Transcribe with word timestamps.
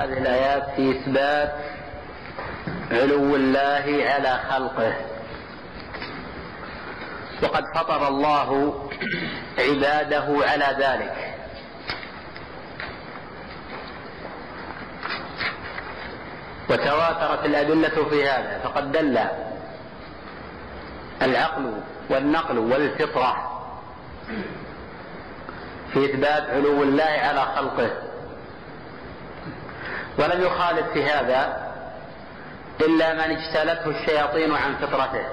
هذه 0.00 0.18
الآيات 0.18 0.70
في 0.76 0.90
إثبات 0.90 1.52
علو 2.90 3.36
الله 3.36 3.84
على 4.08 4.40
خلقه. 4.50 4.94
وقد 7.42 7.64
فطر 7.74 8.08
الله 8.08 8.80
عباده 9.58 10.46
على 10.46 10.76
ذلك. 10.78 11.34
وتواترت 16.70 17.44
الأدلة 17.44 18.08
في 18.10 18.28
هذا 18.28 18.60
فقد 18.64 18.92
دل 18.92 19.18
العقل 21.22 21.80
والنقل 22.10 22.58
والفطرة 22.58 23.62
في 25.92 26.04
إثبات 26.04 26.50
علو 26.50 26.82
الله 26.82 27.04
على 27.04 27.40
خلقه. 27.56 28.09
ولم 30.18 30.42
يخالف 30.42 30.92
في 30.92 31.04
هذا 31.04 31.70
إلا 32.80 33.14
من 33.14 33.36
اجتالته 33.36 33.90
الشياطين 33.90 34.54
عن 34.54 34.74
فطرته. 34.76 35.24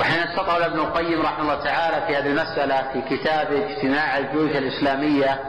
وحين 0.00 0.18
استطرد 0.18 0.62
ابن 0.62 0.78
القيم 0.78 1.22
رحمه 1.22 1.42
الله 1.42 1.64
تعالى 1.64 2.06
في 2.06 2.16
هذه 2.16 2.26
المسألة 2.26 2.92
في 2.92 3.16
كتاب 3.16 3.52
اجتماع 3.52 4.18
الجيوش 4.18 4.50
الإسلامية 4.50 5.40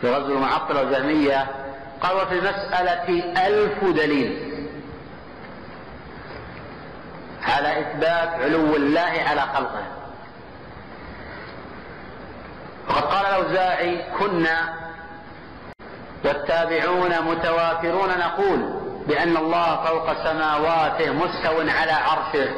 في 0.00 0.10
غزو 0.10 0.32
المعطلة 0.34 0.80
والجهمية 0.80 1.46
قال 2.00 2.16
وفي 2.16 2.32
المسألة 2.32 3.24
ألف 3.46 3.84
دليل 3.84 4.54
على 7.42 7.80
إثبات 7.80 8.28
علو 8.28 8.76
الله 8.76 9.12
على 9.26 9.40
خلقه. 9.40 9.82
وقد 12.88 13.02
قال 13.02 13.26
الأوزاعي 13.26 14.02
كنا 14.18 14.74
والتابعون 16.24 17.20
متوافرون 17.20 18.18
نقول 18.18 18.80
بأن 19.06 19.36
الله 19.36 19.84
فوق 19.84 20.12
سماواته 20.24 21.12
مستو 21.12 21.60
على 21.60 21.92
عرشه. 21.92 22.50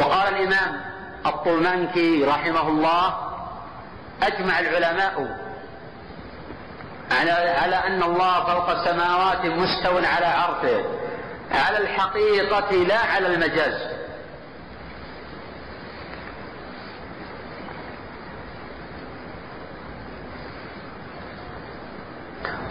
وقال 0.00 0.34
الإمام 0.34 0.80
الطلمنكي 1.26 2.24
رحمه 2.24 2.68
الله 2.68 3.14
أجمع 4.22 4.58
العلماء 4.58 5.38
على 7.62 7.76
أن 7.86 8.02
الله 8.02 8.44
فوق 8.44 8.84
سماوات 8.84 9.46
مستو 9.46 9.98
على 9.98 10.26
عرشه. 10.26 10.84
على 11.52 11.78
الحقيقة 11.78 12.70
لا 12.70 12.98
على 12.98 13.26
المجاز. 13.26 13.91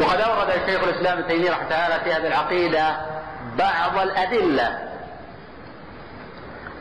وقد 0.01 0.21
أورد 0.21 0.51
شيخ 0.65 0.83
الإسلام 0.83 1.17
ابن 1.17 1.27
تيمية 1.27 1.51
رحمه 1.51 1.69
تعالى 1.69 2.03
في 2.03 2.13
هذه 2.13 2.27
العقيدة 2.27 2.97
بعض 3.57 3.97
الأدلة 3.97 4.91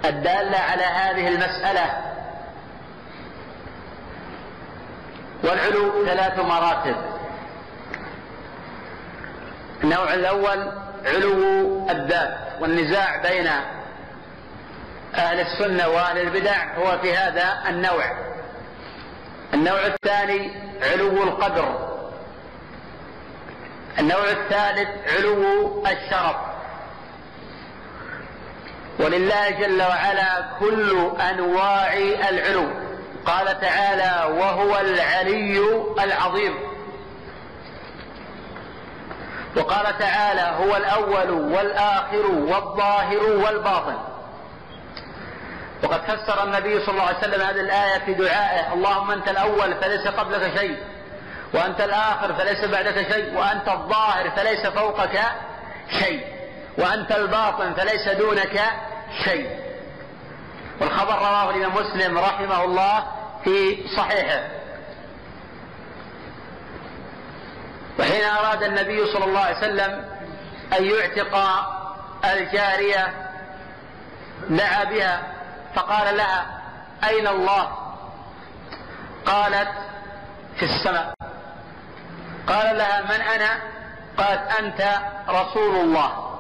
الدالة 0.05 0.59
على 0.59 0.85
هذه 0.85 1.29
المسألة. 1.29 1.91
والعلو 5.45 6.07
ثلاث 6.07 6.39
مراتب. 6.39 6.97
النوع 9.85 10.15
الأول 10.15 10.73
علو 11.07 11.89
الذات 11.91 12.39
والنزاع 12.61 13.23
بين 13.23 13.47
أهل 15.15 15.41
السنة 15.41 15.89
وأهل 15.89 16.19
البدع 16.19 16.75
هو 16.75 16.99
في 16.99 17.17
هذا 17.17 17.59
النوع. 17.69 18.05
النوع 19.55 19.87
الثاني 19.87 20.53
علو 20.83 21.23
القدر. 21.23 21.90
النوع 23.99 24.31
الثالث 24.31 24.89
علو 25.13 25.85
الشرف. 25.87 26.37
ولله 28.99 29.51
جل 29.51 29.83
وعلا 29.83 30.45
كل 30.61 31.11
أنواع 31.21 31.93
العلو. 32.29 32.67
قال 33.27 33.61
تعالى 33.61 34.35
وهو 34.39 34.81
العلي 34.81 35.83
العظيم. 36.01 36.55
وقال 39.57 39.99
تعالى 39.99 40.65
هو 40.65 40.77
الأول 40.77 41.31
والآخر 41.31 42.27
والظاهر 42.27 43.23
والباطن. 43.23 43.99
وقد 45.83 46.01
فسر 46.01 46.45
النبي 46.45 46.81
صلى 46.81 46.89
الله 46.89 47.07
عليه 47.07 47.19
وسلم 47.19 47.41
هذه 47.41 47.61
الآية 47.61 47.99
في 47.99 48.15
دعائه 48.15 48.73
اللهم 48.73 49.11
أنت 49.11 49.29
الأول 49.29 49.75
فليس 49.75 50.07
قبلك 50.09 50.59
شيء. 50.59 50.77
وأنت 51.55 51.81
الآخر 51.81 52.35
فليس 52.35 52.65
بعدك 52.65 53.13
شيء 53.13 53.39
وأنت 53.39 53.69
الظاهر 53.69 54.31
فليس 54.31 54.67
فوقك 54.67 55.21
شيء 55.99 56.27
وأنت 56.79 57.13
الباطن 57.13 57.75
فليس 57.75 58.09
دونك 58.09 58.63
شيء. 59.25 59.61
والخبر 60.81 61.19
رواه 61.19 61.51
الإمام 61.51 61.75
مسلم 61.75 62.19
رحمه 62.19 62.65
الله 62.65 63.07
في 63.45 63.85
صحيحه. 63.97 64.43
وحين 67.99 68.25
أراد 68.25 68.63
النبي 68.63 69.13
صلى 69.13 69.25
الله 69.25 69.41
عليه 69.41 69.59
وسلم 69.59 70.05
أن 70.79 70.85
يعتق 70.85 71.37
الجارية 72.25 73.15
دعا 74.51 74.85
بها 74.85 75.23
فقال 75.75 76.17
لها 76.17 76.47
أين 77.05 77.27
الله؟ 77.29 77.73
قالت 79.27 79.69
في 80.57 80.63
السماء. 80.63 81.15
قال 82.47 82.79
لها 82.79 83.03
من 83.03 83.21
أنا؟ 83.21 83.61
قالت 84.19 84.53
أنت 84.59 84.99
رسول 85.29 85.77
الله. 85.77 86.37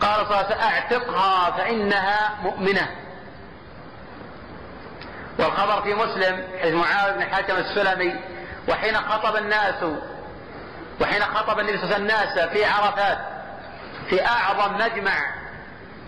قال 0.00 0.26
فأعتقها 0.26 1.50
فإنها 1.50 2.34
مؤمنة. 2.42 2.88
والخبر 5.38 5.82
في 5.82 5.94
مسلم 5.94 6.44
حيث 6.62 6.74
معاوية 6.74 7.12
بن 7.12 7.22
حاتم 7.34 7.56
السلمي 7.56 8.14
وحين 8.68 8.96
خطب 8.96 9.36
الناس 9.36 9.84
وحين 11.00 11.22
خطب 11.22 11.58
النبي 11.60 11.78
صلى 11.78 11.84
الله 11.84 11.94
عليه 11.94 11.96
وسلم 11.96 12.02
الناس 12.02 12.48
في 12.48 12.64
عرفات 12.64 13.18
في 14.08 14.26
أعظم 14.26 14.74
مجمع 14.74 15.34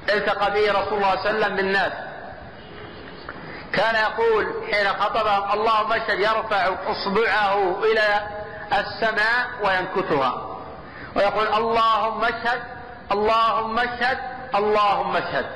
التقى 0.08 0.50
به 0.50 0.72
رسول 0.72 0.94
الله 0.94 1.16
صلى 1.16 1.30
الله 1.30 1.44
عليه 1.44 1.44
وسلم 1.44 1.56
بالناس. 1.56 1.92
كان 3.72 3.94
يقول 3.94 4.46
حين 4.72 4.88
خطبهم 4.88 5.52
اللهم 5.60 5.92
اشهد 5.92 6.18
يرفع 6.18 6.68
أصبعه 6.86 7.84
إلى 7.84 8.20
السماء 8.72 9.46
وينكتها 9.64 10.58
ويقول 11.16 11.46
اللهم 11.46 12.24
اشهد 12.24 12.62
اللهم 13.12 13.78
اشهد 13.78 14.18
اللهم 14.54 15.16
اشهد. 15.16 15.46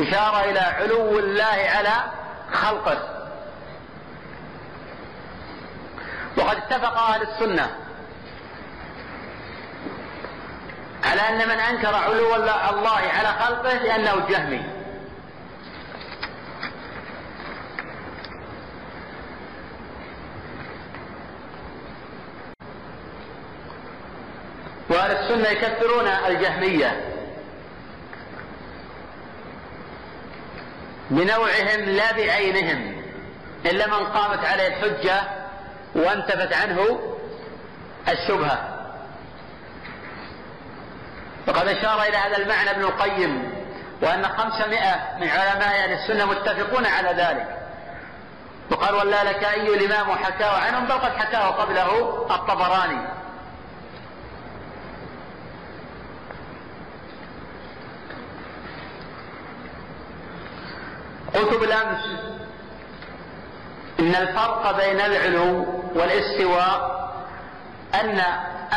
إشارة 0.00 0.44
إلى 0.44 0.60
علو 0.60 1.18
الله 1.18 1.68
على 1.76 1.94
خلقه. 2.52 2.98
وقد 6.36 6.56
اتفق 6.56 6.98
أهل 6.98 7.22
السنة 7.22 7.70
على 11.04 11.20
أن 11.20 11.48
من 11.48 11.58
أنكر 11.60 11.94
علو 11.94 12.34
الله 12.34 13.00
على 13.18 13.28
خلقه 13.28 13.72
لأنه 13.72 14.26
جهمي. 14.28 14.81
وأهل 24.92 25.10
السنة 25.10 25.48
يكفرون 25.48 26.06
الجهمية. 26.06 27.12
بنوعهم 31.10 31.80
لا 31.80 32.12
بعينهم 32.12 33.02
إلا 33.66 33.86
من 33.86 34.06
قامت 34.06 34.44
عليه 34.44 34.66
الحجة 34.66 35.22
وانتفت 35.94 36.52
عنه 36.52 37.00
الشبهة. 38.08 38.68
وقد 41.48 41.68
أشار 41.68 42.02
إلى 42.02 42.16
هذا 42.16 42.36
المعنى 42.36 42.70
ابن 42.70 42.84
القيم 42.84 43.52
وأن 44.02 44.28
خمسمائة 44.28 45.18
من 45.20 45.28
علماء 45.28 45.84
أهل 45.84 45.92
السنة 45.92 46.24
متفقون 46.24 46.86
على 46.86 47.08
ذلك. 47.08 47.58
وقال 48.70 48.94
ولا 48.94 49.24
لك 49.24 49.44
أي 49.44 49.74
الإمام 49.74 50.10
حكاه 50.10 50.58
عنهم 50.58 50.86
بل 50.86 50.92
قد 50.92 51.16
حكاه 51.16 51.46
قبله 51.50 52.26
الطبراني. 52.30 53.21
قلت 61.34 61.54
بالأمس 61.60 62.04
إن 64.00 64.14
الفرق 64.14 64.76
بين 64.76 65.00
العلو 65.00 65.66
والاستواء 65.94 67.02
أن 67.94 68.22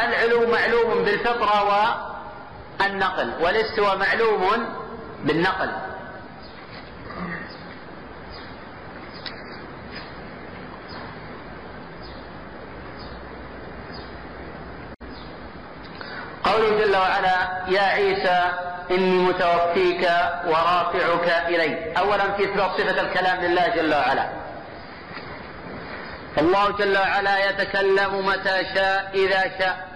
العلو 0.03 0.51
معلوم 0.51 1.03
بالفطرة 1.03 1.63
والنقل 2.79 3.31
والاستواء 3.41 3.97
معلوم 3.97 4.41
بالنقل. 5.23 5.71
قوله 16.45 16.85
جل 16.85 16.95
وعلا 16.95 17.37
يا 17.67 17.81
عيسى 17.81 18.51
إني 18.91 19.17
متوفيك 19.17 20.09
ورافعك 20.45 21.27
إلي. 21.47 21.97
أولا 21.97 22.31
في 22.31 22.43
إثبات 22.43 22.71
صفة 22.71 23.01
الكلام 23.01 23.41
لله 23.41 23.67
جل 23.67 23.93
وعلا. 23.93 24.29
الله 26.37 26.71
جل 26.71 26.97
وعلا 26.97 27.49
يتكلم 27.49 28.25
متى 28.25 28.65
شاء 28.75 29.11
إذا 29.13 29.41
شاء. 29.59 29.87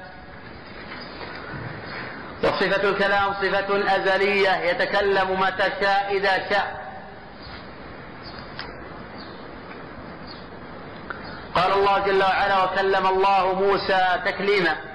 وصفة 2.43 2.89
الكلام 2.89 3.33
صفة 3.33 3.95
أزلية 3.95 4.55
يتكلم 4.55 5.39
متى 5.39 5.67
شاء 5.81 6.07
إذا 6.11 6.49
شاء. 6.49 6.89
قال 11.55 11.71
الله 11.73 11.99
جل 11.99 12.23
وعلا 12.23 12.63
وكلم 12.63 13.07
الله 13.07 13.53
موسى 13.53 14.19
تكليما. 14.25 14.88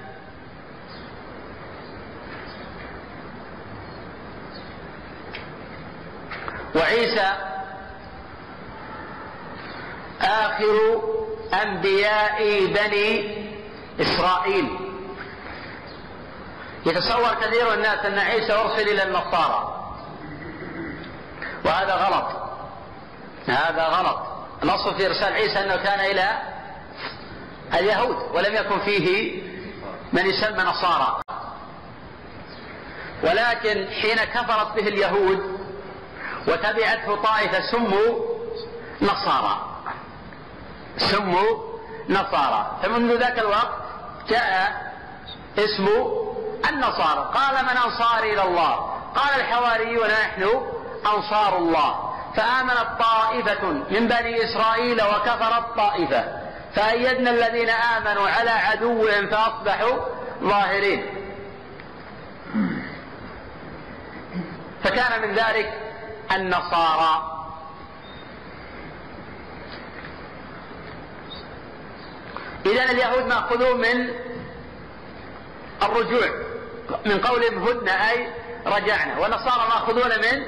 وعيسى 6.75 7.33
آخر 10.21 11.01
أنبياء 11.63 12.65
بني 12.65 13.35
إسرائيل. 14.01 14.79
يتصور 16.85 17.33
كثير 17.33 17.73
الناس 17.73 18.05
أن 18.05 18.19
عيسى 18.19 18.53
أرسل 18.53 18.87
إلى 18.89 19.03
النصارى. 19.03 19.81
وهذا 21.65 21.93
غلط. 21.93 22.27
هذا 23.47 23.83
غلط. 23.83 24.19
الأصل 24.63 24.95
في 24.95 25.07
إرسال 25.07 25.33
عيسى 25.33 25.59
أنه 25.59 25.75
كان 25.75 25.99
إلى 25.99 26.41
اليهود 27.73 28.15
ولم 28.33 28.55
يكن 28.55 28.79
فيه 28.79 29.41
من 30.13 30.25
يسمى 30.25 30.63
نصارى. 30.63 31.21
ولكن 33.23 33.87
حين 34.01 34.17
كفرت 34.17 34.75
به 34.75 34.87
اليهود 34.87 35.64
وتبعته 36.47 37.15
طائفة 37.23 37.61
سموا 37.71 38.19
نصارى. 39.01 39.61
سموا 40.97 41.57
نصارى. 42.09 42.77
فمنذ 42.83 43.17
ذاك 43.17 43.39
الوقت 43.39 43.73
جاء 44.29 44.85
اسم 45.57 45.87
النصارى. 46.69 47.31
قال 47.33 47.65
من 47.65 47.77
أنصاري 47.77 48.33
إلى 48.33 48.43
الله؟ 48.43 48.75
قال 49.15 49.35
الحواريون 49.35 50.07
نحن 50.07 50.61
أنصار 51.15 51.57
الله. 51.57 52.15
فآمنت 52.35 52.87
طائفة 52.99 53.67
من 53.67 54.07
بني 54.07 54.43
إسرائيل 54.43 55.01
وكفرت 55.03 55.75
طائفة. 55.77 56.41
فأيدنا 56.75 57.29
الذين 57.29 57.69
آمنوا 57.69 58.29
على 58.29 58.49
عدوهم 58.49 59.27
فأصبحوا 59.27 59.99
ظاهرين. 60.43 61.05
فكان 64.83 65.21
من 65.21 65.35
ذلك 65.35 65.84
النصارى. 66.31 67.31
إذا 72.65 72.91
اليهود 72.91 73.25
مأخذون 73.25 73.81
من 73.81 74.09
الرجوع 75.83 76.29
من 77.05 77.19
قولهم 77.19 77.63
هدن 77.67 77.89
أي 77.89 78.27
رجعنا. 78.65 79.19
والنصارى 79.19 79.67
مأخذون 79.69 80.09
من 80.09 80.45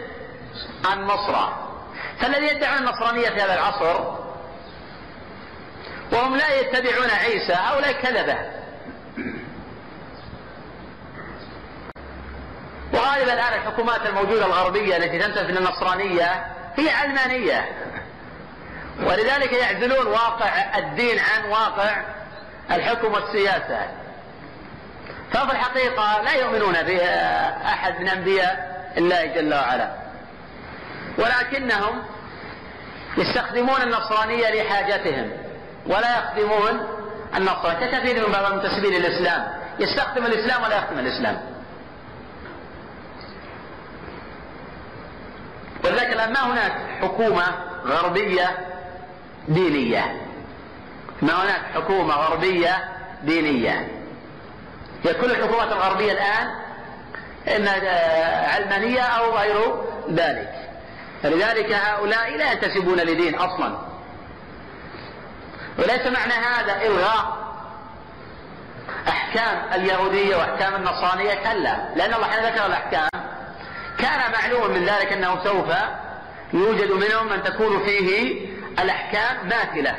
النصرة. 0.94 1.74
فالذي 2.20 2.46
يدعون 2.46 2.78
النصرانية 2.78 3.30
في 3.30 3.42
هذا 3.42 3.54
العصر 3.54 4.18
وهم 6.12 6.36
لا 6.36 6.60
يتبعون 6.60 7.10
عيسى 7.10 7.54
هؤلاء 7.54 7.92
كذبة. 7.92 8.67
وغالبا 12.94 13.34
الآن 13.34 13.54
الحكومات 13.54 14.06
الموجودة 14.06 14.46
الغربية 14.46 14.98
التي 14.98 15.20
تنتسب 15.20 15.50
للنصرانية 15.50 16.46
هي 16.76 16.90
علمانية 16.90 17.70
ولذلك 19.06 19.54
يعزلون 19.54 20.08
واقع 20.08 20.78
الدين 20.78 21.20
عن 21.20 21.50
واقع 21.50 22.02
الحكم 22.72 23.14
والسياسة. 23.14 23.88
ففي 25.32 25.52
الحقيقة 25.52 26.22
لا 26.22 26.32
يؤمنون 26.32 26.74
بأحد 26.74 28.02
من 28.02 28.08
أنبياء 28.08 28.78
الله 28.98 29.26
جل 29.26 29.54
وعلا. 29.54 29.92
ولكنهم 31.18 32.04
يستخدمون 33.18 33.82
النصرانية 33.82 34.64
لحاجتهم 34.64 35.32
ولا 35.86 36.18
يخدمون 36.18 36.88
النصرانية. 37.36 37.88
ككثير 37.88 38.28
من 38.28 38.34
بعض 38.34 38.46
المنتسبين 38.46 38.94
للإسلام 38.94 39.48
يستخدم 39.80 40.26
الإسلام 40.26 40.64
ولا 40.64 40.78
يخدم 40.78 41.00
الإسلام؟ 41.00 41.57
ولذلك 45.84 46.14
الآن 46.14 46.34
ما 46.34 46.54
هناك 46.54 46.72
حكومة 47.02 47.44
غربية 47.86 48.58
دينية. 49.48 50.22
ما 51.22 51.44
هناك 51.44 51.62
حكومة 51.76 52.14
غربية 52.16 52.84
دينية. 53.24 53.88
هي 55.04 55.14
كل 55.14 55.32
الحكومات 55.32 55.72
الغربية 55.72 56.12
الآن 56.12 56.48
إما 57.56 57.72
علمانية 58.54 59.02
أو 59.02 59.38
غير 59.38 59.84
ذلك. 60.10 60.54
فلذلك 61.24 61.72
هؤلاء 61.72 62.38
لا 62.38 62.52
ينتسبون 62.52 62.98
لدين 62.98 63.36
أصلا. 63.36 63.78
وليس 65.78 66.08
معنى 66.08 66.34
هذا 66.34 66.82
إلغاء 66.82 67.38
أحكام 69.08 69.62
اليهودية 69.74 70.36
وأحكام 70.36 70.76
النصرانية 70.76 71.34
كلا. 71.34 71.96
لأن 71.96 72.14
الله 72.14 72.28
حين 72.28 72.46
ذكر 72.46 72.66
الأحكام 72.66 73.10
كان 74.00 74.32
معلوما 74.32 74.68
من 74.68 74.86
ذلك 74.86 75.12
أنه 75.12 75.44
سوف 75.44 75.68
يوجد 76.54 76.92
منهم 76.92 77.30
من 77.30 77.44
تكون 77.44 77.86
فيه 77.86 78.48
الأحكام 78.80 79.48
ماثله 79.48 79.96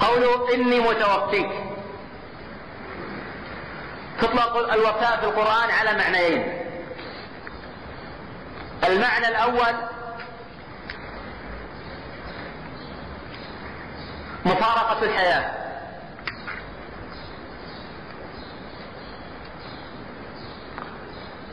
قوله 0.00 0.54
إني 0.54 0.80
متوفيك. 0.80 1.50
تطلق 4.20 4.72
الوفاة 4.72 5.20
في 5.20 5.26
القرآن 5.26 5.70
على 5.70 5.98
معنيين. 5.98 6.60
المعنى 8.88 9.28
الأول 9.28 9.74
مفارقة 14.44 15.02
الحياة. 15.02 15.63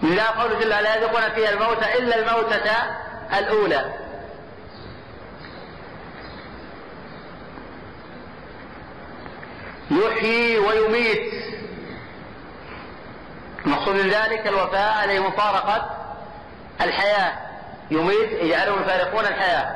لا 0.04 0.30
قول 0.30 0.60
جل 0.60 0.70
لا 0.70 0.96
يذوقون 0.96 1.30
فيها 1.36 1.50
الموت 1.50 1.84
إلا 1.84 2.16
الموتة 2.20 2.72
الأولى. 3.38 3.94
يحيي 9.92 10.58
ويميت. 10.60 11.34
المقصود 13.66 13.96
من 13.96 14.10
ذلك 14.10 14.48
الوفاء 14.48 14.98
عليه 14.98 15.20
مفارقة 15.20 15.90
الحياة. 16.82 17.34
يميت 17.92 18.32
يجعلهم 18.32 18.82
يفارقون 18.82 19.26
الحياة. 19.26 19.76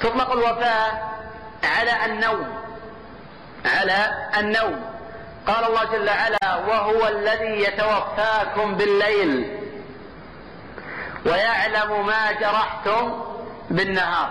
تطلق 0.00 0.32
الوفاة 0.32 0.92
على 1.64 2.04
النوم. 2.06 2.60
على 3.64 4.28
النوم. 4.38 4.97
قال 5.48 5.64
الله 5.64 5.84
جل 5.84 6.08
وعلا 6.08 6.56
وهو 6.56 7.08
الذي 7.08 7.62
يتوفاكم 7.62 8.74
بالليل 8.74 9.60
ويعلم 11.26 12.06
ما 12.06 12.32
جرحتم 12.32 13.22
بالنهار. 13.70 14.30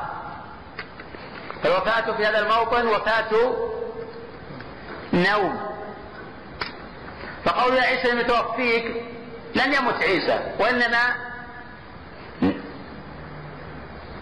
الوفاة 1.66 2.18
في 2.18 2.26
هذا 2.26 2.40
الموطن 2.40 2.88
وفاة 2.88 3.54
نوم. 5.14 5.78
فقول 7.46 7.74
يا 7.74 7.82
عيسى 7.82 8.12
المتوفيك 8.12 8.86
لم 9.56 9.74
يمت 9.74 10.02
عيسى 10.02 10.40
وإنما 10.60 11.16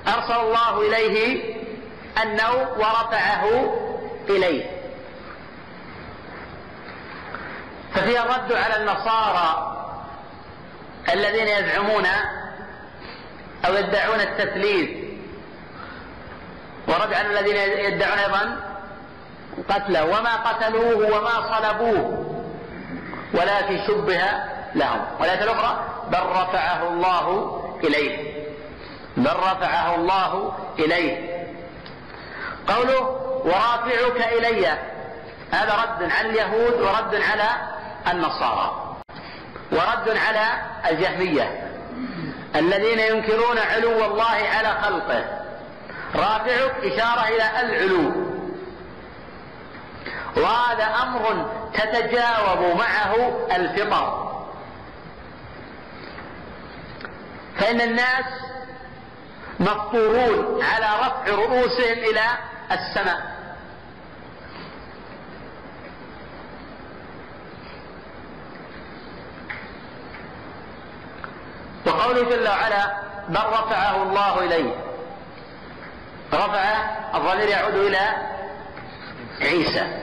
أرسل 0.07 0.35
الله 0.35 0.81
إليه 0.81 1.55
النوم 2.23 2.67
ورفعه 2.77 3.73
إليه. 4.29 4.74
ففيها 7.95 8.23
الرد 8.23 8.53
على 8.53 8.77
النصارى 8.77 9.71
الذين 11.13 11.47
يزعمون 11.47 12.05
أو 13.65 13.73
يدعون 13.73 14.19
التثليث 14.19 14.89
ورد 16.87 17.13
على 17.13 17.39
الذين 17.39 17.55
يدعون 17.55 18.19
أيضا 18.19 18.57
قتله. 19.69 20.05
وما 20.05 20.35
قتلوه 20.35 21.17
وما 21.17 21.57
صلبوه 21.57 22.35
ولكن 23.33 23.87
شبه 23.87 24.21
لهم. 24.75 25.05
والآية 25.19 25.43
الأخرى 25.43 25.85
بل 26.07 26.19
رفعه 26.19 26.87
الله 26.87 27.61
إليه. 27.83 28.45
بل 29.17 29.31
رفعه 29.33 29.95
الله 29.95 30.53
إليه. 30.79 31.45
قوله 32.67 33.01
ورافعك 33.45 34.27
إلي. 34.33 34.67
هذا 35.51 35.73
رد 35.83 36.11
على 36.11 36.29
اليهود 36.29 36.81
ورد 36.81 37.15
على 37.15 37.74
النصارى. 38.07 38.95
ورد 39.71 40.17
على 40.17 40.61
الجهمية. 40.89 41.71
الذين 42.55 42.99
ينكرون 42.99 43.59
علو 43.59 44.05
الله 44.05 44.47
على 44.57 44.69
خلقه. 44.81 45.25
رافعك 46.15 46.75
إشارة 46.83 47.27
إلى 47.27 47.59
العلو. 47.59 48.11
وهذا 50.37 50.83
أمر 51.03 51.49
تتجاوب 51.73 52.77
معه 52.77 53.45
الفطر. 53.55 54.25
فإن 57.57 57.81
الناس 57.81 58.25
مفطورون 59.59 60.63
على 60.63 60.85
رفع 60.85 61.31
رؤوسهم 61.31 61.97
إلى 61.97 62.23
السماء. 62.71 63.34
وقوله 71.85 72.29
جل 72.29 72.47
وعلا 72.47 72.93
بل 73.29 73.35
رفعه 73.35 74.03
الله 74.03 74.39
إليه. 74.39 74.75
رفع 76.33 76.63
الضمير 77.15 77.49
يعود 77.49 77.73
إلى 77.75 78.09
عيسى. 79.41 80.01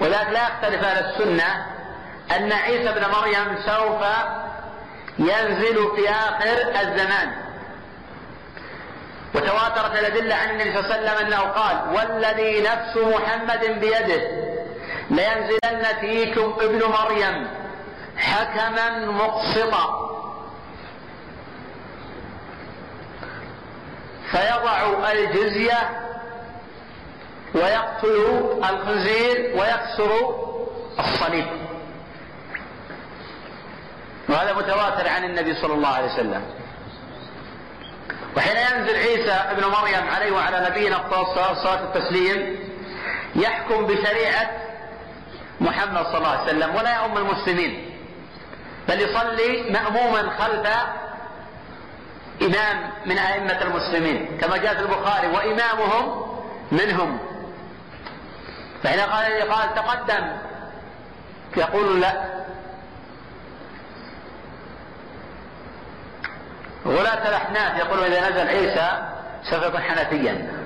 ولذلك 0.00 0.30
لا 0.30 0.42
يختلف 0.48 0.84
أهل 0.84 1.04
السنة 1.04 1.66
أن 2.36 2.52
عيسى 2.52 2.88
ابن 2.90 3.10
مريم 3.10 3.58
سوف 3.66 4.02
ينزل 5.18 5.96
في 5.96 6.10
آخر 6.10 6.80
الزمان. 6.80 7.32
وتواترت 9.34 9.98
الأدلة 9.98 10.34
عن 10.34 10.50
النبي 10.50 10.72
صلى 10.72 10.80
الله 10.80 10.90
عليه 10.90 11.02
وسلم 11.02 11.26
أنه 11.26 11.40
قال 11.40 11.76
والذي 11.94 12.60
نفس 12.60 12.96
محمد 12.96 13.80
بيده 13.80 14.53
لينزلن 15.10 15.84
فيكم 16.00 16.54
ابن 16.60 16.82
مريم 16.84 17.48
حكما 18.16 19.06
مقسطا. 19.06 20.04
فيضع 24.30 25.12
الجزية 25.12 26.00
ويقتل 27.54 28.58
الخنزير 28.70 29.56
ويكسر 29.56 30.34
الصليب. 30.98 31.46
وهذا 34.28 34.52
متواتر 34.52 35.08
عن 35.08 35.24
النبي 35.24 35.54
صلى 35.54 35.74
الله 35.74 35.88
عليه 35.88 36.12
وسلم. 36.12 36.44
وحين 38.36 38.56
ينزل 38.56 38.96
عيسى 38.96 39.32
ابن 39.32 39.64
مريم 39.64 40.08
عليه 40.08 40.32
وعلى 40.32 40.66
نبينا 40.70 40.96
الصلاة 40.96 41.82
والتسليم 41.82 42.58
يحكم 43.36 43.86
بشريعة 43.86 44.63
محمد 45.60 46.06
صلى 46.06 46.18
الله 46.18 46.28
عليه 46.28 46.42
وسلم 46.42 46.74
ولا 46.74 47.02
يؤم 47.02 47.18
المسلمين. 47.18 47.90
بل 48.88 49.00
يصلي 49.00 49.70
مأموما 49.70 50.30
خلف 50.38 50.66
إمام 52.42 52.90
من 53.06 53.18
أئمة 53.18 53.62
المسلمين 53.62 54.38
كما 54.40 54.56
جاء 54.56 54.74
في 54.74 54.80
البخاري 54.80 55.28
وإمامهم 55.28 56.26
منهم. 56.72 57.18
فحين 58.82 59.00
قال 59.00 59.50
قال 59.50 59.74
تقدم 59.74 60.36
يقول 61.56 62.00
لا. 62.00 62.24
غلاة 66.86 67.28
الأحناف 67.28 67.78
يقول 67.78 68.04
إذا 68.04 68.30
نزل 68.30 68.48
عيسى 68.48 69.08
سوف 69.50 69.62
يكون 69.62 69.80
حنفيا. 69.80 70.63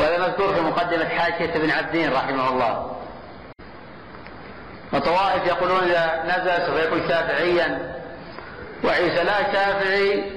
وهذا 0.00 0.18
مذكور 0.18 0.54
في 0.54 0.60
مقدمة 0.60 1.08
حاشية 1.08 1.54
ابن 1.54 1.70
عبدين 1.70 2.12
رحمه 2.12 2.48
الله. 2.48 2.96
وطوائف 4.92 5.46
يقولون 5.46 5.82
إذا 5.82 6.22
نزل 6.24 6.66
سوف 6.66 6.76
يكون 6.76 7.08
شافعيا 7.08 7.96
وعيسى 8.84 9.24
لا 9.24 9.52
شافعي 9.52 10.32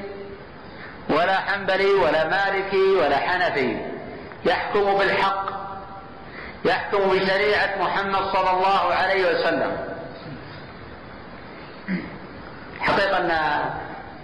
ولا 1.09 1.35
حنبلي 1.35 1.93
ولا 1.93 2.27
مالكي 2.27 2.91
ولا 2.95 3.17
حنفي. 3.17 3.77
يحكم 4.45 4.97
بالحق 4.97 5.45
يحكم 6.65 7.09
بشريعة 7.09 7.75
محمد 7.81 8.21
صلى 8.33 8.51
الله 8.51 8.93
عليه 8.93 9.31
وسلم. 9.31 9.77
حقيقة 12.79 13.17
أن 13.17 13.31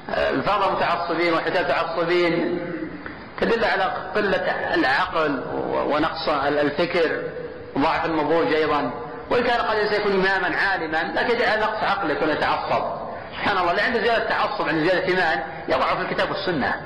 الفاظ 0.10 0.63
المتعصبين 0.63 1.34
وحكاية 1.34 1.60
المتعصبين 1.60 2.60
تدل 3.41 3.65
على 3.65 3.84
قلة 4.15 4.75
العقل 4.75 5.43
ونقص 5.72 6.29
الفكر 6.29 7.24
وضعف 7.75 8.05
النضوج 8.05 8.53
أيضا. 8.53 8.91
وإن 9.29 9.43
كان 9.43 9.62
قد 9.62 9.77
سيكون 9.89 10.12
إماما 10.12 10.58
عالما 10.58 11.19
لكن 11.19 11.36
يجعل 11.36 11.60
نقص 11.60 11.84
عقله 11.84 12.13
يكون 12.13 12.29
يتعصب 12.29 12.84
سبحان 13.38 13.58
الله 13.58 13.72
اللي 13.72 13.81
عنده 13.81 14.00
زيادة 14.00 14.29
تعصب 14.29 14.67
عنده 14.67 14.81
زيادة 14.81 15.08
إيمان 15.08 15.43
يضع 15.67 15.96
في 15.96 16.01
الكتاب 16.01 16.31
والسنة. 16.31 16.81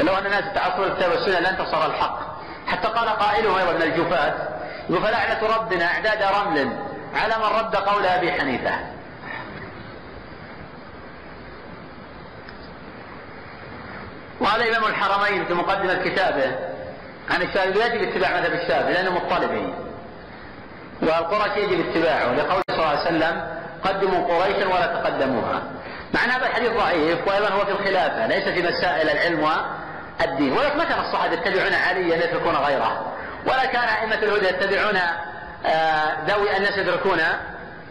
لو 0.00 0.14
أن 0.14 0.26
الناس 0.26 0.44
تعصبوا 0.54 0.86
الكتاب 0.86 1.10
والسنة 1.10 1.38
لانتصر 1.38 1.86
الحق. 1.86 2.18
حتى 2.66 2.88
قال 2.88 3.08
قائلهم 3.08 3.58
أيضا 3.58 3.72
من 3.72 3.82
الجفاة 3.82 4.34
يقول 4.90 5.02
فلعنة 5.02 5.56
ربنا 5.56 5.84
أعداد 5.84 6.22
رمل 6.22 6.76
على 7.14 7.34
من 7.38 7.58
رد 7.58 7.76
قول 7.76 8.06
أبي 8.06 8.32
حنيفة. 8.32 8.72
وهذا 14.42 14.68
إمام 14.68 14.84
الحرمين 14.84 15.44
في 15.44 15.54
مقدمة 15.54 15.94
كتابه 15.94 16.58
عن 17.30 17.42
الشافعي 17.42 17.70
يجب 17.70 18.08
اتباع 18.08 18.40
مذهب 18.40 18.52
الشافعي 18.52 18.92
لأنه 18.92 19.10
مطلبي 19.10 19.74
والقرش 21.02 21.56
يجب 21.56 21.88
اتباعه 21.88 22.32
لقول 22.34 22.62
صلى 22.70 22.76
الله 22.76 22.88
عليه 22.88 23.00
وسلم 23.00 23.62
قدموا 23.84 24.26
قريشا 24.26 24.66
ولا 24.66 24.86
تقدموها. 24.86 25.62
مع 26.14 26.24
ان 26.24 26.30
هذا 26.30 26.46
الحديث 26.46 26.70
ضعيف 26.70 27.28
وأيضا 27.28 27.48
هو 27.48 27.64
في 27.64 27.70
الخلافة 27.70 28.26
ليس 28.26 28.48
في 28.48 28.62
مسائل 28.62 29.10
العلم 29.10 29.48
والدين. 30.20 30.52
ولكن 30.52 30.78
ما 30.78 30.84
كان 30.84 31.00
الصحابة 31.00 31.34
يتبعون 31.34 31.74
عليا 31.74 32.16
يتركون 32.16 32.56
غيره. 32.56 33.12
ولا 33.46 33.64
كان 33.64 33.88
أئمة 33.88 34.14
الهدى 34.14 34.48
يتبعون 34.48 34.96
آه، 35.66 36.16
ذوي 36.28 36.56
الناس 36.56 36.78
يدركون 36.78 37.20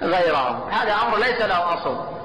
غيرهم. 0.02 0.70
هذا 0.70 0.94
أمر 0.94 1.18
ليس 1.18 1.42
له 1.42 1.74
أصل. 1.74 2.21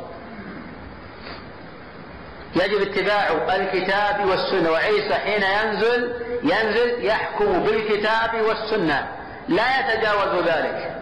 يجب 2.56 2.82
اتباع 2.82 3.28
الكتاب 3.56 4.26
والسنة. 4.26 4.70
وعيسى 4.70 5.14
حين 5.14 5.42
ينزل 5.42 6.14
ينزل 6.42 7.04
يحكم 7.04 7.62
بالكتاب 7.62 8.34
والسنة. 8.34 9.08
لا 9.48 9.80
يتجاوز 9.80 10.44
ذلك. 10.46 10.96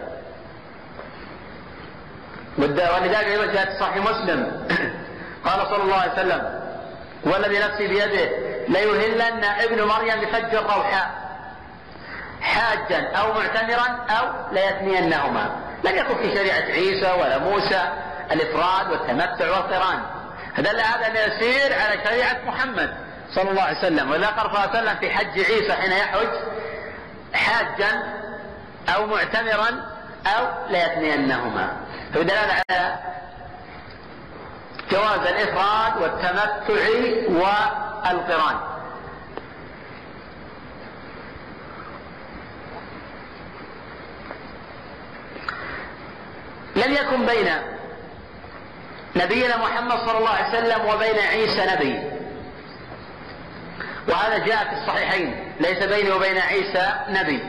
ولذلك 2.57 3.15
أيضا 3.15 3.45
جاءت 3.45 3.79
صحيح 3.79 3.97
مسلم. 3.97 4.67
قال 5.45 5.67
صلى 5.67 5.83
الله 5.83 5.95
عليه 5.95 6.11
وسلم 6.11 6.59
والذي 7.23 7.59
نفسي 7.59 7.87
بيده 7.87 8.29
ليهلن 8.67 9.43
ابن 9.43 9.83
مريم 9.83 10.21
بفج 10.21 10.55
الروحاء. 10.55 11.25
حاجا 12.41 13.11
أو 13.11 13.33
معتمرا 13.33 14.05
أو 14.09 14.27
ليثنينهما. 14.51 15.55
لم 15.83 15.95
يكن 15.95 16.15
في 16.15 16.35
شريعة 16.35 16.71
عيسى 16.71 17.11
ولا 17.21 17.37
موسى 17.37 17.81
الإفراد 18.31 18.91
والتمتع 18.91 19.51
والقران. 19.51 20.14
فدل 20.57 20.79
هذا 20.79 21.07
ان 21.07 21.15
يسير 21.15 21.73
على 21.73 22.03
شريعة 22.03 22.37
محمد 22.45 22.97
صلى 23.35 23.49
الله 23.51 23.61
عليه 23.61 23.77
وسلم. 23.77 24.11
قال 24.11 24.23
صلى 24.23 24.45
الله 24.45 24.59
عليه 24.59 24.69
وسلم 24.69 24.95
في 24.99 25.09
حج 25.09 25.39
عيسى 25.39 25.73
حين 25.73 25.91
يحج 25.91 26.27
حاجا 27.33 28.03
أو 28.95 29.05
معتمرا 29.05 29.85
أو 30.27 30.47
ليثنينهما 30.69 31.77
فدلالة 32.13 32.61
على 32.69 32.99
جواز 34.91 35.19
الإفراد 35.27 36.01
والتمتع 36.01 36.85
والقران. 37.29 38.55
لم 46.75 46.93
يكن 46.93 47.25
بين 47.25 47.74
نبينا 49.15 49.57
محمد 49.57 49.97
صلى 49.97 50.17
الله 50.17 50.29
عليه 50.29 50.49
وسلم 50.49 50.85
وبين 50.85 51.19
عيسى 51.19 51.65
نبي. 51.65 52.11
وهذا 54.07 54.37
جاء 54.37 54.63
في 54.63 54.73
الصحيحين 54.81 55.53
ليس 55.59 55.83
بيني 55.83 56.11
وبين 56.11 56.37
عيسى 56.37 56.93
نبي. 57.09 57.43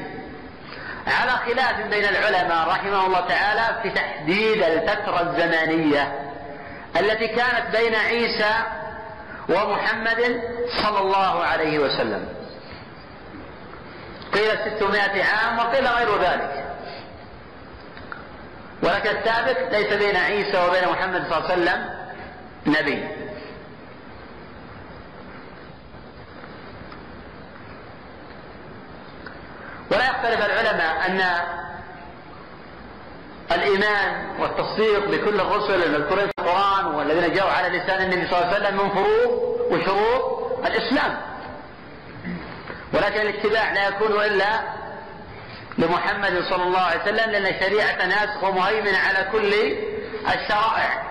على 1.06 1.30
خلاف 1.30 1.80
بين 1.80 2.04
العلماء 2.04 2.68
رحمه 2.68 3.06
الله 3.06 3.20
تعالى 3.20 3.82
في 3.82 3.90
تحديد 3.90 4.62
الفترة 4.62 5.20
الزمانية 5.20 6.32
التي 7.00 7.28
كانت 7.28 7.76
بين 7.76 7.94
عيسى 7.94 8.54
ومحمد 9.48 10.42
صلى 10.82 10.98
الله 10.98 11.44
عليه 11.44 11.78
وسلم. 11.78 12.28
قيل 14.34 14.58
ستمائة 14.76 15.24
عام 15.24 15.58
وقيل 15.58 15.86
غير 15.86 16.22
ذلك. 16.22 16.65
ولكن 18.82 19.08
الثابت 19.10 19.56
ليس 19.72 19.92
بين 19.92 20.16
عيسى 20.16 20.66
وبين 20.68 20.88
محمد 20.88 21.24
صلى 21.30 21.38
الله 21.38 21.50
عليه 21.50 21.54
وسلم 21.62 21.90
نبي. 22.66 23.08
ولا 29.90 30.04
يختلف 30.04 30.46
العلماء 30.46 31.06
أن 31.06 31.20
الإيمان 33.52 34.40
والتصديق 34.40 35.08
بكل 35.08 35.40
الرسل 35.40 35.82
المذكورين 35.82 36.26
في 36.26 36.32
القرآن 36.38 36.86
والذين 36.86 37.32
جاءوا 37.32 37.50
على 37.50 37.78
لسان 37.78 38.02
النبي 38.02 38.26
صلى 38.28 38.38
الله 38.38 38.54
عليه 38.54 38.56
وسلم 38.56 38.76
من 38.82 38.90
فروض 38.90 39.56
وشروط 39.70 40.36
الإسلام. 40.66 41.16
ولكن 42.94 43.20
الاتباع 43.20 43.72
لا 43.72 43.88
يكون 43.88 44.12
إلا 44.12 44.75
لمحمد 45.78 46.42
صلى 46.50 46.62
الله 46.62 46.80
عليه 46.80 47.02
وسلم 47.02 47.30
لأن 47.30 47.46
الشريعة 47.46 48.06
ناسخ 48.06 48.44
ومهيمن 48.44 48.94
على 48.94 49.28
كل 49.32 49.54
الشرائع. 50.34 51.02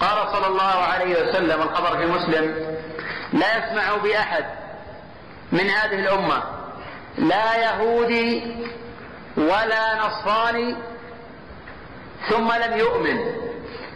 قال 0.00 0.32
صلى 0.32 0.46
الله 0.46 0.62
عليه 0.62 1.22
وسلم 1.22 1.62
الخبر 1.62 1.96
في 1.96 2.06
مسلم 2.06 2.76
لا 3.32 3.58
يسمع 3.58 3.96
بأحد 3.96 4.44
من 5.52 5.70
هذه 5.70 5.94
الأمة 5.94 6.42
لا 7.18 7.56
يهودي 7.56 8.56
ولا 9.36 10.06
نصراني 10.06 10.76
ثم 12.30 12.52
لم 12.52 12.78
يؤمن 12.78 13.18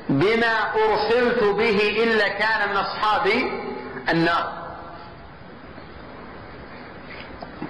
بما 0.08 0.74
أرسلت 0.74 1.42
به 1.42 2.02
إلا 2.04 2.28
كان 2.28 2.68
من 2.68 2.76
أصحاب 2.76 3.26
النار. 4.08 4.65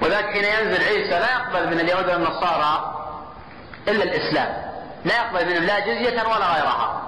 وذلك 0.02 0.24
حين 0.24 0.44
ينزل 0.44 0.84
عيسى 0.84 1.10
لا 1.10 1.32
يقبل 1.32 1.66
من 1.66 1.80
اليهود 1.80 2.08
والنصارى 2.08 3.02
إلا 3.88 4.04
الإسلام. 4.04 4.66
لا 5.04 5.16
يقبل 5.16 5.46
منهم 5.46 5.64
لا 5.64 5.78
جزية 5.78 6.22
ولا 6.22 6.54
غيرها. 6.54 7.02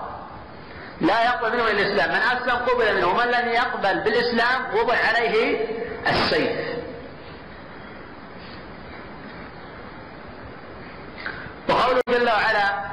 لا 1.00 1.24
يقبل 1.24 1.56
منهم 1.56 1.66
الإسلام. 1.66 2.10
من 2.10 2.16
أسلم 2.16 2.56
قبل 2.56 2.96
منه 2.96 3.06
ومن 3.06 3.26
لم 3.26 3.48
يقبل 3.48 4.00
بالإسلام 4.00 4.74
وضع 4.74 4.94
عليه 4.94 5.66
السيف. 6.06 6.78
وقوله 11.68 12.00
جل 12.08 12.28
وعلا 12.28 12.88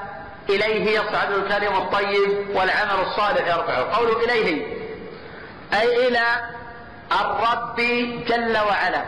إليه 0.50 1.00
يصعد 1.00 1.32
الكلم 1.32 1.76
الطيب 1.76 2.50
والعمل 2.56 3.00
الصالح 3.08 3.48
يرفعه. 3.48 3.98
قوله 3.98 4.24
إليه. 4.24 4.76
أي 5.74 6.08
إلى 6.08 6.24
الرب 7.12 7.76
جل 8.28 8.58
وعلا. 8.58 9.06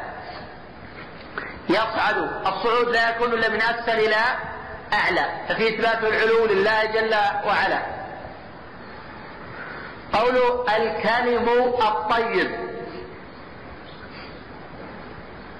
يصعد. 1.69 2.17
الصعود 2.47 2.89
لا 2.89 3.09
يكون 3.09 3.33
إلا 3.33 3.49
من 3.49 3.61
أسفل 3.61 3.99
إلى 3.99 4.15
أعلى. 4.93 5.25
ففي 5.49 5.75
إثبات 5.75 6.03
العلو 6.03 6.45
لله 6.45 6.85
جل 6.85 7.15
وعلا. 7.45 7.81
قوله 10.13 10.65
الكلم 10.77 11.49
الطيب. 11.81 12.67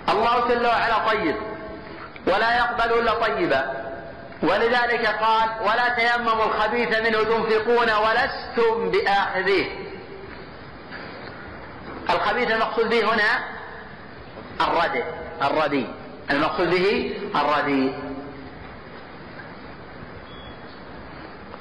الله 0.09 0.47
جل 0.47 0.65
وعلا 0.65 1.07
طيب. 1.07 1.35
ولا 2.27 2.57
يقبل 2.57 2.99
إلا 2.99 3.13
طيبا. 3.13 3.87
ولذلك 4.43 5.07
قال 5.07 5.49
ولا 5.61 5.89
تيمموا 5.89 6.45
الخبيث 6.45 6.99
منه 6.99 7.23
تنفقون 7.23 7.91
ولستم 7.91 8.91
بآخذيه. 8.91 9.87
الخبيث 12.09 12.51
المقصود 12.51 12.89
به 12.89 13.13
هنا 13.13 13.43
الردي 14.61 15.03
الردي. 15.41 15.87
المقصود 16.31 16.69
به 16.69 17.15
الردي. 17.35 17.93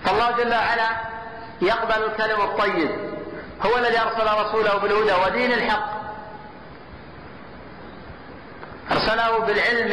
فالله 0.04 0.30
جل 0.30 0.52
وعلا 0.54 0.88
يقبل 1.62 2.04
الكلم 2.04 2.40
الطيب. 2.40 2.90
هو 3.62 3.78
الذي 3.78 3.98
أرسل 3.98 4.46
رسوله 4.46 4.78
بالهدى 4.78 5.12
ودين 5.26 5.52
الحق. 5.52 5.96
أرسله 8.92 9.38
بالعلم 9.38 9.92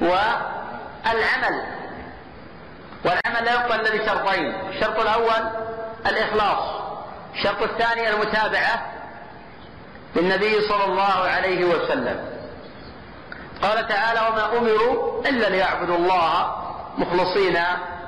والعمل. 0.00 1.64
والعمل 3.04 3.44
لا 3.44 3.52
يقبل 3.52 3.80
الا 3.80 4.02
بشرطين 4.02 4.54
الشرط 4.68 5.00
الأول 5.00 5.50
الإخلاص. 6.06 6.80
الشرط 7.34 7.62
الثاني 7.62 8.10
المتابعة 8.10 8.92
للنبي 10.16 10.60
صلى 10.60 10.84
الله 10.84 11.28
عليه 11.28 11.64
وسلم. 11.64 12.39
قال 13.62 13.88
تعالى 13.88 14.20
وما 14.28 14.58
أمروا 14.58 15.20
إلا 15.26 15.48
ليعبدوا 15.48 15.96
الله 15.96 16.56
مخلصين 16.98 17.58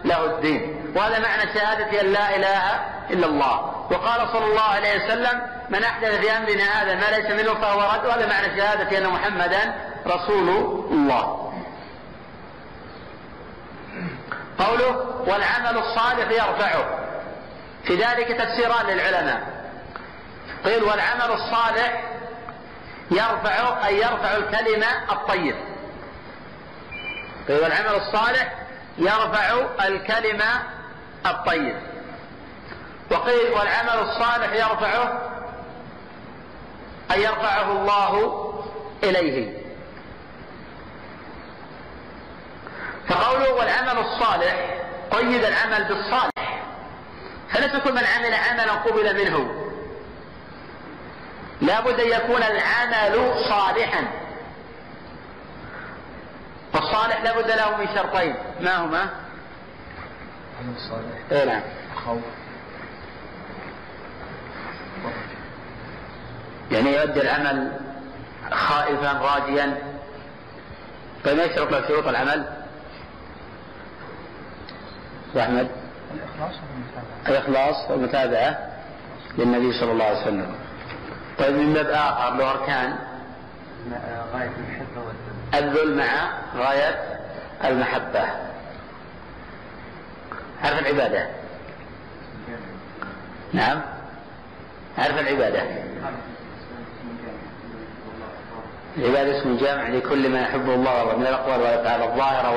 له 0.05 0.25
الدين. 0.25 0.93
وهذا 0.97 1.19
معنى 1.19 1.55
شهادة 1.55 2.01
أن 2.01 2.07
لا 2.07 2.37
إله 2.37 2.81
إلا 3.11 3.27
الله. 3.27 3.87
وقال 3.91 4.29
صلى 4.33 4.45
الله 4.45 4.63
عليه 4.63 5.05
وسلم 5.05 5.43
من 5.69 5.85
أحدث 5.85 6.21
في 6.21 6.37
أمرنا 6.37 6.65
هذا 6.65 6.95
ما 6.95 7.17
ليس 7.17 7.45
منه 7.45 7.55
فهو 7.61 7.81
رد. 7.81 8.07
وهذا 8.07 8.27
معنى 8.27 8.61
شهادة 8.61 8.99
أن 8.99 9.07
محمدا 9.07 9.75
رسول 10.07 10.49
الله. 10.91 11.53
قوله 14.59 15.07
والعمل 15.27 15.79
الصالح 15.79 16.31
يرفعه. 16.31 16.85
في 17.85 17.97
ذلك 17.97 18.29
تفسيران 18.29 18.87
للعلماء. 18.87 19.43
قيل 20.65 20.83
والعمل 20.85 21.31
الصالح 21.33 22.05
يرفع 23.13 23.87
أي 23.87 23.97
يرفع 23.97 24.37
الكلمة 24.37 25.13
الطيب. 25.13 25.57
قيل 27.49 27.61
والعمل 27.63 27.95
الصالح 27.95 28.55
يرفع 28.99 29.53
الكلمة 29.87 30.63
الطيب. 31.27 31.77
وقيل 33.11 33.53
والعمل 33.53 34.09
الصالح 34.09 34.53
يرفعه 34.53 35.31
أي 37.13 37.23
يرفعه 37.23 37.73
الله 37.73 38.53
إليه. 39.05 39.63
فقوله 43.09 43.53
والعمل 43.53 43.99
الصالح 43.99 44.81
قيد 45.11 45.45
العمل 45.45 45.85
بالصالح. 45.85 46.63
فليس 47.51 47.77
كل 47.77 47.93
من 47.93 48.05
عمل 48.05 48.35
عملا 48.35 48.73
قبل 48.73 49.25
منه. 49.25 49.62
لا 51.63 51.81
بد 51.81 52.01
أن 52.01 52.09
يكون 52.09 52.43
العمل 52.43 53.35
صالحا. 53.49 54.05
والصالح 56.75 57.23
لا 57.23 57.39
بد 57.39 57.51
له 57.51 57.77
من 57.77 57.87
شرطين. 57.95 58.35
ما 58.61 58.77
هما؟ 58.77 59.01
عمل 60.61 60.75
صالح 60.91 61.33
اي 61.33 61.45
نعم. 61.47 61.63
خوف. 62.05 62.19
يعني 66.71 66.93
يؤدي 66.93 67.21
العمل 67.21 67.73
خائفا 68.53 69.13
راجيا. 69.13 69.79
طيب 71.25 71.37
ما 71.37 71.45
يشترط 71.45 71.73
له 71.73 71.89
شروط 71.89 72.07
العمل؟ 72.07 72.47
يا 75.35 75.43
أحمد. 75.43 75.69
الإخلاص 76.15 76.61
والمتابعة. 76.61 77.29
الإخلاص 77.29 77.91
والمتابعة 77.91 78.59
للنبي 79.39 79.73
صلى 79.73 79.93
الله 79.93 80.05
عليه 80.05 80.23
وسلم. 80.23 80.62
طيب 81.39 81.55
من 81.55 81.73
باب 81.73 81.87
آخر 81.87 82.35
له 82.35 82.51
أركان 82.51 82.99
غاية 84.35 84.51
المحبة 84.59 85.01
والذل 85.07 85.33
الذل 85.55 85.99
مع 85.99 86.33
غاية 86.57 87.21
المحبة. 87.65 88.25
عرف 90.65 90.79
العبادة؟ 90.79 91.29
نعم. 93.53 93.81
عرف 94.99 95.19
العبادة؟ 95.19 95.63
العبادة 98.97 99.41
اسم 99.41 99.57
جامع 99.57 99.89
لكل 99.89 100.29
ما 100.29 100.41
يحبه 100.41 100.75
الله 100.75 100.99
والله 100.99 101.17
من 101.17 101.27
الأقوال 101.27 101.61
والأفعال 101.61 102.03
الظاهرة 102.03 102.51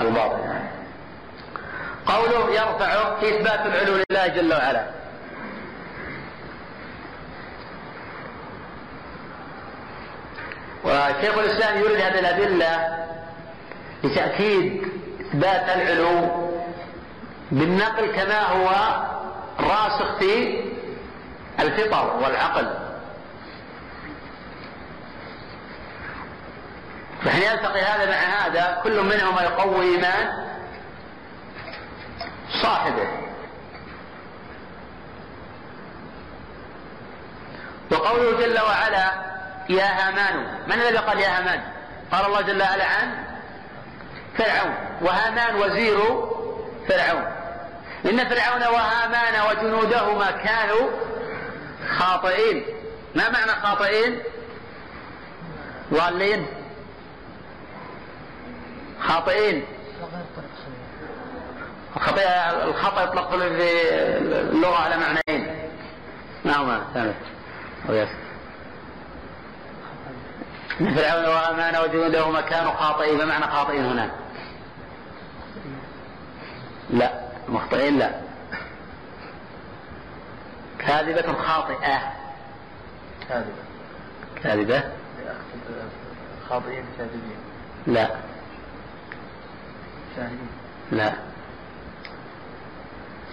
والباطنة. 0.00 0.70
قوله 2.06 2.50
يرفعه 2.50 3.20
في 3.20 3.36
إثبات 3.36 3.66
العلو 3.66 4.02
لله 4.10 4.26
جل 4.26 4.52
وعلا. 4.52 4.97
وشيخ 10.88 11.38
الإسلام 11.38 11.78
يورد 11.78 12.00
هذه 12.00 12.18
الأدلة 12.18 12.98
لتأكيد 14.04 14.88
إثبات 15.20 15.68
العلو 15.76 16.48
بالنقل 17.50 18.06
كما 18.06 18.42
هو 18.42 18.68
راسخ 19.60 20.18
في 20.18 20.64
الفطر 21.60 22.16
والعقل. 22.16 22.74
فحين 27.24 27.42
يلتقي 27.42 27.80
هذا 27.80 28.10
مع 28.10 28.16
هذا؟ 28.16 28.80
كل 28.82 29.00
منهما 29.00 29.42
يقوي 29.42 29.94
إيمان 29.94 30.48
صاحبه. 32.62 33.08
وقوله 37.92 38.40
جل 38.40 38.60
وعلا 38.60 39.37
يا 39.68 39.84
هامان. 39.84 40.58
من 40.66 40.72
الذي 40.72 40.96
قال 40.96 41.18
يا 41.20 41.38
هامان؟ 41.38 41.62
قال 42.12 42.26
الله 42.26 42.40
جل 42.40 42.62
وعلا 42.62 42.84
عن 42.84 43.24
فرعون. 44.38 44.74
وهامان 45.00 45.54
وزير 45.56 45.98
فرعون. 46.88 47.24
إن 48.04 48.28
فرعون 48.28 48.62
وهامان 48.62 49.34
وجنودهما 49.50 50.30
كانوا 50.30 50.90
خاطئين. 51.98 52.64
ما 53.14 53.30
معنى 53.30 53.50
خاطئين؟ 53.50 54.20
ضالين. 55.94 56.46
خاطئين. 59.00 59.64
الخطأ 61.96 62.22
الخطأ 62.64 63.02
يطلق 63.02 63.30
في 63.30 63.94
اللغة 64.18 64.76
على 64.76 64.96
معنيين. 64.96 65.70
نعم 66.44 66.82
أو 67.88 67.94
يس 67.94 68.08
من 70.80 70.94
فرعون 70.94 71.24
وهامان 71.24 71.76
وجنودهما 71.76 72.40
كانوا 72.40 72.72
خاطئين 72.72 73.18
ما 73.18 73.24
معنى 73.24 73.46
خاطئين 73.46 73.84
هنا؟ 73.84 74.10
لا 76.90 77.20
مخطئين 77.48 77.98
لا. 77.98 78.20
كاذبة 80.78 81.32
خاطئة. 81.32 82.12
كاذبة. 83.28 83.52
كاذبة؟ 84.42 84.82
خاطئين 86.48 86.84
كاذبين. 86.98 87.38
لا. 87.86 88.08
شاهدين. 90.16 90.48
لا. 90.92 91.12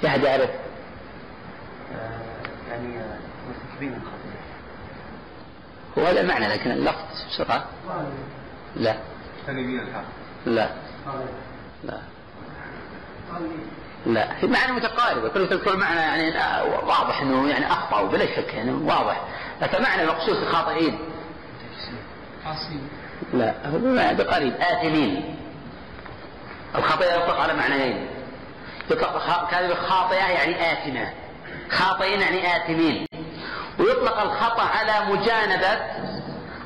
في 0.01 0.07
أحد 0.07 0.23
يعرف؟ 0.23 0.49
يعني 2.71 2.87
مرتكبين 3.47 3.93
الخطيئة 3.93 4.24
هو 5.97 6.05
هذا 6.05 6.21
المعنى 6.21 6.47
لكن 6.47 6.71
اللفظ 6.71 7.25
بسرعة 7.29 7.65
لا. 8.75 8.95
لا. 10.45 10.69
لا. 11.83 11.99
لا. 14.05 14.33
في 14.35 14.47
معنى 14.47 14.71
متقاربة 14.71 15.29
كل 15.29 15.59
كل 15.65 15.77
معنى 15.77 15.99
يعني 15.99 16.37
آه، 16.39 16.63
واضح 16.85 17.21
إنه 17.21 17.49
يعني 17.49 17.71
اخطأوا 17.71 18.07
بلا 18.09 18.25
شك 18.25 18.53
يعني 18.53 18.71
واضح. 18.71 19.21
لكن 19.61 19.83
معنى 19.83 20.05
مقصود 20.05 20.35
الخاطئين 20.37 20.99
لا. 23.33 23.67
هو 23.67 23.77
بمعنى 23.77 24.17
بقريب. 24.17 24.53
آثمين. 24.53 25.35
الخطيئة 26.75 27.13
يطلق 27.13 27.39
على 27.39 27.53
معنيين. 27.53 28.07
يطلق 28.91 29.49
كلمة 29.51 29.75
خاطئة 29.75 30.25
يعني 30.25 30.71
آثمة. 30.73 31.09
خاطئين 31.69 32.21
يعني 32.21 32.57
آثمين. 32.57 33.05
ويطلق 33.79 34.21
الخطأ 34.21 34.63
على 34.63 35.05
مجانبة 35.05 35.79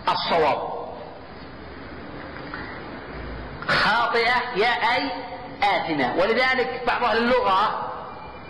الصواب. 0.09 0.69
خاطئة 3.67 4.35
يا 4.55 4.95
أي 4.95 5.11
آثمة. 5.63 6.15
ولذلك 6.15 6.83
بعض 6.87 7.03
أهل 7.03 7.17
اللغة 7.17 7.91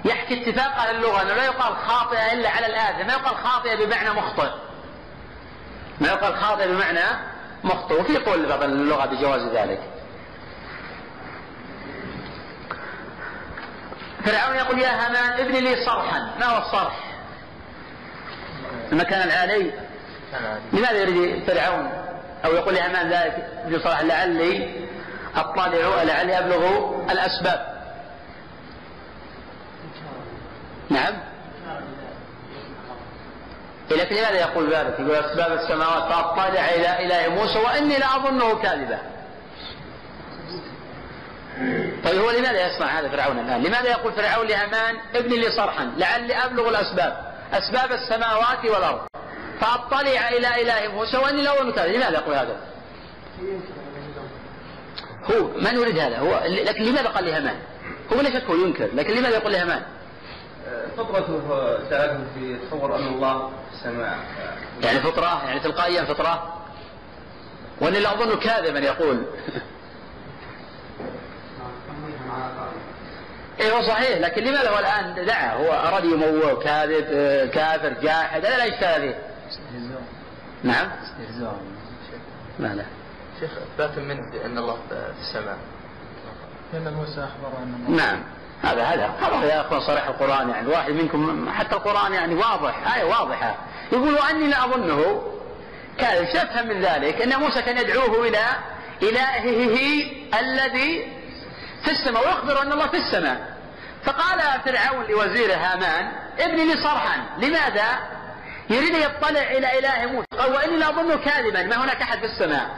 يحكي 0.06 0.44
اتفاق 0.44 0.76
أهل 0.76 0.96
اللغة 0.96 1.22
أنه 1.22 1.34
لا 1.34 1.46
يقال 1.46 1.78
خاطئة 1.78 2.34
إلا 2.34 2.50
على 2.50 2.66
الآثم 2.66 3.08
ما 3.08 3.14
يقال 3.14 3.36
خاطئة 3.36 3.86
بمعنى 3.86 4.10
مخطئ. 4.10 4.50
ما 6.02 6.08
يقال 6.08 6.36
خاطئ 6.36 6.68
بمعنى 6.68 7.06
مخطئ. 7.64 8.02
وفي 8.02 8.18
قول 8.18 8.46
بعض 8.46 8.64
اللغة 8.64 9.06
بجواز 9.06 9.42
ذلك. 9.42 9.82
فرعون 14.26 14.56
يقول 14.56 14.80
يا 14.80 15.06
هامان 15.06 15.40
ابن 15.40 15.56
لي 15.56 15.86
صرحا. 15.86 16.20
ما 16.40 16.46
هو 16.46 16.58
الصرح؟ 16.58 17.09
المكان 18.92 19.28
العالي 19.28 19.72
لماذا 20.74 20.98
يريد 20.98 21.44
فرعون 21.44 21.92
أو 22.46 22.54
يقول 22.54 22.76
لهامان 22.76 23.10
ذلك 23.10 23.50
ابن 23.66 23.80
صرح 23.80 24.02
لعلي 24.02 24.86
اطلع 25.36 25.68
لعلي 26.04 26.40
أبلغ 26.40 26.96
الأسباب 27.12 27.80
نعم 30.90 31.14
لكن 33.92 34.16
لماذا 34.16 34.40
يقول 34.40 34.74
ذلك؟ 34.74 35.00
يقول 35.00 35.16
أسباب 35.16 35.52
السماوات 35.52 36.04
فاطلع 36.14 36.70
إلى 36.70 37.06
اله 37.06 37.36
موسى 37.36 37.60
وإني 37.60 37.98
لاظنه 37.98 38.62
كاذبا. 38.62 39.00
طيب 42.04 42.22
هو 42.22 42.32
لماذا 42.32 42.68
يصنع 42.68 43.00
هذا 43.00 43.10
فرعون 43.10 43.40
الآن؟ 43.40 43.64
لماذا 43.64 43.90
يقول 43.90 44.14
فرعون 44.14 44.48
لهامان 44.48 44.96
ابني 45.16 45.38
لي 45.38 45.52
صرحا 45.52 45.92
لعلي 45.98 46.36
أبلغ 46.36 46.70
الأسباب 46.70 47.29
أسباب 47.54 47.92
السماوات 47.92 48.66
والأرض 48.66 49.02
فأطلع 49.62 50.30
إلى 50.30 50.62
إله 50.62 50.94
موسى 50.94 51.18
واني 51.18 51.42
لاظنه 51.42 51.72
كاذبا، 51.72 51.98
لماذا 51.98 52.14
يقول 52.14 52.36
هذا؟ 52.36 52.58
هو 55.24 55.48
من 55.48 55.76
يريد 55.76 56.00
هذا؟ 56.00 56.18
هو 56.18 56.42
لكن 56.46 56.84
لماذا 56.84 57.08
قال 57.08 57.26
لهامان؟ 57.26 57.60
هو 58.14 58.22
لا 58.22 58.30
شك 58.30 58.44
هو 58.44 58.56
ينكر، 58.56 58.90
لكن 58.94 59.14
لماذا 59.14 59.36
يقول 59.36 59.54
لهامان؟ 59.54 59.82
فطرته 60.98 61.42
سألته 61.90 62.24
في 62.36 62.58
تصور 62.68 62.96
أن 62.96 63.08
الله 63.08 63.48
في 63.48 63.76
السماء 63.78 64.18
يعني 64.84 65.00
فطرة 65.00 65.46
يعني 65.46 65.60
تلقائيا 65.60 66.06
فطرة 66.06 66.64
واني 67.82 68.00
لا 68.00 68.14
أظن 68.14 68.40
كاذبا 68.40 68.80
يقول 68.80 69.26
إيه 73.60 73.72
هو 73.72 73.82
صحيح 73.82 74.18
لكن 74.18 74.44
لماذا 74.44 74.70
هو 74.70 74.80
الآن 74.80 75.26
دعا؟ 75.26 75.54
هو 75.54 75.74
أراد 75.74 76.06
يموه 76.06 76.64
كاذب 76.64 77.06
آه، 77.12 77.46
كافر 77.46 77.90
جاحد 78.02 78.46
هذا 78.46 78.58
لا 78.58 78.64
اشكال 78.64 79.02
فيه 79.02 79.20
استهزاء. 79.50 80.02
نعم. 80.64 80.90
استهزاء. 81.04 81.60
لا 82.60 82.68
لا. 82.68 82.84
شيخ 83.40 83.52
إثبات 83.58 83.98
من 83.98 84.18
أن 84.46 84.58
الله 84.58 84.78
في 84.90 85.22
السماء. 85.22 85.58
لأن 86.74 86.94
موسى 86.94 87.20
أخبر 87.24 87.58
أن 87.64 87.86
الله 87.88 88.04
نعم. 88.04 88.24
هذا 88.64 88.84
هذا 88.84 89.14
خبر 89.22 89.46
يا 89.46 89.62
أخوان 89.62 89.80
صريح 89.82 90.08
القرآن 90.08 90.50
يعني. 90.50 90.68
واحد 90.68 90.92
منكم 90.92 91.50
حتى 91.52 91.76
القرآن 91.76 92.14
يعني 92.14 92.36
واضح 92.36 92.96
آية 92.96 93.04
واضحة. 93.04 93.56
يقول 93.92 94.14
وأني 94.14 94.48
لا 94.48 94.66
أظنه. 94.66 95.24
كاذب 95.98 96.26
شو 96.26 96.38
أفهم 96.38 96.68
من 96.68 96.82
ذلك؟ 96.82 97.22
أن 97.22 97.40
موسى 97.40 97.62
كان 97.62 97.78
يدعوه 97.78 98.28
إلى 98.28 98.46
إلهه 99.02 99.78
الذي 100.40 101.20
في 101.84 101.92
السماء 101.92 102.28
ويخبر 102.28 102.62
أن 102.62 102.72
الله 102.72 102.88
في 102.88 102.98
السماء. 102.98 103.49
فقال 104.04 104.40
فرعون 104.66 105.06
لوزيره 105.06 105.56
هامان 105.56 106.12
ابني 106.40 106.66
لي 106.66 106.84
صرحا 106.84 107.26
لماذا؟ 107.38 107.88
يريد 108.70 108.96
يطلع 108.96 109.42
إلى 109.42 109.80
إله 109.80 110.06
موسى. 110.06 110.28
قال 110.40 110.54
وإني 110.54 110.78
لا 110.78 110.90
أظنه 110.90 111.16
كاذبا 111.16 111.64
ما 111.64 111.84
هناك 111.84 112.02
أحد 112.02 112.20
في 112.20 112.26
السماء. 112.26 112.70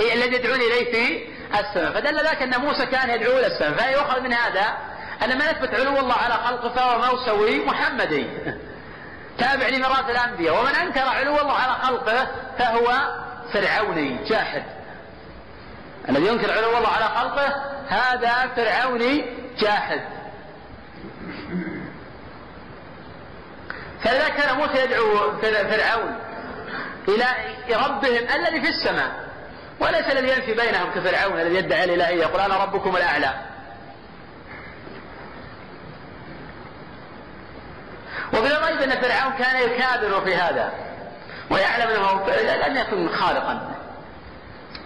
إيه 0.00 0.14
الذي 0.14 0.34
يدعوني 0.36 0.64
إليه 0.64 0.92
في 0.92 1.24
السماء. 1.60 1.92
فدل 1.92 2.26
ذلك 2.26 2.42
أن 2.42 2.60
موسى 2.60 2.86
كان 2.86 3.10
يدعو 3.10 3.38
إلى 3.38 3.46
السماء. 3.46 3.72
فيؤخذ 3.72 4.20
من 4.20 4.32
هذا 4.32 4.74
أن 5.24 5.38
ما 5.38 5.50
يثبت 5.50 5.74
علو 5.74 5.98
الله 5.98 6.14
على 6.14 6.34
خلقه 6.34 6.68
فهو 6.68 6.98
موسوي 6.98 7.64
محمدي. 7.64 8.26
تابع 9.38 9.68
لميراث 9.68 10.10
الأنبياء. 10.10 10.60
ومن 10.60 10.74
أنكر 10.74 11.08
علو 11.08 11.40
الله 11.40 11.54
على 11.54 11.72
خلقه 11.72 12.26
فهو 12.58 12.92
فرعوني 13.52 14.24
جاحد. 14.24 14.62
الذي 16.08 16.26
ينكر 16.26 16.52
علو 16.52 16.78
الله 16.78 16.88
على 16.88 17.04
خلقه 17.04 17.54
هذا 17.88 18.50
فرعوني 18.56 19.24
جاحد. 19.58 20.00
فلذا 24.04 24.28
كان 24.28 24.56
موسى 24.56 24.84
يدعو 24.84 25.36
فرعون 25.42 26.18
إلى 27.08 27.26
ربهم 27.70 28.28
الذي 28.34 28.60
في 28.60 28.68
السماء 28.68 29.30
وليس 29.80 30.06
الذي 30.06 30.28
ينفي 30.28 30.54
بينهم 30.54 30.90
كفرعون 30.90 31.40
الذي 31.40 31.54
يدعي 31.54 31.84
الالهيه 31.84 32.20
يقول 32.22 32.40
أنا 32.40 32.64
ربكم 32.64 32.96
الأعلى. 32.96 33.34
ومن 38.32 38.46
الغيب 38.46 38.80
أن 38.82 39.00
فرعون 39.00 39.32
كان 39.32 39.62
يكابر 39.62 40.20
في 40.24 40.36
هذا 40.36 40.72
ويعلم 41.50 41.90
أنه 41.90 42.26
لم 42.68 42.76
يكن 42.76 43.08
خالقا 43.08 43.76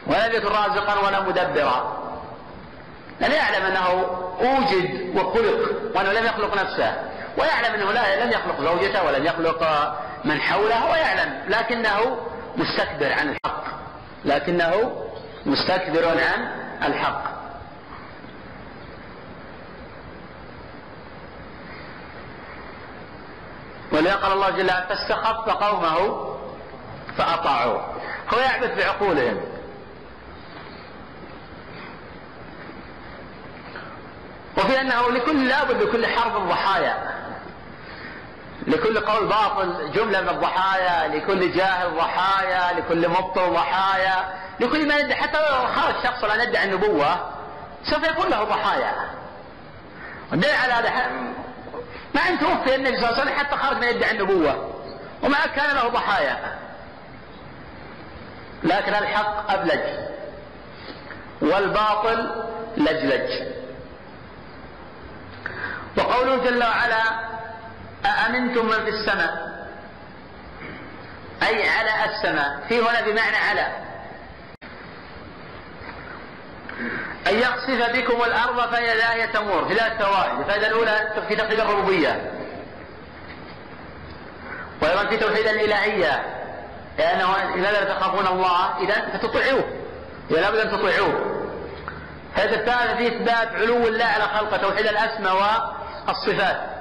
ولم 0.07 0.33
يكن 0.33 0.49
رازقا 0.49 1.07
ولا 1.07 1.21
مدبرا. 1.21 2.05
لم 3.21 3.33
يعلم 3.33 3.65
أنه 3.65 3.87
أوجد 4.41 5.17
وخلق 5.17 5.97
وأنه 5.97 6.13
لم 6.13 6.27
يخلق 6.27 6.63
نفسه. 6.63 7.14
ويعلم 7.39 7.75
أنه 7.75 7.93
لا 7.93 8.25
لم 8.25 8.31
يخلق 8.31 8.61
زوجته 8.61 9.05
ولم 9.05 9.27
يخلق 9.27 9.93
من 10.25 10.41
حوله 10.41 10.91
ويعلم 10.91 11.45
لكنه 11.49 12.19
مستكبر 12.57 13.13
عن 13.13 13.29
الحق. 13.29 13.65
لكنه 14.25 15.03
مستكبر 15.47 16.09
عن 16.09 16.49
الحق. 16.83 17.35
ولذا 23.93 24.15
الله 24.33 24.51
جل 24.51 24.71
وعلا 24.71 24.87
فاستخف 24.87 25.49
قومه 25.49 26.27
فأطاعوه. 27.19 27.95
هو 28.35 28.39
يعبث 28.39 28.79
بعقولهم. 28.79 29.41
وفي 34.59 34.81
أنه 34.81 35.11
لكل 35.11 35.49
لابد 35.49 35.83
لكل 35.83 36.07
حرب 36.07 36.49
ضحايا. 36.49 37.24
لكل 38.67 39.01
قول 39.01 39.27
باطل 39.27 39.91
جملة 39.93 40.21
من 40.21 40.29
الضحايا 40.29 41.09
لكل 41.09 41.53
جاهل 41.53 41.97
ضحايا 41.97 42.79
لكل 42.79 43.09
مبطل 43.09 43.53
ضحايا 43.53 44.45
لكل 44.61 44.89
ما 44.89 44.97
يدعي 44.97 45.15
حتى 45.15 45.39
لو 45.39 45.67
خرج 45.75 45.95
شخص 46.05 46.25
لا 46.25 46.43
يدعي 46.43 46.65
النبوة 46.65 47.35
سوف 47.85 48.09
يكون 48.09 48.31
له 48.31 48.45
ضحايا. 48.45 48.93
والدليل 50.31 50.55
على 50.55 50.73
هذا. 50.73 51.11
ما 52.15 52.21
ان 52.29 52.39
توفي 52.39 52.75
النبي 52.75 52.97
صلى 52.97 53.09
الله 53.09 53.21
عليه 53.21 53.23
وسلم 53.23 53.39
حتى 53.39 53.57
خرج 53.57 53.77
من 53.77 53.89
يدعي 53.89 54.11
النبوة 54.11 54.75
وما 55.23 55.47
كان 55.47 55.77
له 55.77 55.89
ضحايا. 55.89 56.59
لكن 58.63 58.95
الحق 58.95 59.51
أبلج 59.53 59.81
والباطل 61.41 62.45
لجلج. 62.77 63.31
وقوله 65.99 66.37
جل 66.37 66.65
وعلا 66.65 67.03
أأمنتم 68.07 68.67
من 68.67 68.85
في 68.85 68.89
السماء؟ 68.89 69.55
أي 71.43 71.69
على 71.69 71.91
السماء. 72.05 72.61
في 72.69 72.81
هنا 72.81 73.01
بمعنى 73.01 73.37
على. 73.37 73.67
أن 77.27 77.35
يقصف 77.39 77.97
بكم 77.97 78.23
الأرض 78.23 78.71
فإذا 78.71 79.13
هي 79.13 79.27
تمور 79.27 79.69
في 79.69 79.75
ذات 79.75 80.03
فوائد 80.03 80.39
الفائدة 80.41 80.67
الأولى 80.67 81.13
في 81.29 81.37
توحيد 81.37 81.61
الربوبية. 81.61 82.33
وأيضا 84.83 85.07
في 85.07 85.17
توحيد 85.17 85.47
الإلهية. 85.47 86.23
لأنه 86.99 87.55
لماذا 87.57 87.85
لا 87.85 87.95
تخافون 87.95 88.27
الله 88.27 88.79
إذا 88.79 89.19
فتطيعوه 89.19 89.65
إذا 90.31 90.41
لابد 90.41 90.59
أن 90.59 90.71
تطيعوه. 90.71 91.45
الفائدة 92.37 92.55
الثالثة 92.55 92.97
في 92.97 93.07
إثبات 93.07 93.49
علو 93.49 93.89
الله 93.89 94.05
على 94.05 94.25
خلقه 94.25 94.57
توحيد 94.57 94.87
الأسماء 94.87 95.35
والصفات. 96.09 96.74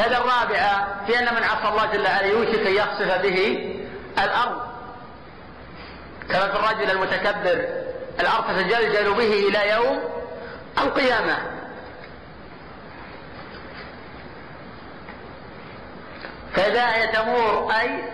الفائدة 0.00 0.18
الرابعة 0.18 1.04
في 1.06 1.18
أن 1.18 1.34
من 1.34 1.42
عصى 1.42 1.68
الله 1.68 1.86
جل 1.86 2.04
وعلا 2.04 2.26
يوشك 2.26 2.66
أن 2.66 2.74
يخسف 2.74 3.22
به 3.22 3.68
الأرض. 4.18 4.60
كما 6.28 6.48
في 6.48 6.56
الرجل 6.56 6.90
المتكبر 6.90 7.68
الأرض 8.20 8.44
تتجلجل 8.46 9.14
به 9.14 9.48
إلى 9.48 9.70
يوم 9.70 10.00
القيامة. 10.78 11.38
فإذا 16.54 16.94
هي 16.94 17.06
تمور 17.06 17.72
أي 17.80 18.04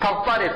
تضطرب. 0.00 0.52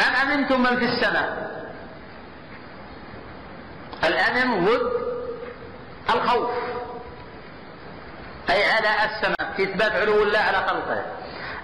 أم 0.00 0.30
أمنتم 0.30 0.62
من 0.62 0.76
في 0.76 0.84
السماء؟ 0.84 1.55
الأمن 4.04 4.64
ضد 4.64 4.92
الخوف. 6.10 6.50
أي 8.50 8.64
على 8.64 8.88
السماء. 9.04 9.36
في 9.56 9.62
إثبات 9.62 9.92
علو 9.92 10.22
الله 10.22 10.38
على 10.38 10.56
خلقه. 10.56 11.04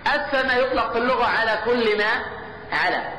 السماء 0.06 0.60
يطلق 0.60 0.92
في 0.92 0.98
اللغة 0.98 1.24
على 1.24 1.58
كل 1.64 1.98
ما 1.98 2.24
على. 2.72 3.12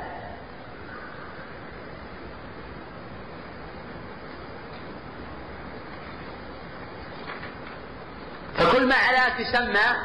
فكل 8.58 8.86
ما 8.88 8.96
علا 8.96 9.30
تسمى 9.30 9.96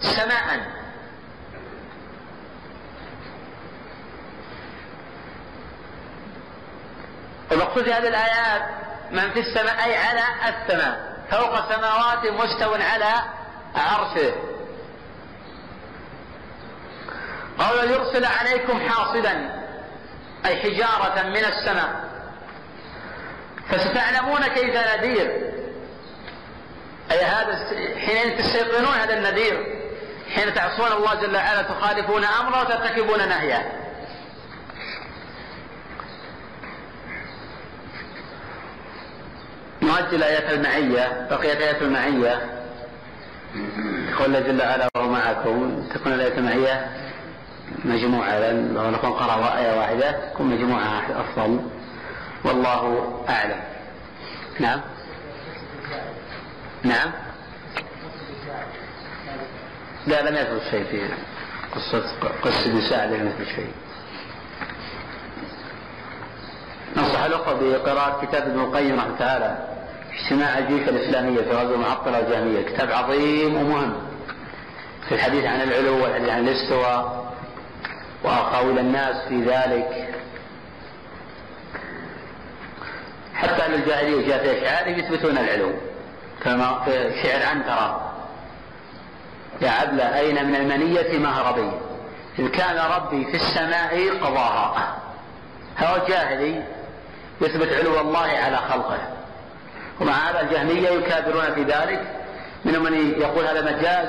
سماء. 0.00 0.81
المقصود 7.52 7.84
في 7.84 7.92
هذه 7.92 8.08
الآيات 8.08 8.62
من 9.10 9.32
في 9.32 9.40
السماء 9.40 9.84
أي 9.84 9.96
على 9.96 10.22
السماء. 10.48 11.12
فوق 11.30 11.74
سماوات 11.74 12.26
مستو 12.26 12.74
على 12.74 13.12
عرشه. 13.74 14.34
قال 17.58 17.90
يرسل 17.90 18.24
عليكم 18.24 18.88
حاصبا 18.88 19.62
أي 20.46 20.56
حجارة 20.56 21.22
من 21.22 21.44
السماء. 21.44 22.04
فستعلمون 23.68 24.46
كيف 24.46 24.76
نذير. 24.76 25.52
أي 27.10 27.24
هذا 27.24 27.58
حين 28.06 28.38
تستيقنون 28.38 28.94
هذا 28.94 29.14
النذير. 29.14 29.82
حين 30.34 30.54
تعصون 30.54 30.92
الله 30.92 31.14
جل 31.14 31.36
وعلا 31.36 31.62
تخالفون 31.62 32.24
أمره 32.24 32.60
وترتكبون 32.60 33.28
نهيه. 33.28 33.81
نؤجل 39.92 40.22
آيات 40.22 40.50
المعية 40.50 41.26
بقيت 41.30 41.60
آيات 41.60 41.82
المعية. 41.82 42.40
يقول 44.10 44.26
الله 44.26 44.40
جل 44.40 44.60
وعلا 44.60 44.88
وهو 44.96 45.08
معكم. 45.08 45.86
تكون 45.94 46.12
الآية 46.12 46.38
المعية 46.38 46.86
مجموعة 47.84 48.38
لو 48.50 48.90
نكون 48.90 49.12
قرأ 49.12 49.58
آية 49.58 49.78
واحدة 49.78 50.30
تكون 50.32 50.46
مجموعة 50.46 51.20
أفضل. 51.20 51.60
والله 52.44 53.24
أعلم. 53.28 53.60
نعم. 54.60 54.80
نعم. 56.82 57.12
لا 60.06 60.30
لم 60.30 60.36
يثبت 60.36 60.62
شيء 60.70 60.84
في 60.84 61.08
قصة 61.74 62.04
قصة 62.44 62.70
ابن 62.70 62.80
سعد 62.90 63.12
لم 63.12 63.26
يثبت 63.26 63.46
شيء. 63.56 63.72
نصح 66.96 67.22
الأخوة 67.22 67.54
بقراءة 67.60 68.26
كتاب 68.26 68.42
ابن 68.42 68.60
القيم 68.60 68.98
رحمه 68.98 69.18
تعالى 69.18 69.71
اجتماع 70.12 70.58
الجيش 70.58 70.88
الإسلامية 70.88 71.42
في 71.42 71.50
غزو 71.50 71.74
المعطلة 71.74 72.18
والجهمية 72.18 72.62
كتاب 72.62 72.92
عظيم 72.92 73.56
ومهم. 73.56 73.94
في 75.08 75.14
الحديث 75.14 75.44
عن 75.44 75.60
العلو 75.60 76.02
والحديث 76.04 76.28
عن 76.28 76.48
الاستواء 76.48 77.32
وأقاويل 78.24 78.78
الناس 78.78 79.28
في 79.28 79.42
ذلك. 79.42 80.14
حتى 83.34 83.62
أهل 83.62 83.74
الجاهلية 83.74 84.28
جاء 84.28 84.38
في 84.44 84.58
أشعار 84.58 84.88
يثبتون 84.88 85.38
العلو. 85.38 85.72
كما 86.44 86.80
في 86.84 87.12
شعر 87.22 87.42
عنترة 87.46 88.12
يا 89.60 89.70
عبلة 89.70 90.18
أين 90.18 90.46
من 90.46 90.54
المنية 90.54 91.18
مهربي 91.18 91.70
إذ 92.38 92.48
كان 92.48 92.76
ربي 92.76 93.24
في 93.24 93.36
السماء 93.36 94.18
قضاها. 94.18 94.98
هو 95.78 96.06
جاهلي 96.08 96.62
يثبت 97.40 97.72
علو 97.72 98.00
الله 98.00 98.28
على 98.28 98.56
خلقه. 98.56 98.98
ومع 100.00 100.12
هذا 100.12 100.40
الجهمية 100.40 100.88
يكابرون 100.88 101.54
في 101.54 101.62
ذلك. 101.62 102.02
منهم 102.64 102.82
من 102.82 103.20
يقول 103.20 103.44
هذا 103.46 103.62
مجاز. 103.62 104.08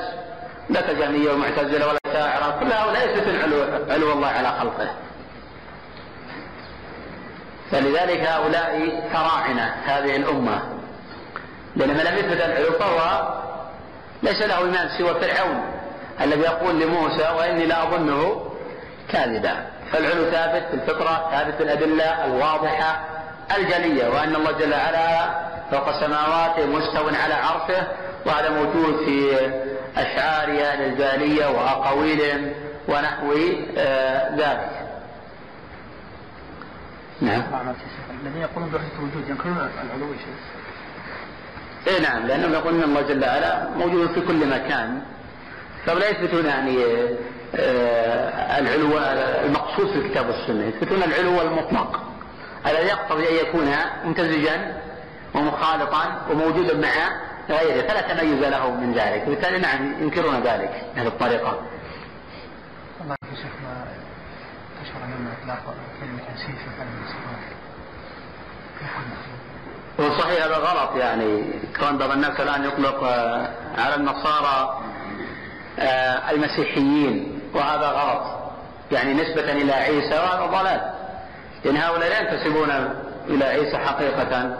لا 0.70 0.80
كجهمية 0.80 1.32
ومعتزلة 1.32 1.86
ولا 1.86 1.98
شاعرة. 2.12 2.60
كل 2.60 2.72
هؤلاء 2.72 3.08
يثبتون 3.08 3.36
علو, 3.36 3.62
علو 3.90 4.12
الله 4.12 4.28
على 4.28 4.48
خلقه. 4.48 4.90
فلذلك 7.70 8.20
هؤلاء 8.20 9.02
فراعنة 9.12 9.74
هذه 9.84 10.16
الأمة. 10.16 10.62
لأن 11.76 11.88
من 11.88 12.04
لم 12.04 12.18
يثبت 12.18 12.40
العلو 12.40 12.78
فهو 12.78 13.28
ليس 14.22 14.42
له 14.42 14.58
إيمان 14.58 14.88
سوى 14.98 15.14
فرعون 15.14 15.64
الذي 16.20 16.40
يقول 16.40 16.80
لموسى 16.80 17.28
وإني 17.38 17.66
لا 17.66 17.82
أظنه 17.82 18.50
كاذبا. 19.08 19.66
فالعلو 19.92 20.30
ثابت 20.30 20.64
في 20.70 20.74
الفطرة 20.74 21.30
ثابت 21.32 21.54
في 21.54 21.62
الأدلة 21.62 22.26
الواضحة. 22.26 23.13
الجلية 23.56 24.08
وأن 24.08 24.36
الله 24.36 24.52
جل 24.52 24.72
وعلا 24.72 25.30
فوق 25.70 25.88
السماوات 25.88 26.60
مستو 26.60 27.08
على 27.08 27.34
عرشه 27.34 27.86
وهذا 28.26 28.50
موجود 28.50 29.04
في 29.04 29.36
أشعار 29.96 30.48
أهل 30.48 30.82
الجاهلية 30.82 31.46
وأقاويلهم 31.46 32.52
ونحو 32.88 33.32
آه 33.78 34.30
ذلك. 34.36 34.70
نعم. 37.20 37.42
الذين 38.24 38.42
يقولون 38.42 38.70
بوحدة 38.70 38.88
الوجود 38.98 39.28
ينكرون 39.28 39.56
العلو 39.56 40.14
شيء 40.14 41.94
اي 41.94 42.00
نعم 42.00 42.26
لأنهم 42.26 42.52
يقولون 42.52 42.82
الله 42.82 43.00
جل 43.02 43.24
وعلا 43.24 43.68
موجود 43.76 44.12
في 44.12 44.20
كل 44.20 44.46
مكان. 44.46 45.02
فلا 45.86 46.08
يثبتون 46.08 46.46
يعني 46.46 46.78
آه 47.56 48.58
العلو 48.58 48.98
المقصود 49.46 49.86
في 49.90 49.98
الكتاب 49.98 50.26
والسنة 50.26 50.64
يثبتون 50.64 51.02
العلو 51.02 51.42
المطلق. 51.42 52.02
الذي 52.66 52.86
يقتضي 52.86 53.28
أن 53.28 53.46
يكون 53.46 53.74
ممتزجا 54.04 54.80
ومخالطا 55.34 56.26
وموجودا 56.30 56.76
مع 56.76 56.94
غيره 57.48 57.88
فلا 57.88 58.00
تميز 58.00 58.42
له 58.42 58.70
من 58.70 58.92
ذلك. 58.92 59.22
وبالتالي 59.26 59.58
نعم 59.58 60.02
ينكرون 60.02 60.40
ذلك 60.40 60.84
هذه 60.96 61.06
الطريقة. 61.06 61.60
الله 63.00 63.16
يا 63.30 63.36
شيخ 63.36 63.52
ما 63.64 63.84
الصفات 67.04 67.54
وصحيح 69.98 70.44
هذا 70.44 70.56
غلط 70.56 70.96
يعني. 70.96 71.44
كون 71.80 71.98
بعض 71.98 72.10
الناس 72.10 72.40
الآن 72.40 72.64
يطلق 72.64 73.04
على 73.78 73.94
النصارى 73.94 74.80
المسيحيين 76.30 77.40
وهذا 77.54 77.88
غلط. 77.88 78.22
يعني 78.92 79.14
نسبة 79.14 79.52
إلى 79.52 79.72
عيسى 79.72 80.14
وهذا 80.14 80.46
ضلال. 80.46 80.93
لأن 81.64 81.76
هؤلاء 81.76 82.08
لا 82.08 82.20
ينتسبون 82.20 82.70
إلى 83.28 83.44
عيسى 83.44 83.78
حقيقة. 83.78 84.58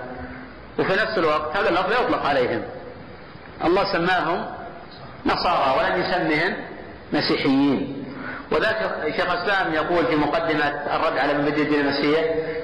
وفي 0.78 0.92
نفس 0.92 1.18
الوقت 1.18 1.56
هذا 1.56 1.68
اللفظ 1.68 1.92
يطلق 1.92 2.26
عليهم. 2.26 2.62
الله 3.64 3.92
سماهم 3.92 4.46
نصارى 5.26 5.78
ولم 5.78 6.00
يسمهم 6.00 6.56
مسيحيين. 7.12 8.04
وذاك 8.52 9.02
شيخ 9.16 9.30
الإسلام 9.30 9.74
يقول 9.74 10.06
في 10.06 10.16
مقدمة 10.16 10.68
الرد 10.68 11.18
على 11.18 11.32
ابن 11.32 11.46
الدين 11.46 11.80
المسيح 11.80 12.20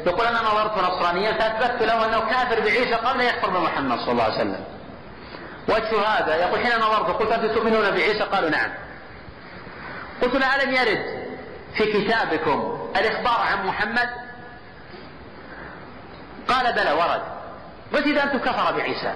يقول 0.07 0.27
أنا 0.27 0.41
نظرت 0.41 0.79
نصرانيا 0.79 1.33
فأثبتت 1.33 1.83
له 1.83 2.07
أنه 2.07 2.21
كافر 2.21 2.61
بعيسى 2.61 2.95
قبل 2.95 3.21
يكفر 3.21 3.51
بمحمد 3.51 3.99
صلى 3.99 4.13
الله 4.13 4.25
عليه 4.25 4.35
وسلم. 4.35 4.65
وجه 5.69 6.07
هذا؟ 6.07 6.35
يقول 6.35 6.61
حين 6.61 6.81
نظرت 6.81 7.11
قلت 7.11 7.33
أنتم 7.33 7.55
تؤمنون 7.55 7.91
بعيسى؟ 7.91 8.21
قالوا 8.21 8.51
نعم. 8.51 8.71
قلت 10.23 10.35
له 10.35 10.63
ألم 10.63 10.75
يرد 10.75 11.05
في 11.75 11.93
كتابكم 11.93 12.89
الإخبار 12.97 13.41
عن 13.41 13.67
محمد؟ 13.67 14.09
قال 16.49 16.73
بلى 16.73 16.93
ورد. 16.93 17.23
قلت 17.95 18.07
إذا 18.07 18.23
أنتم 18.23 18.39
كفر 18.39 18.73
بعيسى. 18.73 19.15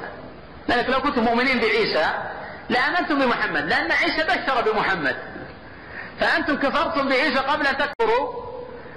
لأنك 0.69 0.91
لو 0.91 1.01
كنتم 1.01 1.25
مؤمنين 1.25 1.61
بعيسى 1.61 2.07
لآمنتم 2.69 3.19
بمحمد 3.19 3.65
لأن 3.69 3.93
عيسى 3.93 4.25
بشر 4.25 4.73
بمحمد. 4.73 5.17
فأنتم 6.21 6.57
كفرتم 6.57 7.09
بعيسى 7.09 7.39
قبل 7.39 7.67
أن 7.67 7.77
تكفروا 7.77 8.45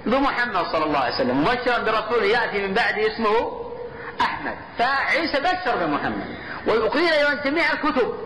بمحمد 0.05 0.65
صلى 0.71 0.85
الله 0.85 0.99
عليه 0.99 1.15
وسلم. 1.15 1.41
مبشرا 1.41 1.77
برسول 1.77 2.23
يأتي 2.23 2.67
من 2.67 2.73
بعد 2.73 2.99
اسمه 2.99 3.63
أحمد. 4.21 4.55
فعيسى 4.77 5.39
بشر 5.39 5.75
بمحمد. 5.85 6.37
وقيل 6.67 7.13
أيضا 7.13 7.33
جميع 7.33 7.71
الكتب 7.71 8.17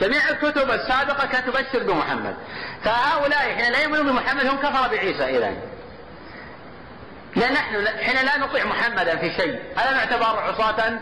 جميع 0.00 0.28
الكتب 0.28 0.70
السابقة 0.70 1.26
كانت 1.26 1.46
تبشر 1.48 1.82
بمحمد. 1.82 2.36
فهؤلاء 2.84 3.38
حين 3.38 3.72
لا 3.72 3.82
يؤمنون 3.82 4.06
بمحمد 4.06 4.46
هم 4.46 4.56
كفر 4.56 4.88
بعيسى 4.88 5.24
إذا 5.24 5.52
لا 7.36 7.52
نحن 7.52 7.86
حين 7.86 8.26
لا 8.26 8.38
نطيع 8.38 8.64
محمدا 8.64 9.16
في 9.16 9.32
شيء. 9.32 9.62
ألا 9.72 9.92
نعتبر 9.92 10.40
عصاة؟ 10.40 10.98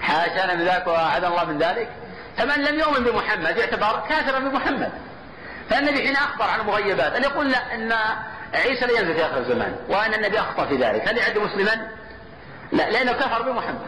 حاشانا 0.00 0.54
من 0.54 0.64
ذلك 0.64 0.86
وأعاذنا 0.86 1.28
الله 1.28 1.44
من 1.44 1.58
ذلك. 1.58 1.88
فمن 2.36 2.64
لم 2.64 2.78
يؤمن 2.78 3.04
بمحمد 3.04 3.56
يعتبر 3.56 4.02
كافرا 4.08 4.38
بمحمد. 4.38 4.92
فالنبي 5.70 6.06
حين 6.06 6.16
أخبر 6.16 6.44
عن 6.44 6.60
المغيبات 6.60 7.12
أن 7.12 7.22
يقول 7.22 7.50
لا 7.50 7.74
أن 7.74 7.92
عيسى 8.54 8.86
لا 8.86 9.00
ينزل 9.00 9.14
في 9.14 9.26
آخر 9.26 9.38
الزمان 9.38 9.76
وأن 9.88 10.14
النبي 10.14 10.40
أخطأ 10.40 10.66
في 10.66 10.76
ذلك. 10.76 11.08
هل 11.08 11.18
يعد 11.18 11.38
مسلما؟ 11.38 11.88
لا 12.72 12.90
لأنه 12.90 13.12
كفر 13.12 13.42
بمحمد. 13.42 13.80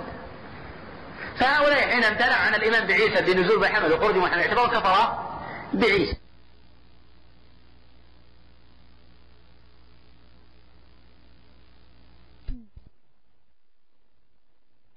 فهؤلاء 1.37 1.81
حين 1.81 2.05
امتنع 2.05 2.37
عن 2.37 2.55
الإيمان 2.55 2.87
بعيسى 2.87 3.23
بنزول 3.23 3.61
محمد 3.61 3.93
وخروج 3.93 4.17
محمد 4.17 4.39
يعتبرون 4.39 4.69
كفر 4.69 5.19
بعيسى. 5.73 6.17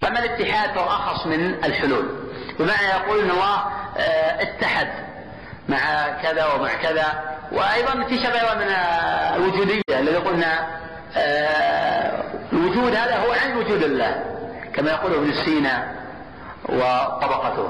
أما 0.08 0.20
الاتحاد 0.20 0.76
فهو 0.76 0.88
أخص 0.88 1.26
من 1.28 1.54
الحلول. 1.64 2.06
بمعنى 2.60 2.88
يقول 2.88 3.20
أن 3.20 3.30
الله 3.32 3.56
آه، 3.98 4.42
اتحد 4.42 4.88
مع 5.70 6.08
كذا 6.24 6.54
ومع 6.54 6.74
كذا. 6.74 7.36
وأيضا 7.52 8.04
في 8.04 8.18
شبه 8.18 8.54
من 8.54 8.70
الوجودية 9.36 9.82
الذي 10.00 10.16
قلنا 10.16 10.68
آه، 11.18 12.24
الوجود 12.54 12.96
هذا 12.96 13.16
هو 13.18 13.32
عن 13.32 13.58
وجود 13.58 13.84
الله 13.84 14.24
كما 14.74 14.90
يقول 14.92 15.14
ابن 15.14 15.34
سينا 15.46 15.96
وطبقته. 16.70 17.70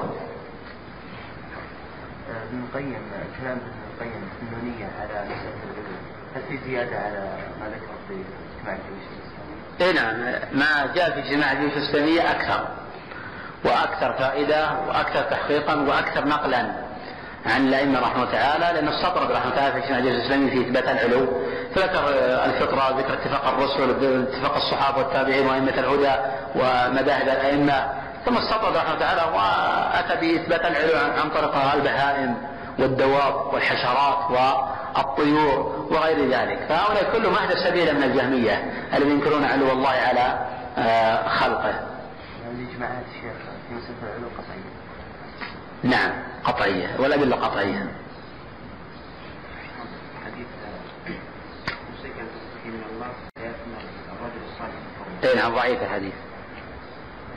ابن 2.30 2.64
القيم 2.64 2.98
كلام 3.42 3.58
ابن 3.58 4.06
القيم 4.06 4.30
في 4.40 4.84
على 4.84 5.26
مسألة 5.26 5.60
العلوم 5.64 5.98
هل 6.36 6.42
في 6.50 6.70
زيادة 6.70 6.98
على 6.98 7.38
ما 7.60 7.68
ذكر 7.68 7.94
في 8.08 8.14
اجتماع 8.14 8.76
الإسلامية؟ 8.76 9.15
اي 9.82 9.94
نعم 9.94 10.16
ما 10.52 10.94
جاء 10.96 11.12
في 11.12 11.20
اجتماع 11.20 11.52
الجيوش 11.52 11.74
الإسلامية 11.74 12.32
أكثر 12.32 12.68
وأكثر 13.66 14.14
فائدة 14.14 14.70
وأكثر 14.88 15.22
تحقيقا 15.22 15.76
وأكثر 15.76 16.28
نقلا 16.28 16.72
عن 17.46 17.68
الأئمة 17.68 18.00
رحمه 18.00 18.16
الله 18.16 18.32
تعالى 18.32 18.66
لأن 18.74 18.88
استطرد 18.88 19.32
رحمه 19.32 19.56
تعالى 19.56 19.72
في 19.74 19.78
اجتماع 19.78 20.00
الجيوش 20.00 20.16
الإسلامي 20.16 20.52
في 20.52 20.62
إثبات 20.62 20.84
العلو. 20.84 21.28
فذكر 21.76 22.10
الفطرة 22.46 23.00
ذكر 23.00 23.14
اتفاق 23.14 23.48
الرسل 23.48 23.90
اتفاق 24.24 24.56
الصحابة 24.56 24.98
والتابعين 24.98 25.48
وأئمة 25.48 25.80
الهدى 25.80 26.16
ومذاهب 26.56 27.28
الأئمة. 27.28 27.90
ثم 28.26 28.38
استطرد 28.38 28.78
رحمه 28.78 29.00
تعالى 29.00 29.22
وأتى 29.22 30.16
بإثبات 30.22 30.62
العلو 30.62 31.12
عن 31.22 31.30
طريق 31.30 31.74
البهائم 31.74 32.36
والدواب 32.80 33.54
والحشرات 33.54 34.32
والطيور 34.96 35.88
وغير 35.92 36.30
ذلك 36.30 36.66
فهؤلاء 36.70 37.12
كلهم 37.14 37.36
اهدى 37.36 37.56
سبيلا 37.56 37.94
من 37.94 38.04
الجهمية 38.04 38.74
الذين 38.94 39.12
ينكرون 39.12 39.44
علو 39.44 39.72
الله 39.72 39.90
على 39.90 40.48
آه، 40.78 41.28
خلقه. 41.28 41.70
يعني 42.44 43.04
الشيخ 43.08 43.38
في 43.68 43.74
مسألة 43.74 43.96
العلو 44.04 44.28
قطعية. 44.38 44.76
نعم 45.84 46.12
قطعية 46.44 46.96
والأدلة 47.00 47.36
قطعية. 47.36 47.92
حديث 50.26 50.48
من 52.66 52.84
الله 52.92 53.12
الرجل 53.38 54.42
الصالح. 54.54 54.74
اي 55.24 55.36
نعم 55.36 55.56
ضعيف 55.56 55.84
الحديث. 55.84 56.14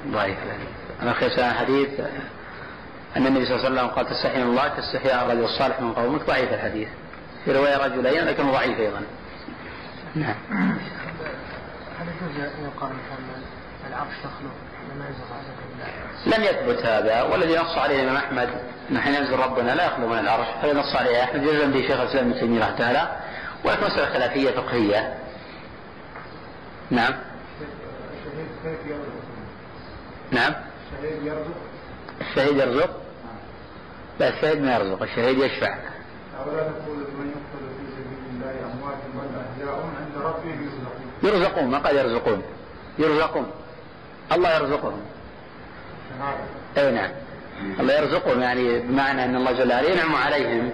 ضعيف 0.07 0.37
الحديث. 0.47 0.69
أنا 1.03 1.13
خير 1.13 1.55
حديث 1.55 2.01
أن 3.17 3.27
النبي 3.27 3.47
صلى 3.47 3.57
الله 3.57 3.67
عليه 3.67 3.81
وسلم 3.81 3.89
قال 3.89 4.07
تستحي 4.07 4.39
من 4.39 4.51
الله 4.51 4.69
تستحي 4.69 5.23
الرجل 5.23 5.45
الصالح 5.45 5.81
من 5.81 5.93
قومك 5.93 6.27
ضعيف 6.27 6.53
الحديث 6.53 6.89
في 7.49 7.55
رواية 7.55 7.77
رجلين 7.77 8.25
لكنه 8.25 8.53
ضعيف 8.53 8.79
أيضا. 8.79 9.03
نعم. 10.15 10.35
هل 11.99 12.07
يجوز 12.09 12.45
أن 12.45 12.65
يقال 12.65 12.91
مثلا 12.91 13.89
العرش 13.89 14.15
ينزل 14.25 14.51
لم 16.27 16.43
يثبت 16.43 16.87
هذا 16.87 17.23
والذي 17.23 17.59
نص 17.59 17.79
عليه 17.79 18.03
الإمام 18.03 18.17
أحمد 18.17 18.49
انه 18.91 19.01
حين 19.01 19.15
ينزل 19.15 19.39
ربنا 19.39 19.75
لا 19.75 19.87
يخلو 19.87 20.09
من 20.09 20.19
العرش 20.19 20.47
هذا 20.63 20.73
نص 20.73 20.97
عليه 20.97 21.23
أحمد 21.23 21.43
جزءا 21.43 21.67
به 21.67 21.81
شيخ 21.81 22.01
الإسلام 22.01 22.31
ابن 22.31 22.41
تيمية 22.41 22.61
رحمه 22.61 22.91
الله 22.91 23.17
ولكن 23.65 23.87
مسألة 23.87 24.07
خلافية 24.07 24.51
فقهية. 24.51 25.19
نعم. 26.91 27.15
نعم. 30.31 30.53
الشهيد 30.93 31.27
يرزق؟ 31.27 31.57
الشهيد 32.21 32.57
يرزق 32.57 32.91
لا 34.21 34.29
الشهيد 34.29 34.63
ما 34.63 34.75
يرزق 34.75 35.03
الشهيد 35.03 35.39
يشفع. 35.39 35.79
أولا 36.39 36.63
تقول 36.63 36.99
من 37.19 37.29
يقتل 37.35 37.65
في 37.79 37.85
سبيل 37.97 38.23
الله 38.31 38.73
أموات 38.73 38.99
بل 39.15 39.29
أحياء 39.41 39.91
عند 40.01 40.25
ربهم 40.27 40.69
يرزقون 41.23 41.71
ما 41.71 41.79
قال 41.79 41.97
يرزقون؟ 41.97 42.43
يرزقون. 42.99 43.51
الله 44.33 44.55
يرزقهم. 44.55 45.01
أي 46.79 46.91
نعم. 46.91 47.11
الله 47.81 47.95
يرزقهم 47.95 48.43
يعني 48.43 48.79
بمعنى 48.79 49.25
أن 49.25 49.37
الله 49.37 49.53
جل 49.53 49.73
وعلا 49.73 49.89
ينعم 49.89 50.15
عليهم. 50.15 50.71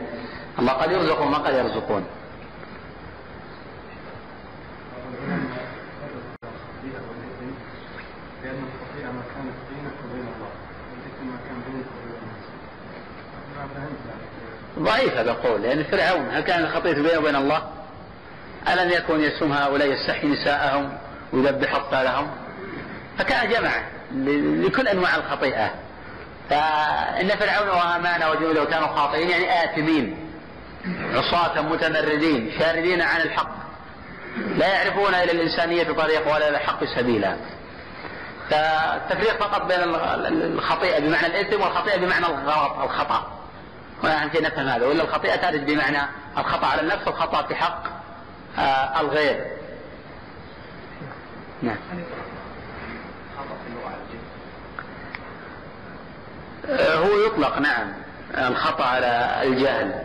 الله 0.59 0.73
قد 0.73 0.91
يرزقهم 0.91 1.31
ما 1.31 1.39
قد 1.39 1.55
يرزقون. 1.55 2.05
ضعيف 14.79 15.17
هذا 15.17 15.31
القول 15.31 15.63
لأن 15.63 15.85
فرعون 15.85 16.29
هل 16.31 16.41
كان 16.43 16.65
الخطية 16.65 16.93
بينه 16.93 17.19
وبين 17.19 17.37
الله؟ 17.37 17.74
ألم 18.69 18.91
يكن 18.91 19.21
يسوم 19.21 19.53
هؤلاء 19.53 19.93
يستحي 19.93 20.27
نساءهم 20.27 20.99
ويذبح 21.33 21.75
أطفالهم؟ 21.75 22.31
فكان 23.19 23.49
جمع 23.49 23.71
لكل 24.67 24.89
أنواع 24.89 25.17
الخطيئة. 25.17 25.71
فإن 26.51 27.29
فرعون 27.29 27.69
وهامان 27.69 28.31
وجنوده 28.31 28.65
كانوا 28.65 28.89
خاطئين 28.89 29.31
يعني 29.31 29.65
آثمين 29.65 30.31
عصاة 31.15 31.61
متمردين 31.61 32.53
شاردين 32.59 33.03
عن 33.03 33.21
الحق. 33.21 33.55
لا 34.37 34.67
يعرفون 34.67 35.15
إلى 35.15 35.33
الإنسانية 35.33 35.85
طريق 35.85 36.35
ولا 36.35 36.49
إلى 36.49 36.57
الحق 36.57 36.85
سبيلا. 36.85 37.37
فالتفريق 38.51 39.41
فقط 39.41 39.63
بين 39.63 39.81
الخطيئة 40.55 41.01
بمعنى 41.01 41.27
الإثم 41.27 41.61
والخطيئة 41.61 41.97
بمعنى 41.97 42.27
الغلط 42.27 42.79
الخطأ. 42.79 43.41
ونحن 44.05 44.43
نفهم 44.43 44.69
هذا 44.69 44.87
وإلا 44.87 45.03
الخطيئة 45.03 45.37
ترد 45.37 45.67
بمعنى 45.67 45.99
الخطأ 46.39 46.67
على 46.67 46.81
النفس 46.81 47.07
والخطأ 47.07 47.43
في 47.43 47.55
حق. 47.55 47.94
آه 48.59 49.01
الغير. 49.01 49.47
نعم. 51.63 51.77
آه 56.69 56.95
هو 56.97 57.27
يطلق 57.27 57.59
نعم 57.59 57.93
الخطأ 58.39 58.85
على 58.85 59.41
الجهل. 59.43 60.05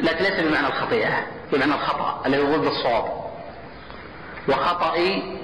لكن 0.00 0.24
ليس 0.24 0.40
بمعنى 0.40 0.66
الخطيئة 0.66 1.26
بمعنى 1.52 1.74
الخطأ 1.74 2.22
الذي 2.26 2.42
هو 2.42 2.56
ضد 2.56 2.66
الصواب. 2.66 3.22
وخطئي 4.48 5.38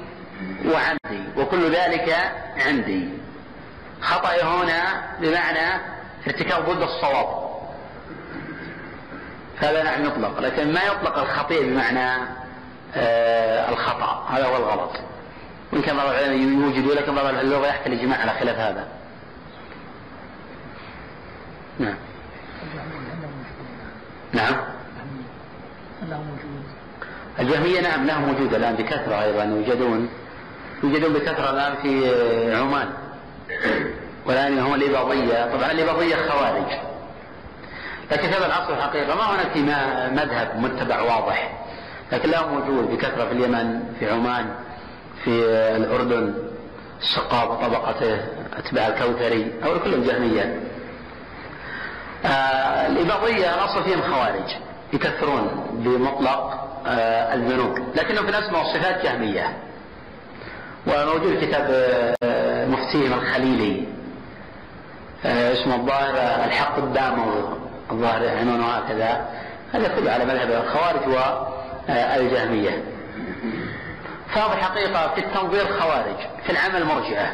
وعمدي 0.66 1.22
وكل 1.36 1.74
ذلك 1.74 2.32
عندي. 2.56 3.08
خطأ 4.00 4.42
هنا 4.42 5.02
بمعنى 5.20 5.82
ارتكاب 6.26 6.64
ضد 6.70 6.82
الصواب. 6.82 7.47
هذا 9.60 9.82
نعم 9.82 10.06
يطلق 10.06 10.40
لكن 10.40 10.72
ما 10.72 10.80
يطلق 10.82 11.18
الخطيئة 11.18 11.66
بمعنى 11.66 12.22
آه 12.96 13.70
الخطأ 13.70 14.26
هذا 14.30 14.46
هو 14.46 14.56
الغلط. 14.56 14.90
وإن 15.72 15.82
كان 15.82 15.96
بعض 15.96 16.08
العلماء 16.08 16.36
يوجد 16.38 16.86
ولكن 16.86 17.14
بعض 17.14 17.26
اللغة 17.26 17.66
يحتل 17.66 17.92
الإجماع 17.92 18.18
على 18.20 18.32
خلاف 18.32 18.58
هذا. 18.58 18.88
نعم. 21.78 21.96
نعم. 24.32 24.54
الجهمية 27.38 27.80
نعم 27.80 28.06
لهم 28.06 28.34
وجود 28.34 28.54
الآن 28.54 28.74
بكثرة 28.74 29.22
أيضا 29.22 29.44
يوجدون 29.44 30.08
يوجدون 30.82 31.12
بكثرة 31.12 31.50
الآن 31.50 31.74
في 31.82 32.54
عمان. 32.54 32.88
والآن 34.26 34.58
هم 34.58 34.74
الإباضية 34.74 35.56
طبعا 35.56 35.70
الإباضية 35.72 36.16
خوارج. 36.16 36.87
لكن 38.12 38.28
هذا 38.28 38.46
الأصل 38.46 38.72
الحقيقة 38.72 39.14
ما 39.14 39.34
هناك 39.34 39.56
مذهب 40.12 40.56
متبع 40.56 41.00
واضح. 41.00 41.52
لكن 42.12 42.30
لهم 42.30 42.56
وجود 42.56 42.90
بكثرة 42.90 43.24
في 43.24 43.32
اليمن 43.32 43.80
في 43.98 44.10
عمان 44.10 44.54
في 45.24 45.30
الأردن 45.76 46.34
الشقاق 47.00 47.50
وطبقته 47.50 48.20
أتباع 48.58 48.86
الكوثري 48.86 49.52
أو 49.64 49.80
كلهم 49.80 50.02
جهمية. 50.02 50.60
آه 52.26 52.86
الإباضية 52.86 53.54
الأصل 53.54 53.84
فيهم 53.84 54.02
خوارج 54.02 54.56
يكثرون 54.92 55.66
بمطلق 55.72 56.68
آه 56.86 57.34
الذنوب 57.34 57.78
لكنهم 57.94 58.24
في 58.24 58.30
الأسماء 58.30 58.58
والصفات 58.64 59.02
جهمية. 59.04 59.56
وموجود 60.86 61.44
كتاب 61.44 61.66
آه 62.22 62.66
مفتيهم 62.66 63.12
الخليلي 63.12 63.84
آه 65.26 65.52
اسمه 65.52 65.74
الظاهر 65.74 66.44
الحق 66.44 66.78
الداموي 66.78 67.58
الظاهر 67.90 68.28
عنوانه 68.28 68.66
هكذا. 68.66 69.26
هذا 69.72 69.88
كله 69.88 70.12
على 70.12 70.24
مذهب 70.24 70.50
الخوارج 70.50 71.08
والجهمية 71.08 72.84
فهو 74.34 74.52
الحقيقة 74.52 75.14
في 75.14 75.20
التنظير 75.20 75.80
خوارج 75.80 76.16
في 76.46 76.52
العمل 76.52 76.84
مرجئة. 76.84 77.26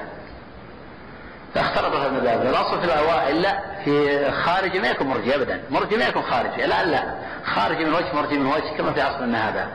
فاختلطت 1.55 2.07
المذاهب 2.07 2.43
الاصل 2.43 2.81
في 2.81 2.85
الاوائل 2.85 3.43
لا 3.43 3.61
في 3.85 4.31
خارج 4.31 4.77
ما 4.77 4.89
يكون 4.89 5.07
مرجئ 5.07 5.35
ابدا. 5.35 5.63
مرجئ 5.71 5.99
ما 5.99 6.05
يكون 6.05 6.23
خارج 6.23 6.61
لا 6.61 6.85
لا. 6.85 7.15
خارج 7.45 7.77
من 7.77 7.95
وجه 7.95 8.15
مرجئ 8.15 8.39
من 8.39 8.47
وجه 8.47 8.77
كما 8.79 8.93
في 8.93 9.01
عصرنا 9.01 9.49
هذا 9.49 9.69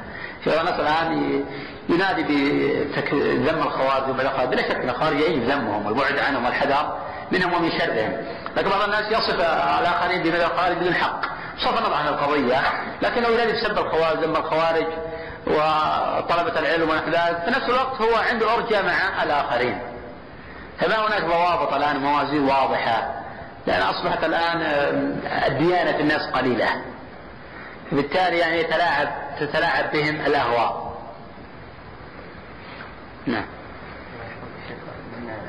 في 0.44 0.50
ناس 0.50 0.80
الان 0.80 1.44
ينادي 1.90 2.24
بذم 3.12 3.58
الخوارج 3.58 4.10
وبالخوارج 4.10 4.50
بلا 4.50 4.62
شك 4.62 4.76
إن 4.76 4.90
الخوارج 4.90 5.20
يجب 5.20 5.44
ذمهم 5.44 5.86
والبعد 5.86 6.20
عنهم 6.20 6.46
والحذر. 6.46 6.98
منهم 7.32 7.54
ومن 7.54 7.72
شرهم. 7.72 8.26
لكن 8.58 8.70
بعض 8.70 8.82
الناس 8.82 9.12
يصف 9.12 9.36
الآخرين 9.80 10.24
بمثل 10.24 10.42
الخوارج 10.42 10.78
بدون 10.78 10.94
حق. 10.94 11.22
بصرف 11.58 11.78
النظر 11.78 11.94
عن 11.94 12.08
القضية. 12.08 12.62
لكنه 13.02 13.28
ينادي 13.28 13.52
بسب 13.52 13.78
الخوارج 13.78 14.20
ذم 14.20 14.36
الخوارج 14.36 14.88
وطلبة 15.48 16.60
العلم 16.60 16.90
ونحو 16.90 17.10
ذلك. 17.10 17.42
في 17.46 17.52
نفس 17.52 17.70
الوقت 17.70 18.02
هو 18.02 18.16
عنده 18.16 18.54
أرجى 18.54 18.82
مع 18.82 19.24
الآخرين. 19.24 19.82
فما 20.80 21.08
هناك 21.08 21.24
ضوابط 21.24 21.74
الآن؟ 21.74 21.98
موازين 21.98 22.50
واضحة. 22.50 23.16
لأن 23.68 23.82
أصبحت 23.82 24.24
الآن 24.24 24.60
ديانة 25.58 26.00
الناس 26.00 26.22
قليلة. 26.34 26.84
بالتالي 27.92 28.38
يعني 28.38 28.60
يتلاعب 28.60 29.10
تتلاعب 29.40 29.92
بهم 29.92 30.16
الأهواء. 30.16 30.90
نعم 33.26 33.46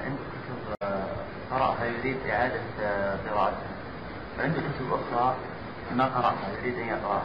عنده 0.05 0.23
كتب 0.33 0.91
قرأها 1.51 1.85
يريد 1.87 2.17
إعادة 2.31 2.61
قراءتها 3.31 3.71
وعنده 4.39 4.59
كتب 4.61 4.93
أخرى 4.93 5.35
ما 5.97 6.05
قرأها 6.05 6.49
يريد 6.63 6.79
أن 6.79 6.89
يقرأها 6.89 7.23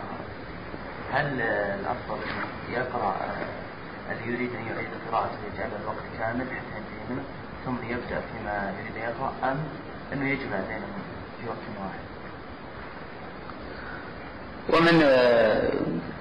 هل 1.11 1.41
الأفضل 1.41 2.17
أنه 2.23 2.77
يقرأ 2.77 3.15
اللي 4.11 4.33
يريد 4.33 4.49
أن 4.55 4.67
يعيد 4.67 4.89
قراءته 5.11 5.37
يجعل 5.53 5.69
الوقت 5.81 6.03
كامل 6.19 6.41
حتى 6.41 6.77
ينتهي 6.77 7.09
منه 7.09 7.23
ثم 7.65 7.75
يبدأ 7.83 8.21
فيما 8.31 8.73
يريد 8.79 8.95
أن 8.95 9.01
يقرأ 9.09 9.33
أم 9.51 9.57
أنه 10.13 10.29
يجمع 10.29 10.57
بينهم 10.67 11.01
في 11.41 11.47
وقت 11.47 11.57
واحد؟ 11.79 12.05
ومن 14.69 14.99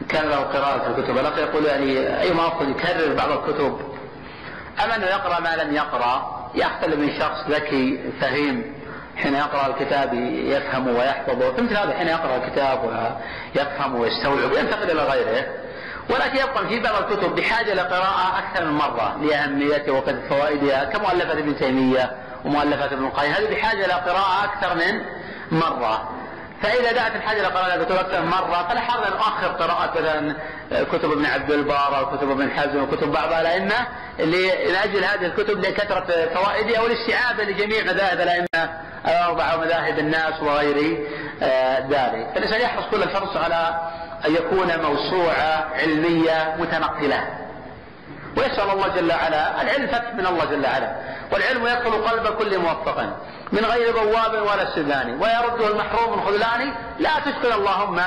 كان 0.09 0.24
له 0.28 0.36
قراءة 0.36 0.90
الكتب. 0.90 1.18
الأخ 1.18 1.38
يقول 1.38 1.64
يعني 1.64 2.20
أي 2.20 2.34
ما 2.34 2.46
أفضل 2.46 2.70
يكرر 2.70 3.14
بعض 3.14 3.30
الكتب؟ 3.30 3.78
أم 4.85 4.91
أنه 4.91 5.07
يقرأ 5.07 5.41
ما 5.41 5.57
لم 5.57 5.75
يقرأ 5.75 6.45
يختلف 6.55 6.97
من 6.97 7.18
شخص 7.18 7.39
ذكي 7.51 8.12
فهيم 8.20 8.75
حين 9.16 9.35
يقرأ 9.35 9.66
الكتاب 9.66 10.14
يفهم 10.45 10.89
ويحفظه 10.89 11.53
مثل 11.53 11.77
هذا 11.77 11.95
حين 11.99 12.09
يقرأ 12.09 12.37
الكتاب 12.37 12.85
ويفهم 12.85 13.95
ويستوعب 13.95 14.53
وينتقل 14.53 14.91
إلى 14.91 15.03
غيره. 15.03 15.47
ولكن 16.11 16.37
يبقى 16.37 16.68
في 16.68 16.81
بعض 16.81 17.03
الكتب 17.03 17.35
بحاجة 17.35 17.75
لقراءة 17.75 18.39
أكثر 18.39 18.64
من 18.64 18.72
مرة 18.72 19.16
لأهميتها 19.22 19.93
وقد 19.93 20.20
فوائدها 20.29 20.85
كمؤلفات 20.85 21.37
ابن 21.37 21.57
تيمية 21.57 22.11
ومؤلفات 22.45 22.93
ابن 22.93 23.05
القيم. 23.05 23.33
هذه 23.33 23.51
بحاجة 23.55 23.87
لقراءة 23.87 24.45
أكثر 24.45 24.75
من 24.75 25.01
مرة. 25.51 26.09
فإذا 26.62 26.93
دعت 26.93 27.16
الحاجة 27.16 27.43
لقراءة 27.43 27.75
الكتب 27.75 27.97
أكثر 27.97 28.22
من 28.22 28.29
مرة 28.29 28.66
فلا 28.68 28.81
حرج 28.81 29.07
أن 29.07 29.12
أؤخر 29.12 29.47
قراءة 29.47 29.91
مثلا 30.01 30.37
كتب 30.70 31.12
ابن 31.12 31.26
عبد 31.26 31.50
البر 31.50 31.98
أو 31.98 32.16
كتب 32.16 32.30
ابن 32.30 32.50
حزم 32.50 32.82
وكتب 32.82 33.12
بعض 33.12 33.32
الأئمة 33.32 33.86
لأجل 34.18 35.04
هذه 35.04 35.26
الكتب 35.26 35.58
لكثرة 35.58 36.28
فوائدها 36.34 36.80
والاستيعاب 36.80 37.40
لجميع 37.40 37.84
مذاهب 37.84 38.20
الأئمة 38.20 38.78
الأربعة 39.08 39.56
ومذاهب 39.56 39.98
الناس 39.98 40.42
وغير 40.42 41.06
ذلك. 41.90 42.30
فالإنسان 42.34 42.60
يحرص 42.60 42.84
كل 42.90 43.02
الحرص 43.02 43.36
على 43.36 43.80
أن 44.26 44.34
يكون 44.34 44.82
موسوعة 44.82 45.68
علمية 45.74 46.56
متنقلة. 46.58 47.28
ويسأل 48.36 48.70
الله 48.70 48.88
جل 48.88 49.12
وعلا 49.12 49.62
العلم 49.62 49.86
فتح 49.86 50.14
من 50.14 50.26
الله 50.26 50.44
جل 50.44 50.64
وعلا. 50.64 50.96
والعلم 51.32 51.66
يدخل 51.66 51.90
قلب 51.90 52.26
كل 52.26 52.58
موفق 52.58 53.00
من 53.52 53.64
غير 53.64 53.92
بواب 53.92 54.42
ولا 54.42 54.68
استئذان. 54.68 55.10
ويرده 55.10 55.70
المحروم 55.70 56.18
من 56.18 56.24
خذلان 56.24 56.74
لا 56.98 57.10
تشكل 57.24 57.52
اللهم 57.52 58.00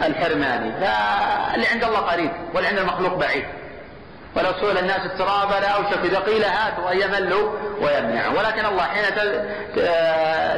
بالحرمان 0.00 0.72
فاللي 0.72 1.66
عند 1.66 1.84
الله 1.84 1.98
قريب 1.98 2.30
واللي 2.54 2.68
عند 2.68 2.78
المخلوق 2.78 3.14
بعيد. 3.14 3.44
ولو 4.36 4.52
سئل 4.60 4.78
الناس 4.78 5.06
التراب 5.06 5.50
لاوشك 5.50 5.98
اذا 6.04 6.18
قيل 6.18 6.44
هاتوا 6.44 6.92
ان 6.92 7.00
يملوا 7.00 7.52
ويمنعوا. 7.80 8.38
ولكن 8.38 8.64
الله 8.64 8.82
حين 8.82 9.04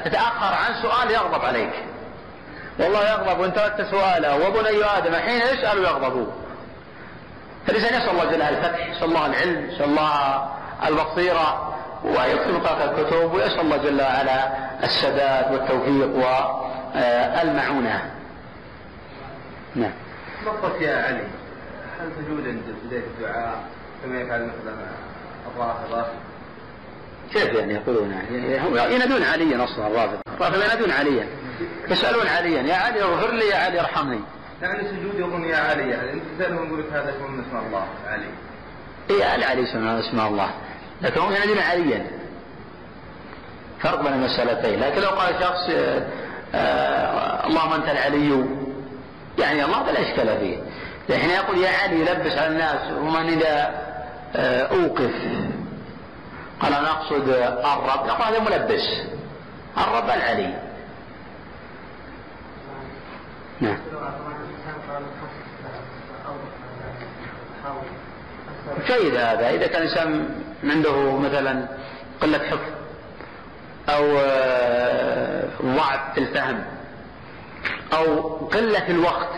تتأخر 0.04 0.54
عن 0.54 0.74
سؤال 0.82 1.10
يغضب 1.10 1.44
عليك. 1.44 1.72
والله 2.78 3.10
يغضب 3.10 3.40
وإن 3.40 3.54
تركت 3.54 3.82
سؤاله 3.90 4.48
وبني 4.48 4.84
آدم 4.98 5.14
حين 5.14 5.40
يسأل 5.40 5.78
يغضب. 5.78 6.32
فالانسان 7.66 8.00
يسال 8.00 8.10
الله 8.10 8.24
جل 8.24 8.42
الفتح 8.42 8.86
يسال 8.86 9.04
الله 9.04 9.26
العلم 9.26 9.70
يسال 9.70 9.84
الله 9.84 10.48
البصيرة 10.86 11.74
ويكتب 12.04 12.66
قراءة 12.66 12.90
الكتب 12.90 13.34
ويسأل 13.34 13.60
الله 13.60 13.76
جل 13.76 14.00
وعلا 14.00 14.48
السداد 14.84 15.52
والتوفيق 15.52 16.26
والمعونة. 16.94 18.10
نعم. 19.74 19.92
نقطة 20.46 20.76
يا 20.76 20.96
علي 20.96 21.24
هل 22.00 22.10
تجوز 22.16 22.46
عند 22.46 22.62
بداية 22.84 23.04
الدعاء 23.16 23.64
كما 24.04 24.20
يفعل 24.20 24.42
مثلا 24.42 24.86
الرافضة 25.54 26.04
كيف 27.32 27.54
يعني 27.54 27.74
يقولون 27.74 28.12
هم 28.58 28.76
ينادون 28.76 29.22
عليا 29.22 29.64
أصلا 29.64 29.86
الرافضه، 29.86 30.20
الرافضه 30.36 30.64
ينادون 30.64 30.90
عليا. 30.90 31.26
يسألون 31.88 32.26
عليا 32.26 32.62
يا 32.62 32.74
علي 32.74 33.02
اغفر 33.02 33.30
لي 33.30 33.48
يا 33.48 33.56
علي 33.56 33.80
ارحمني. 33.80 34.20
يعني 34.62 34.88
سجود 34.88 35.14
يقولون 35.18 35.44
يا 35.44 35.56
علي 35.56 35.90
يعني 35.90 36.12
انت 36.12 36.22
تسالهم 36.38 36.66
يقول 36.66 36.80
لك 36.80 36.92
هذا 36.92 37.10
اسم 37.10 37.32
من 37.32 37.44
الله 37.66 37.86
علي. 38.06 38.28
إي 39.10 39.24
علي 39.24 39.44
علي 39.44 39.62
اسم 39.62 40.20
الله. 40.20 40.50
لكن 41.02 41.20
هم 41.20 41.32
ينادون 41.32 41.58
عليا. 41.58 42.06
فرق 43.80 44.02
بين 44.02 44.12
المسألتين. 44.12 44.80
لكن 44.80 45.00
لو 45.00 45.08
قال 45.08 45.34
شخص 45.40 45.70
آه 45.70 46.06
آه 46.54 47.46
اللهم 47.46 47.72
أنت 47.72 47.88
العلي. 47.88 48.61
يعني 49.38 49.64
الله 49.64 49.82
فلا 49.84 50.00
إشكال 50.00 50.38
فيه. 50.40 50.56
لكن 51.08 51.28
يقول 51.30 51.58
يا 51.58 51.70
علي 51.70 52.00
يلبس 52.00 52.32
على 52.38 52.46
الناس 52.46 52.92
ومن 52.92 53.28
إذا 53.28 53.82
آه 54.36 54.62
أوقف. 54.62 55.12
قال 56.60 56.74
أنا 56.74 56.90
أقصد 56.90 57.28
الرب. 57.28 58.06
يقول 58.06 58.22
هذا 58.22 58.38
ملبس. 58.40 59.02
الرب 59.78 60.04
العلي. 60.04 60.54
نعم. 63.60 63.78
جيد 68.86 69.14
هذا. 69.14 69.50
إذا 69.50 69.66
كان 69.66 69.82
الإنسان 69.82 70.28
عنده 70.64 71.16
مثلا 71.18 71.68
قلة 72.20 72.38
حفظ 72.38 72.72
أو 73.88 74.14
ضعف 75.76 76.14
في 76.14 76.20
الفهم 76.20 76.64
أو 77.92 78.28
قلة 78.46 78.88
الوقت. 78.88 79.32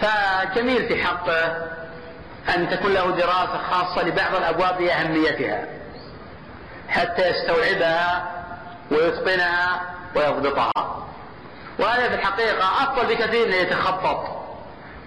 فجميل 0.00 0.88
في 0.88 1.04
حقه 1.04 1.66
أن 2.56 2.70
تكون 2.70 2.92
له 2.92 3.10
دراسة 3.10 3.58
خاصة 3.70 4.02
لبعض 4.02 4.34
الأبواب 4.34 4.80
لأهميتها 4.80 5.66
حتى 6.88 7.28
يستوعبها 7.28 8.30
ويتقنها 8.90 9.80
ويضبطها. 10.16 10.72
وهذا 11.78 12.08
في 12.08 12.14
الحقيقة 12.14 12.64
أفضل 12.64 13.06
بكثير 13.06 13.46
من 13.46 13.54
يتخبط 13.54 14.26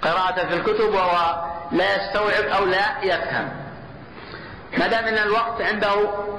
قراءة 0.02 0.48
في 0.48 0.54
الكتب 0.54 0.94
وهو 0.94 1.44
لا 1.72 1.96
يستوعب 1.96 2.44
أو 2.44 2.66
لا 2.66 2.86
يفهم. 3.04 3.50
ما 4.78 4.88
دام 4.88 5.06
إن 5.06 5.18
الوقت 5.18 5.62
عنده 5.62 5.92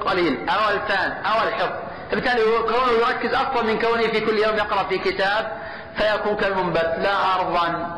قليل 0.05 0.49
أو 0.49 0.69
الفان 0.69 1.11
أو 1.11 1.47
الحفظ 1.47 1.88
فبالتالي 2.11 2.41
كونه 2.43 2.91
يركز 3.07 3.33
افضل 3.33 3.65
من 3.67 3.79
كونه 3.79 4.07
في 4.07 4.19
كل 4.19 4.37
يوم 4.37 4.55
يقرأ 4.57 4.83
في 4.83 4.97
كتاب 4.97 5.51
فيكون 5.97 6.35
كالمنبت 6.35 6.95
لا 6.97 7.35
ارضا 7.35 7.95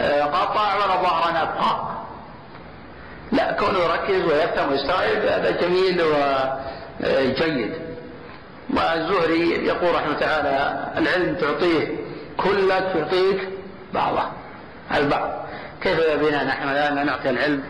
آه، 0.00 0.22
قطع 0.24 0.74
ولا 0.74 0.86
ظهر 1.02 1.30
أبقى 1.42 1.90
لا 3.32 3.52
كونه 3.52 3.78
يركز 3.78 4.24
ويفهم 4.32 4.72
ويستوعب 4.72 5.16
هذا 5.16 5.50
جميل 5.50 6.02
وجيد 7.00 7.72
والزهري 8.74 9.66
يقول 9.66 9.94
رحمه 9.94 10.14
تعالى 10.14 10.86
العلم 10.96 11.34
تعطيه 11.34 11.96
كلك 12.36 12.92
تعطيك 12.94 13.48
بعضه 13.94 14.22
البعض. 14.94 15.30
كيف 15.82 16.00
بنا 16.00 16.44
نحن 16.44 16.68
لا 16.68 17.04
نعطي 17.04 17.30
العلم 17.30 17.62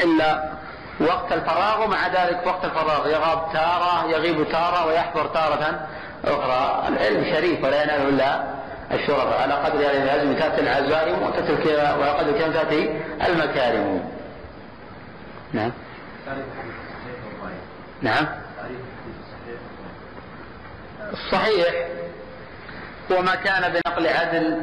إلا 0.00 0.50
وقت 1.00 1.32
الفراغ 1.32 1.84
ومع 1.84 2.06
ذلك 2.06 2.46
وقت 2.46 2.64
الفراغ 2.64 3.08
يغاب 3.08 3.52
تارة 3.52 4.10
يغيب 4.10 4.48
تارة 4.52 4.86
ويحضر 4.86 5.26
تارة 5.26 5.86
أخرى. 6.24 6.88
العلم 6.88 7.24
شريف 7.34 7.64
ولا 7.64 7.82
ينال 7.82 8.08
إلا 8.08 8.44
الشرف. 8.92 9.40
على 9.40 9.54
قدر 9.54 9.78
هذه 9.78 10.02
العزم 10.02 10.34
تأتي 10.34 10.60
العزائم 10.60 11.22
وعلى 12.00 12.10
قدر 12.10 12.32
كم 12.32 12.52
تأتي 12.52 13.00
المكارم. 13.26 14.10
نعم. 15.52 15.72
نعم. 18.02 18.26
الصحيح 21.12 21.86
هو 23.12 23.22
ما 23.22 23.34
كان 23.34 23.72
بنقل 23.72 24.06
عدل 24.06 24.62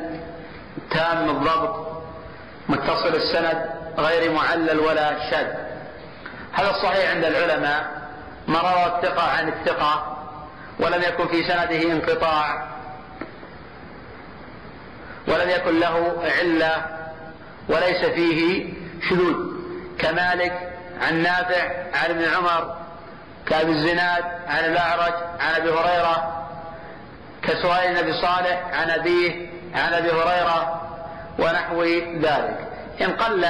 تام 0.92 1.30
الضبط 1.30 2.04
متصل 2.70 3.16
السند 3.16 3.70
غير 3.98 4.32
معلل 4.32 4.80
ولا 4.80 5.30
شاذ. 5.30 5.63
هذا 6.54 6.70
الصحيح 6.70 7.12
عند 7.12 7.26
العلماء 7.26 8.04
ما 8.48 8.60
روى 8.60 8.86
الثقة 8.86 9.30
عن 9.30 9.48
الثقة 9.48 10.18
ولم 10.80 11.02
يكن 11.02 11.28
في 11.28 11.44
سنده 11.44 11.92
انقطاع 11.92 12.68
ولم 15.28 15.50
يكن 15.50 15.80
له 15.80 16.24
علة 16.40 16.86
وليس 17.70 18.06
فيه 18.06 18.74
شذوذ. 19.10 19.54
كمالك 20.00 20.74
عن 21.02 21.22
نافع 21.22 21.70
عن 21.94 22.10
ابن 22.10 22.24
عمر 22.24 22.76
كأبي 23.46 23.72
الزناد 23.72 24.24
عن 24.48 24.66
الأعرج 24.66 25.14
عن 25.40 25.56
أبي 25.56 25.70
هريرة 25.70 26.46
كسؤال 27.44 27.86
النبي 27.86 28.14
صالح 28.14 28.64
عن 28.74 28.90
أبيه 28.90 29.48
عن 29.76 29.94
أبي 29.94 30.12
هريرة 30.12 30.82
ونحو 31.40 31.84
ذلك. 32.22 32.68
إن 33.02 33.12
قل 33.12 33.42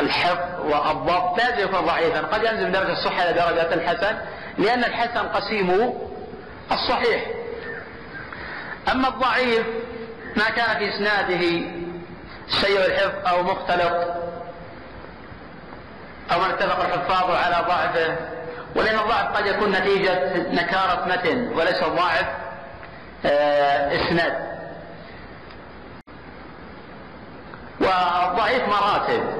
الحفظ 0.00 0.60
والضبط 0.64 1.38
لا 1.38 1.58
يكون 1.58 1.80
ضعيفا. 1.80 2.20
قد 2.20 2.44
ينزل 2.44 2.64
من 2.64 2.72
درجة 2.72 2.92
الصحة 2.92 3.22
إلى 3.22 3.32
درجه 3.32 3.74
الحسن 3.74 4.18
لأن 4.58 4.84
الحسن 4.84 5.28
قسيم 5.28 5.94
الصحيح. 6.72 7.24
أما 8.92 9.08
الضعيف 9.08 9.66
ما 10.36 10.44
كان 10.50 10.78
في 10.78 10.88
إسناده 10.88 11.66
سيء 12.48 12.86
الحفظ 12.86 13.26
أو 13.28 13.42
مختلط 13.42 14.14
أو 16.32 16.38
من 16.40 16.50
اتفق 16.50 16.84
الحفاظ 16.84 17.30
على 17.30 17.66
ضعفه 17.68 18.16
ولأن 18.76 18.98
الضعف 18.98 19.36
قد 19.36 19.46
يكون 19.46 19.70
نتيجة 19.70 20.36
نكارة 20.52 21.04
متن 21.08 21.48
وليس 21.48 21.82
الضعف 21.82 22.26
آه، 23.26 23.96
إسناد. 23.96 24.48
والضعيف 27.80 28.68
مراتب. 28.68 29.37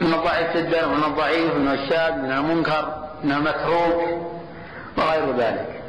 من 0.00 0.14
الضعيف 0.14 0.56
جدا 0.56 0.86
ومن 0.86 1.04
الضعيف 1.04 1.54
من 1.54 1.68
الشاذ 1.68 2.12
من 2.12 2.32
المنكر 2.32 3.08
من 3.24 3.32
المتروك 3.32 4.02
وغير 4.98 5.36
ذلك. 5.36 5.82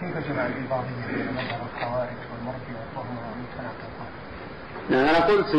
كيف 0.00 0.28
جمع 0.28 0.46
الإباضية 0.46 1.06
بين 1.08 1.28
مظهر 1.32 1.60
الخوارج 1.74 2.16
والمرجئة 2.32 2.84
وهما 2.96 3.20
متناقضان؟ 3.40 4.08
نعم 4.90 5.04
أنا 5.04 5.26
قلت 5.26 5.54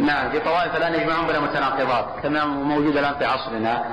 نعم 0.00 0.30
في 0.30 0.40
طوائف 0.40 0.76
لا 0.76 0.88
نجمعهم 0.88 1.26
بين 1.26 1.40
متناقضات 1.40 2.06
كما 2.22 2.44
موجودة 2.44 3.00
الآن 3.00 3.14
في 3.14 3.24
عصرنا. 3.24 3.84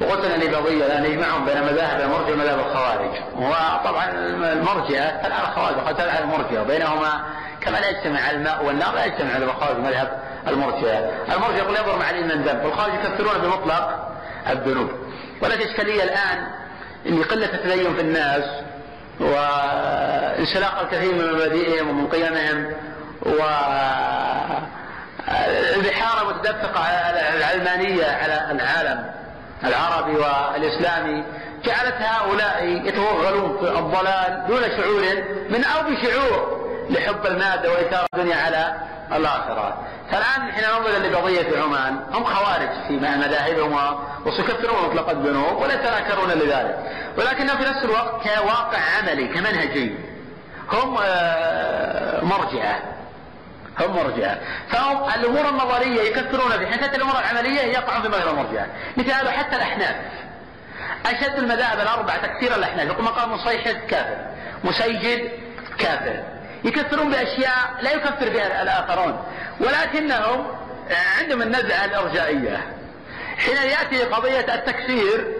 وقلت 0.00 0.24
أن 0.24 0.42
الإباضية 0.42 0.86
لا 0.86 1.00
نجمعهم 1.00 1.44
بين 1.44 1.62
مذاهب 1.62 2.00
المرجئة 2.00 2.32
ومذاهب 2.34 2.58
الخوارج. 2.58 3.10
وطبعا 3.36 4.10
المرجئة 4.52 5.22
تلعب 5.22 5.42
الخوارج 5.42 5.76
وقد 5.76 5.94
تلعب 5.94 6.22
المرجئة 6.22 6.60
وبينهما 6.60 7.24
كما 7.60 7.76
لا 7.76 7.88
يجتمع 7.88 8.30
الماء 8.30 8.64
والنار 8.64 8.94
لا 8.94 9.04
يجتمع 9.04 9.36
الخوارج 9.36 9.78
مذهب 9.78 10.22
المرجئة 10.48 11.10
المرجئة 11.34 11.58
يقول 11.58 11.76
يضر 11.76 11.98
مع 11.98 12.10
الإيمان 12.10 12.42
ذنب 12.42 12.64
والخوارج 12.64 12.92
يكفرون 12.94 13.38
بمطلق 13.42 14.08
الذنوب. 14.50 14.90
ولكن 15.42 15.62
إشكالية 15.62 16.02
الآن 16.02 16.46
أن 17.08 17.22
قلة 17.22 17.54
التدين 17.54 17.94
في 17.94 18.00
الناس 18.00 18.44
وانسلاق 19.20 20.80
الكثير 20.80 21.14
من 21.14 21.32
مبادئهم 21.32 21.88
ومن 21.88 22.08
قيمهم 22.08 22.72
والبحار 25.28 26.22
المتدفقة 26.30 26.80
على 26.80 27.36
العلمانية 27.36 28.04
على 28.04 28.50
العالم 28.50 29.10
العربي 29.64 30.12
والإسلامي 30.16 31.24
جعلت 31.64 31.94
هؤلاء 31.98 32.64
يتوغلون 32.64 33.58
في 33.58 33.78
الضلال 33.78 34.44
دون 34.48 34.62
شعور 34.76 35.02
من 35.50 35.64
أو 35.64 35.82
بشعور 35.82 36.65
لحب 36.90 37.26
المادة 37.26 37.72
وإثارة 37.72 38.06
الدنيا 38.14 38.36
على 38.36 38.74
الآخرة. 39.12 39.86
فالآن 40.10 40.52
حين 40.52 40.64
ننظر 40.64 40.98
لقضية 40.98 41.62
عمان. 41.62 42.00
هم 42.12 42.24
خوارج 42.24 42.68
في 42.88 42.92
مذاهبهم 42.92 43.98
وسيكفرون 44.26 44.88
مطلق 44.88 45.10
الذنوب 45.10 45.62
ولا 45.62 45.74
يتناكرون 45.74 46.30
لذلك. 46.30 46.78
ولكنهم 47.18 47.56
في 47.56 47.64
نفس 47.64 47.84
الوقت 47.84 48.22
كواقع 48.22 48.78
عملي 48.98 49.28
كمنهجي. 49.28 49.94
هم 50.72 50.98
آه، 51.02 52.24
مرجئة 52.24 52.96
هم 53.80 53.96
مرجئة 53.96 54.38
فهم 54.70 55.08
الأمور 55.20 55.48
النظرية 55.48 56.02
يكثرون 56.02 56.50
في 56.50 56.66
حتى 56.66 56.96
الأمور 56.96 57.18
العملية 57.18 57.60
يقعون 57.60 58.02
في 58.02 58.30
المرجئة 58.30 58.66
مثل 58.96 59.10
هذا 59.10 59.30
حتى 59.30 59.56
الأحناف. 59.56 59.96
أشد 61.06 61.38
المذاهب 61.38 61.80
الأربعة 61.80 62.26
تكثيرا 62.26 62.56
الأحناف 62.56 62.86
يقول 62.86 63.04
مقام 63.04 63.32
مصيحد 63.32 63.76
كافر. 63.88 64.16
مسيجد 64.64 65.30
كافر. 65.78 66.22
يكثرون 66.66 67.10
بأشياء 67.10 67.74
لا 67.80 67.92
يكفر 67.92 68.28
بها 68.28 68.62
الآخرون. 68.62 69.24
ولكنهم 69.60 70.46
عندهم 71.20 71.42
النزعة 71.42 71.84
الإرجائية. 71.84 72.60
حين 73.36 73.56
يأتي 73.56 74.04
قضية 74.04 74.54
التكفير 74.54 75.32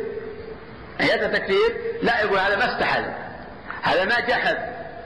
يأتي 1.00 1.26
التكفير 1.26 1.76
لا 2.02 2.20
يقول 2.20 2.38
هذا 2.38 2.56
ما 2.56 2.74
استحل 2.74 3.04
هذا 3.82 4.04
ما 4.04 4.20
جحد 4.20 4.56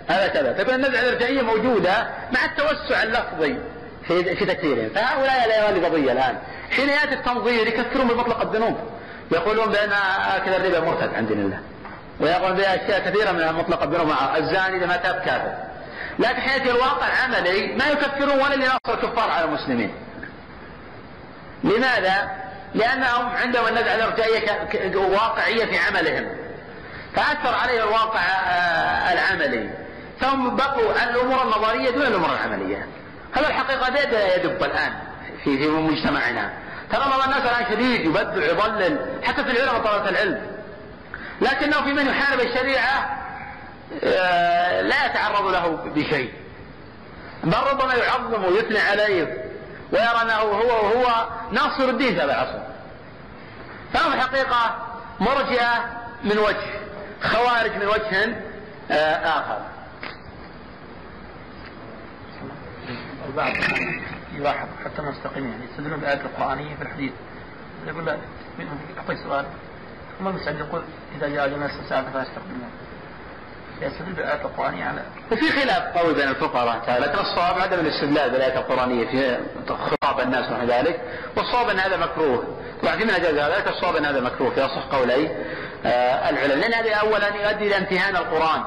هذا 0.09 0.29
كذا. 0.29 0.53
تكون 0.53 0.75
النزعة 0.75 1.01
الإرجائية 1.01 1.43
موجودة 1.43 2.09
مع 2.33 2.45
التوسع 2.45 3.03
اللفظي 3.03 3.59
في 4.09 4.37
في 4.37 4.47
تكفيرهم. 4.47 4.89
فهؤلاء 4.89 5.49
لا 5.49 5.71
يرى 5.71 5.85
قضية 5.85 6.12
الآن. 6.12 6.39
حين 6.71 6.89
يأتي 6.89 7.14
التنظير 7.14 7.66
يكفرون 7.66 8.09
بمطلق 8.09 8.41
الذنوب. 8.41 8.77
يقولون 9.33 9.68
بأن 9.68 9.93
آكل 10.37 10.51
الربا 10.51 10.81
مرتد 10.81 11.14
عند 11.14 11.31
الله 11.31 11.61
ويقولون 12.21 12.57
بأشياء 12.57 13.11
كثيرة 13.11 13.33
من 13.33 13.53
مطلق 13.53 13.83
الذنوب. 13.83 14.12
الزاني 14.37 14.77
إذا 14.77 14.87
ما 14.87 14.97
تاب 14.97 15.14
كافر. 15.14 15.70
لكن 16.21 16.41
حيث 16.41 16.62
الواقع 16.62 17.07
العملي 17.07 17.77
ما 17.77 17.87
يكفرون 17.87 18.31
ولا 18.31 18.55
ينصر 18.55 18.95
الكفار 18.95 19.31
على 19.31 19.45
المسلمين. 19.45 19.95
لماذا؟ 21.64 22.31
لأنهم 22.75 23.27
عندهم 23.27 23.68
النزعة 23.68 23.95
الإرجائية 23.95 24.68
واقعية 24.95 25.64
في 25.64 25.79
عملهم. 25.79 26.29
فأثر 27.14 27.55
عليه 27.55 27.83
الواقع 27.83 28.21
آه، 28.21 29.12
العملي. 29.12 29.71
فهم 30.21 30.57
بقوا 30.57 30.93
الأمور 31.05 31.43
النظرية 31.43 31.91
دون 31.91 32.03
الأمور 32.03 32.31
العملية. 32.33 32.87
هذا 33.33 33.49
الحقيقة 33.49 33.91
بدأ 33.91 34.37
يدب 34.37 34.64
الآن 34.64 34.93
في 35.45 35.59
في 35.59 35.68
مجتمعنا. 35.68 36.53
ترى 36.93 37.01
بعض 37.11 37.23
الناس 37.23 37.43
الآن 37.43 37.73
شديد 37.73 38.01
يبدع 38.07 38.45
يضلل 38.45 39.21
حتى 39.25 39.45
في 39.45 39.51
العلم 39.51 39.81
وطلبة 39.81 40.09
العلم. 40.09 40.43
لكنه 41.41 41.85
في 41.85 41.93
من 41.93 42.07
يحارب 42.07 42.41
الشريعة 42.41 43.21
لا 44.82 45.07
يتعرض 45.07 45.47
له 45.47 45.76
بشيء 45.95 46.32
بل 47.45 47.59
ربما 47.72 47.95
يعظم 47.95 48.45
ويثني 48.45 48.78
عليه 48.78 49.45
ويرى 49.93 50.22
انه 50.22 50.34
هو 50.34 50.70
هو 50.70 51.28
ناصر 51.53 51.84
الدين 51.84 52.14
في 52.14 52.20
هذا 52.20 52.24
العصر 52.24 52.59
فهم 53.93 54.12
الحقيقة 54.12 54.76
مرجئه 55.20 56.01
من 56.24 56.38
وجه 56.38 56.80
خوارج 57.22 57.70
من 57.76 57.86
وجه 57.86 58.36
آه، 58.91 59.28
اخر 59.38 59.59
البعض 63.28 63.53
يلاحظ 64.34 64.68
حتى 64.84 65.03
المستقيمين 65.03 65.51
يعني 65.51 65.64
يستدلون 65.64 66.01
بالآيات 66.01 66.20
القرآنية 66.20 66.74
في 66.74 66.82
الحديث 66.82 67.12
يقول 67.86 68.07
لا 68.07 68.18
يعطي 68.97 69.16
سؤال 69.16 69.47
ثم 70.18 70.28
المسعد 70.28 70.59
يقول 70.59 70.82
إذا 71.16 71.28
جاء 71.28 71.49
جناس 71.49 71.70
الساعة 71.84 72.12
فلا 72.12 72.22
يستقبلون 72.22 72.70
يستدل 73.83 74.12
بالآيات 74.12 74.41
القرآنية 74.45 74.85
على 74.85 75.03
وفي 75.33 75.51
خلاف 75.51 75.99
قوي 75.99 76.14
بين 76.14 76.28
الفقهاء 76.28 77.01
لكن 77.01 77.18
الصواب 77.18 77.61
عدم 77.61 77.78
الاستدلال 77.81 78.31
بالآيات 78.31 78.57
القرآنية 78.57 79.07
في 79.07 79.39
خطاب 79.68 80.20
الناس 80.20 80.51
ونحو 80.51 80.66
ذلك. 80.66 81.01
والصواب 81.37 81.68
أن 81.68 81.78
هذا 81.78 81.97
مكروه. 81.97 82.59
أجاز 83.11 83.35
هذا 83.35 83.59
لكن 83.59 83.70
الصواب 83.70 83.97
أن 83.97 84.05
هذا 84.05 84.20
مكروه 84.20 84.51
في 84.51 84.61
أصح 84.61 84.85
قولي. 84.93 85.31
آه 85.87 86.31
العلم. 86.31 86.61
لأن 86.61 86.74
هذا 86.74 86.95
أولا 86.95 87.28
يؤدي 87.28 87.66
إلى 87.66 87.76
امتهان 87.76 88.16
القرآن 88.16 88.64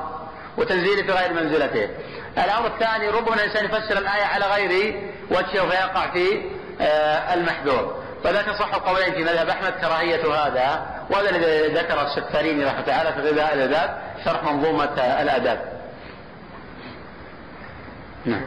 وتنزيله 0.57 1.03
في 1.03 1.11
غير 1.11 1.33
منزلته. 1.33 1.89
الأمر 2.37 2.67
الثاني 2.67 3.09
ربما 3.09 3.35
الإنسان 3.35 3.65
يفسر 3.65 3.97
الآية 3.97 4.23
على 4.23 4.45
غير 4.45 5.01
وجهه 5.31 5.69
فيقع 5.69 6.11
في 6.11 6.41
آه، 6.81 7.33
المحذور. 7.33 8.03
وذلك 8.25 8.51
صح 8.51 8.73
القولين 8.73 9.13
في 9.13 9.23
مذهب 9.23 9.49
أحمد 9.49 9.71
كراهية 9.71 10.33
هذا. 10.33 10.92
وهذا 11.13 11.29
الذي 11.29 11.73
ذكر 11.73 12.01
السفاريني 12.01 12.65
رحمة 12.65 12.81
تعالى 12.81 13.13
في 13.13 13.19
غذاء 13.19 13.53
الآداب 13.53 14.01
شرح 14.25 14.43
منظومة 14.43 14.93
الآداب. 15.21 15.73
نعم. 18.25 18.41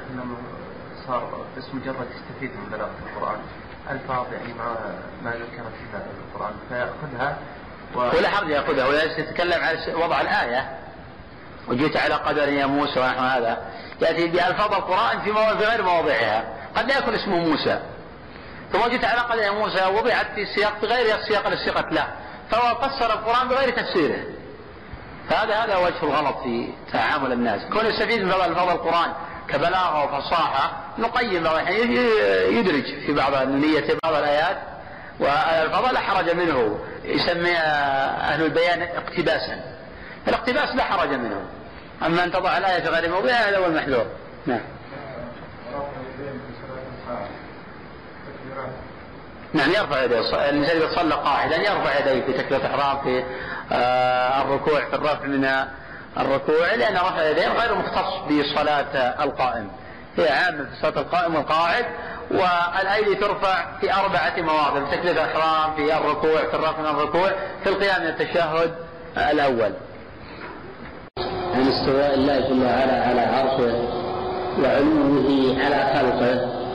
صار 1.07 1.47
بس 1.57 1.65
مجرد 1.75 2.07
يستفيد 2.17 2.51
من 2.57 2.71
بلاغة 2.71 2.91
القرآن. 3.07 3.39
الفاظ 3.91 4.33
يعني 4.33 4.55
ما 4.55 4.77
ما 5.25 5.31
ذكرت 5.31 5.73
فيها 5.79 6.07
القرآن 6.35 6.55
فيأخذها 6.69 7.39
و... 7.95 7.99
ولا 8.17 8.29
حرج 8.29 8.49
يأخذها 8.49 8.87
ولا 8.87 9.03
يتكلم 9.05 9.65
على 9.65 9.95
وضع 9.95 10.21
الآية. 10.21 10.79
وجئت 11.69 11.97
على 11.97 12.15
قدر 12.15 12.49
يا 12.49 12.67
موسى 12.67 13.01
ونحو 13.01 13.25
هذا. 13.25 13.59
يأتي 14.03 14.27
بألفاظ 14.27 14.75
القرآن 14.75 15.21
في, 15.21 15.33
في 15.33 15.65
غير 15.65 15.83
مواضعها. 15.83 16.45
قد 16.77 16.89
لا 16.89 16.99
يكون 16.99 17.15
اسمه 17.15 17.37
موسى. 17.37 17.81
ثم 18.73 18.89
جئت 18.89 19.05
على 19.05 19.21
قدر 19.21 19.43
يا 19.43 19.51
موسى 19.51 19.87
وضعت 19.87 20.27
في 20.35 20.47
سياق 20.47 20.81
بغير 20.83 21.17
السياق 21.17 21.47
اللي 21.47 21.57
سيقت 21.57 21.93
له 21.93 22.07
فهو 22.51 22.75
فسر 22.75 23.13
القرآن 23.13 23.49
بغير 23.49 23.71
تفسيره. 23.71 24.25
فهذا 25.29 25.55
هذا 25.55 25.77
وجه 25.77 26.03
الغلط 26.03 26.37
في 26.43 26.69
تعامل 26.93 27.33
الناس. 27.33 27.61
كون 27.73 27.87
يستفيد 27.87 28.23
من 28.23 28.33
الفاظ 28.33 28.71
القرآن 28.71 29.13
كبلاغة 29.49 30.05
وفصاحة 30.05 30.73
نقيم 30.99 31.47
يدرج 32.59 32.85
في 33.07 33.13
بعض 33.13 33.49
نية 33.49 33.99
بعض 34.03 34.15
الآيات. 34.15 34.57
والفضل 35.21 35.95
لا 35.95 36.01
حرج 36.01 36.31
منه 36.31 36.79
يسمي 37.05 37.57
أهل 37.57 38.45
البيان 38.45 38.83
اقتباسا. 38.83 39.61
الاقتباس 40.29 40.75
لا 40.75 40.85
حرج 40.85 41.09
منه. 41.09 41.41
أما 42.07 42.25
أن 42.25 42.33
تضع 42.33 42.59
الآية 42.59 42.83
في 42.83 42.89
غير 42.89 43.11
موضعها 43.11 43.49
هذا 43.49 43.59
هو 43.59 43.67
المحذور. 43.67 44.07
نعم. 44.47 44.61
نعم 49.53 49.71
يرفع 49.71 50.03
يديه 50.03 50.19
الإنسان 50.19 50.77
إذا 50.77 50.95
صلى 50.95 51.15
قاعدا 51.15 51.57
يرفع 51.57 51.99
يديه 51.99 52.27
في 52.27 52.33
تكبيرة 52.33 52.59
الإحرام 52.59 52.99
في 53.05 53.25
آه 53.73 54.43
الركوع 54.43 54.81
في 54.85 54.95
الرفع 54.97 55.25
من 55.27 55.49
الركوع 56.19 56.75
لأن 56.75 56.95
رفع 56.95 57.23
اليدين 57.23 57.53
غير 57.53 57.75
مختص 57.75 58.15
بصلاة 58.31 58.97
القائم. 59.25 59.71
هي 60.17 60.29
عامة 60.29 60.65
في 60.65 60.77
صلاة 60.83 61.01
القائم 61.03 61.35
والقاعد 61.35 61.85
والأيدي 62.31 63.15
ترفع 63.15 63.79
في 63.81 63.95
أربعة 63.95 64.33
مواضع 64.39 64.85
في 64.85 64.97
تكبيرة 64.97 65.13
الإحرام 65.13 65.75
في 65.77 65.97
الركوع 65.97 66.39
في 66.51 66.55
الرفع 66.55 66.81
من 66.81 66.87
الركوع 66.87 67.31
في 67.65 67.69
القيام 67.69 68.01
من 68.03 68.07
التشهد 68.09 68.75
الأول. 69.17 69.73
عن 71.55 71.69
استواء 71.69 72.15
الله 72.15 72.41
جل 72.41 72.63
وعلا 72.65 73.05
على 73.07 73.21
عرشه 73.21 73.75
وعلوه 74.63 75.57
على 75.65 75.95
خلقه. 75.95 76.66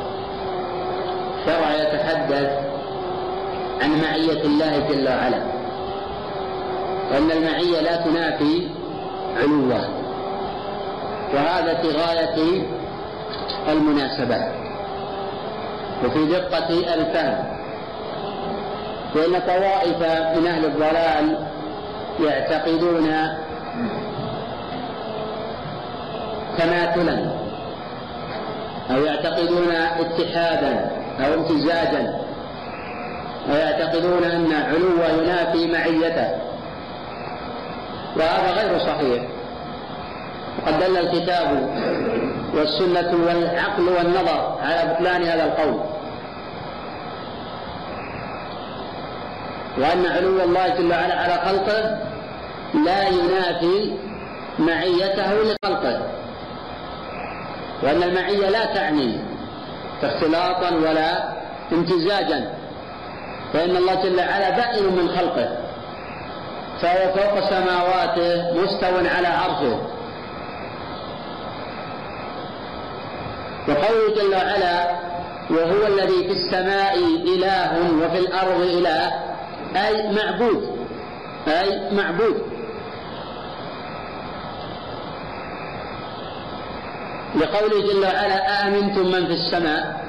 شرع 1.46 1.76
يتحدث 1.76 2.50
عن 3.82 4.02
معية 4.02 4.42
الله 4.42 4.80
جل 4.90 5.08
وعلا. 5.08 5.44
وأن 7.12 7.32
المعية 7.32 7.82
لا 7.82 7.96
تنافي 7.96 8.68
علوه. 9.38 9.90
وهذا 11.34 11.74
في 11.82 11.92
غاية 11.92 12.64
المناسبة 13.70 14.38
وفي 16.06 16.26
دقة 16.26 16.70
الفهم. 16.94 17.62
لأن 19.16 19.42
طوائف 19.42 20.02
من 20.38 20.48
أهل 20.48 20.66
الضلال 20.66 21.48
يعتقدون 22.20 23.14
تماثلا 26.58 27.32
أو 28.92 29.06
يعتقدون 29.06 29.72
اتحادا. 30.00 31.01
أو 31.20 31.34
امتزاجا. 31.34 32.22
ويعتقدون 33.50 34.24
أن 34.24 34.54
علوه 34.54 35.08
ينافي 35.08 35.68
معيته. 35.72 36.28
وهذا 38.18 38.52
غير 38.52 38.80
صحيح. 38.80 39.24
وقد 40.60 40.80
دل 40.80 40.98
الكتاب 40.98 41.70
والسنة 42.54 43.26
والعقل 43.26 43.84
والنظر 43.84 44.58
على 44.62 44.94
بطلان 44.94 45.24
هذا 45.24 45.44
القول. 45.44 45.80
وأن 49.78 50.06
علو 50.06 50.44
الله 50.44 50.68
جل 50.68 50.92
وعلا 50.92 51.16
على 51.16 51.34
خلقه 51.34 51.98
لا 52.86 53.08
ينافي 53.08 53.94
معيته 54.60 55.34
لخلقه. 55.34 56.02
وأن 57.84 58.04
المعية 58.04 58.50
لا 58.50 58.66
تعني 58.66 59.31
اختلاطا 60.04 60.70
ولا 60.76 61.34
امتزاجا. 61.72 62.54
فإن 63.54 63.78
الله 63.78 63.96
جل 63.96 64.20
وعلا 64.20 64.50
بائن 64.50 64.86
من 64.86 65.10
خلقه. 65.10 65.58
فهو 66.82 67.14
فوق 67.14 67.50
سماواته 67.50 68.54
مستو 68.62 68.96
على 69.18 69.28
عرشه. 69.28 69.82
وقوله 73.68 74.16
جل 74.16 74.36
وعلا 74.36 74.92
وهو 75.50 75.88
الذي 75.88 76.24
في 76.28 76.32
السماء 76.32 76.98
إله 77.36 77.72
وفي 78.04 78.20
الأرض 78.20 78.62
إله 78.62 79.12
أي 79.76 80.12
معبود 80.12 80.78
أي 81.48 81.92
معبود 81.92 82.51
لقوله 87.36 87.94
جل 87.94 88.04
وعلا 88.04 88.68
آمنتم 88.68 89.06
من 89.12 89.26
في 89.28 89.34
السماء؟ 89.34 90.02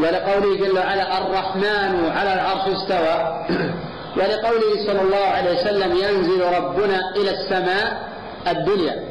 ولقوله 0.00 0.56
جل 0.56 0.78
وعلا 0.78 1.18
الرحمن 1.18 2.10
على 2.16 2.34
العرش 2.34 2.68
استوى؟ 2.68 3.44
ولقوله 4.16 4.86
صلى 4.86 5.00
الله 5.00 5.26
عليه 5.26 5.60
وسلم 5.60 5.92
ينزل 5.96 6.44
ربنا 6.56 7.00
إلى 7.16 7.30
السماء 7.30 8.08
الدنيا. 8.46 9.04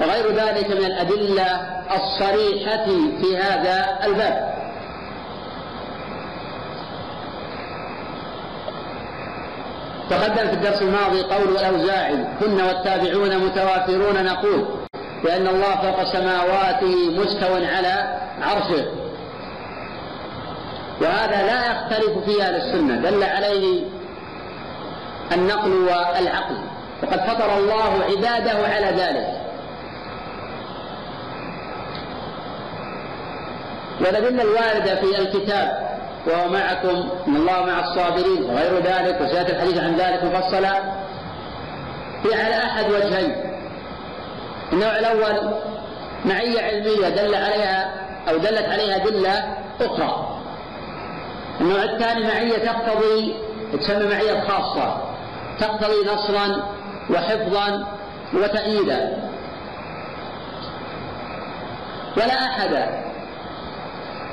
وغير 0.00 0.30
ذلك 0.32 0.70
من 0.70 0.84
الأدلة 0.84 1.46
الصريحة 1.94 2.86
في 3.20 3.36
هذا 3.36 3.98
الباب. 4.04 4.54
تقدم 10.10 10.48
في 10.48 10.52
الدرس 10.52 10.82
الماضي 10.82 11.22
قول 11.22 11.56
الأوزاعي 11.56 12.26
كنا 12.40 12.64
والتابعون 12.64 13.38
متوافرون 13.38 14.24
نقول 14.24 14.83
بأن 15.24 15.46
الله 15.46 15.76
فوق 15.76 16.04
سماواته 16.12 17.10
مستو 17.10 17.54
على 17.54 18.18
عرشه. 18.42 18.86
وهذا 21.00 21.42
لا 21.42 21.66
يختلف 21.66 22.18
في 22.24 22.42
أهل 22.42 22.56
السنة. 22.56 23.10
دل 23.10 23.24
عليه 23.24 23.84
النقل 25.32 25.72
والعقل. 25.72 26.56
وقد 27.02 27.20
فطر 27.20 27.58
الله 27.58 28.04
عباده 28.10 28.74
على 28.74 28.86
ذلك. 28.86 29.40
والأدلة 34.00 34.42
الواردة 34.42 34.94
في 34.94 35.18
الكتاب 35.18 35.98
وهو 36.26 36.48
معكم 36.48 37.08
إن 37.28 37.36
الله 37.36 37.64
مع 37.64 37.80
الصابرين 37.80 38.44
وغير 38.44 38.78
ذلك 38.78 39.20
وسيأتي 39.20 39.52
الحديث 39.52 39.78
عن 39.78 39.96
ذلك 39.96 40.24
مفصلا 40.24 40.82
في 42.22 42.34
على 42.34 42.56
أحد 42.56 42.90
وجهين. 42.90 43.53
النوع 44.72 44.98
الأول 44.98 45.54
معية 46.24 46.60
علمية 46.62 47.08
دل 47.08 47.34
عليها 47.34 47.94
أو 48.28 48.36
دلت 48.36 48.68
عليها 48.68 48.96
أدلة 48.96 49.56
أخرى. 49.80 50.40
النوع 51.60 51.82
الثاني 51.82 52.26
معية 52.26 52.58
تقتضي 52.58 53.34
تسمى 53.72 54.04
معية 54.04 54.40
خاصة 54.40 55.00
تقتضي 55.60 56.14
نصرا 56.14 56.68
وحفظا 57.10 57.86
وتأييدا. 58.34 59.16
ولا 62.16 62.44
أحد 62.44 62.88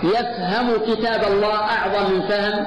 يفهم 0.03 0.77
كتاب 0.77 1.23
الله 1.31 1.55
أعظم 1.55 2.13
من 2.13 2.21
فهم 2.21 2.65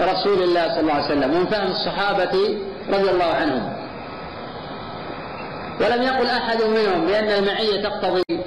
رسول 0.00 0.42
الله 0.42 0.68
صلى 0.68 0.80
الله 0.80 0.92
عليه 0.92 1.04
وسلم 1.04 1.34
ومن 1.34 1.46
فهم 1.46 1.66
الصحابة 1.66 2.58
رضي 2.88 3.10
الله 3.10 3.34
عنهم. 3.34 3.81
ولم 5.80 6.02
يقل 6.02 6.26
أحد 6.26 6.62
منهم 6.62 7.06
بأن 7.06 7.30
المعية 7.30 7.82
تقتضي 7.82 8.40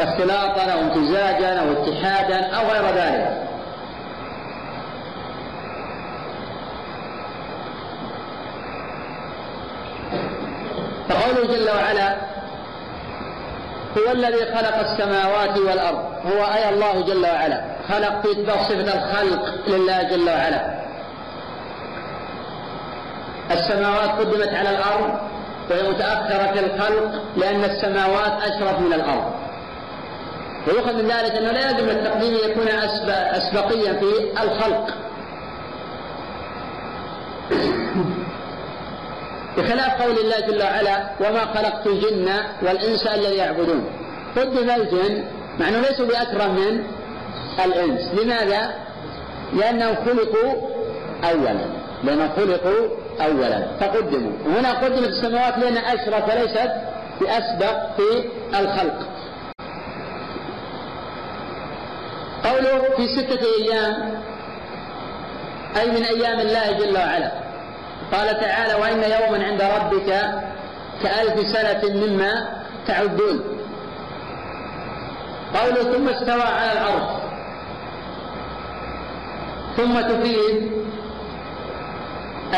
اختلاطا 0.00 0.62
أو 0.62 0.80
امتزاجا 0.80 1.60
أو 1.60 1.72
اتحادا 1.72 2.46
أو 2.46 2.66
غير 2.68 2.94
ذلك. 2.94 3.40
فقوله 11.08 11.54
جل 11.54 11.70
وعلا 11.70 12.16
هو 13.98 14.12
الذي 14.12 14.44
خلق 14.56 14.76
السماوات 14.78 15.58
والأرض. 15.58 16.04
هو 16.26 16.44
أي 16.54 16.68
الله 16.68 17.00
جل 17.00 17.26
وعلا. 17.26 17.64
خلق 17.88 18.22
في 18.22 18.28
صفة 18.46 18.94
الخلق 18.94 19.68
لله 19.68 20.02
جل 20.02 20.28
وعلا. 20.28 20.84
السماوات 23.50 24.10
قدمت 24.10 24.54
على 24.54 24.70
الأرض. 24.70 25.18
وهي 25.70 25.90
متأخرة 25.90 26.52
في 26.52 26.60
الخلق 26.60 27.22
لأن 27.36 27.64
السماوات 27.64 28.42
أشرف 28.42 28.80
من 28.80 28.92
الأرض. 28.92 29.32
ويؤخذ 30.68 30.92
من 30.92 31.08
ذلك 31.08 31.30
أنه 31.36 31.52
لا 31.52 31.70
يلزم 31.70 31.88
التقديم 31.88 32.34
يكون 32.50 32.68
أسبقيا 32.68 33.92
في 33.92 34.42
الخلق. 34.42 34.86
بخلاف 39.56 40.02
قول 40.02 40.18
الله 40.18 40.40
جل 40.40 40.62
وعلا 40.62 41.10
وما 41.20 41.40
خلقت 41.40 41.86
الجن 41.86 42.28
والإنس 42.62 43.06
إلا 43.06 43.28
ليعبدون 43.28 43.84
قدم 44.36 44.70
الجن 44.70 45.24
مع 45.58 45.68
أنه 45.68 45.80
ليسوا 45.80 46.06
بأكرم 46.06 46.54
من 46.54 46.84
الإنس. 47.64 48.00
لماذا؟ 48.20 48.74
لأنهم 49.52 49.94
خلقوا 49.94 50.52
أولا. 51.24 51.56
لأنهم 52.04 52.30
خلقوا 52.36 52.88
أولا. 53.20 53.66
فقدموا. 53.80 54.32
وهنا 54.46 54.72
قدمت 54.72 55.08
السماوات 55.08 55.58
لأن 55.58 55.76
أشرف 55.76 56.28
وليست 56.28 56.70
بأسبق 57.20 57.96
في 57.96 58.24
الخلق. 58.60 59.08
قوله 62.44 62.96
في 62.96 63.08
ستة 63.08 63.46
أيام 63.58 64.22
أي 65.80 65.90
من 65.90 66.02
أيام 66.02 66.40
الله 66.40 66.72
جل 66.72 66.96
وعلا. 66.96 67.32
قال 68.12 68.40
تعالى 68.40 68.74
وإن 68.74 69.02
يوما 69.02 69.44
عند 69.44 69.62
ربك 69.62 70.10
كألف 71.02 71.48
سنة 71.52 71.94
مما 71.94 72.62
تعدون. 72.86 73.40
قوله 75.54 75.82
ثم 75.92 76.08
استوى 76.08 76.42
على 76.42 76.72
العرش 76.72 77.24
ثم 79.76 80.00
تفيد 80.00 80.72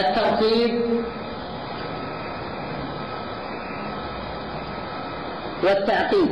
الترتيب 0.01 1.05
والتعقيب 5.63 6.29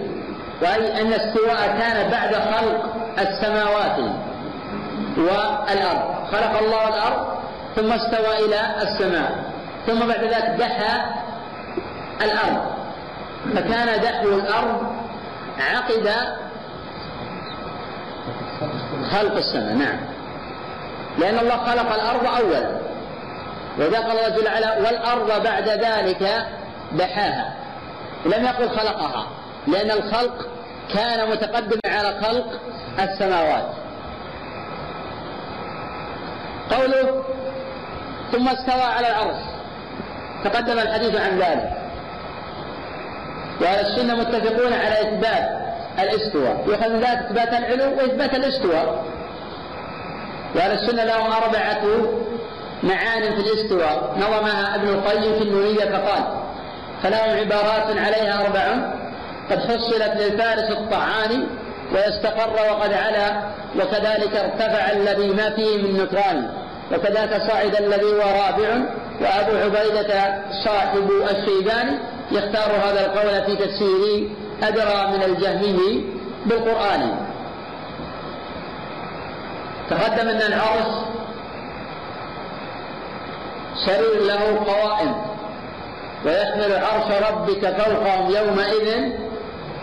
وأي 0.62 1.00
أن 1.00 1.12
استواء 1.12 1.78
كان 1.78 2.10
بعد 2.10 2.34
خلق 2.34 2.94
السماوات 3.18 3.98
والأرض. 5.16 6.26
خلق 6.32 6.58
الله 6.58 6.88
الأرض 6.88 7.26
ثم 7.76 7.92
استوى 7.92 8.46
إلى 8.46 8.60
السماء 8.82 9.44
ثم 9.86 9.98
بعد 10.08 10.24
ذلك 10.24 10.56
دحى 10.58 11.02
الأرض. 12.22 12.74
فكان 13.54 14.00
دحو 14.00 14.28
الأرض 14.28 14.86
عقد 15.58 16.10
خلق 19.12 19.36
السماء. 19.36 19.74
نعم. 19.74 19.98
لأن 21.18 21.38
الله 21.38 21.56
خلق 21.56 21.94
الأرض 21.94 22.26
أولا. 22.26 22.93
وإذا 23.78 23.98
قال 23.98 24.36
جل 24.36 24.46
وعلا 24.46 24.78
والأرض 24.78 25.42
بعد 25.42 25.68
ذلك 25.68 26.46
دحاها. 26.92 27.54
لم 28.26 28.44
يقل 28.44 28.68
خلقها 28.68 29.26
لأن 29.66 29.90
الخلق 29.90 30.46
كان 30.94 31.30
متقدما 31.30 31.80
على 31.86 32.20
خلق 32.20 32.60
السماوات. 33.00 33.68
قوله 36.70 37.24
ثم 38.32 38.48
استوى 38.48 38.82
على 38.82 39.08
العرش. 39.08 39.36
تقدم 40.44 40.78
الحديث 40.78 41.20
عن 41.20 41.38
ذلك. 41.38 41.70
وأهل 43.60 43.86
السنة 43.86 44.14
متفقون 44.14 44.72
على 44.72 45.00
إثبات 45.00 45.48
الاستواء. 45.98 46.64
يؤخذ 46.66 46.88
ذلك 46.88 47.04
إثبات 47.04 47.48
العلو 47.48 47.96
وإثبات 47.96 48.34
الاستواء. 48.34 49.04
وأهل 50.54 50.72
السنة 50.72 51.04
لهم 51.04 51.32
أربعة 51.32 51.82
معان 52.84 53.22
في 53.22 53.40
الاستواء. 53.40 54.14
نظمها 54.16 54.74
ابن 54.74 54.88
القيم 54.88 55.38
في 55.38 55.42
النونية 55.42 55.84
فقال 55.84 56.24
فلهم 57.02 57.36
عبارات 57.38 57.98
عليها 57.98 58.46
أربع 58.46 58.94
قد 59.50 59.58
فصلت 59.58 60.12
للفارس 60.16 60.70
الطعان 60.70 61.46
ويستقر 61.92 62.72
وقد 62.72 62.92
علا 62.92 63.40
وكذلك 63.76 64.36
ارتفع 64.36 64.92
الذي 64.92 65.28
ما 65.28 65.50
فيه 65.50 65.82
من 65.82 66.02
نكران 66.02 66.50
وكذاك 66.92 67.42
صعد 67.50 67.74
الذي 67.76 68.04
هو 68.04 68.20
رابع 68.20 68.80
وأبو 69.20 69.56
عبيدة 69.56 70.38
صاحب 70.64 71.10
الشيباني 71.30 71.98
يختار 72.30 72.70
هذا 72.84 73.06
القول 73.06 73.44
في 73.44 73.56
تفسيره 73.56 74.28
أدرى 74.62 75.16
من 75.16 75.22
الجهمي 75.22 76.04
بالقرآن. 76.46 77.16
تقدم 79.90 80.28
أن 80.28 80.42
العرش 80.42 81.13
سرير 83.86 84.22
له 84.22 84.64
قوائم 84.66 85.14
ويحمل 86.26 86.72
عرش 86.72 87.30
ربك 87.30 87.82
فوقهم 87.82 88.30
يومئذ 88.30 89.12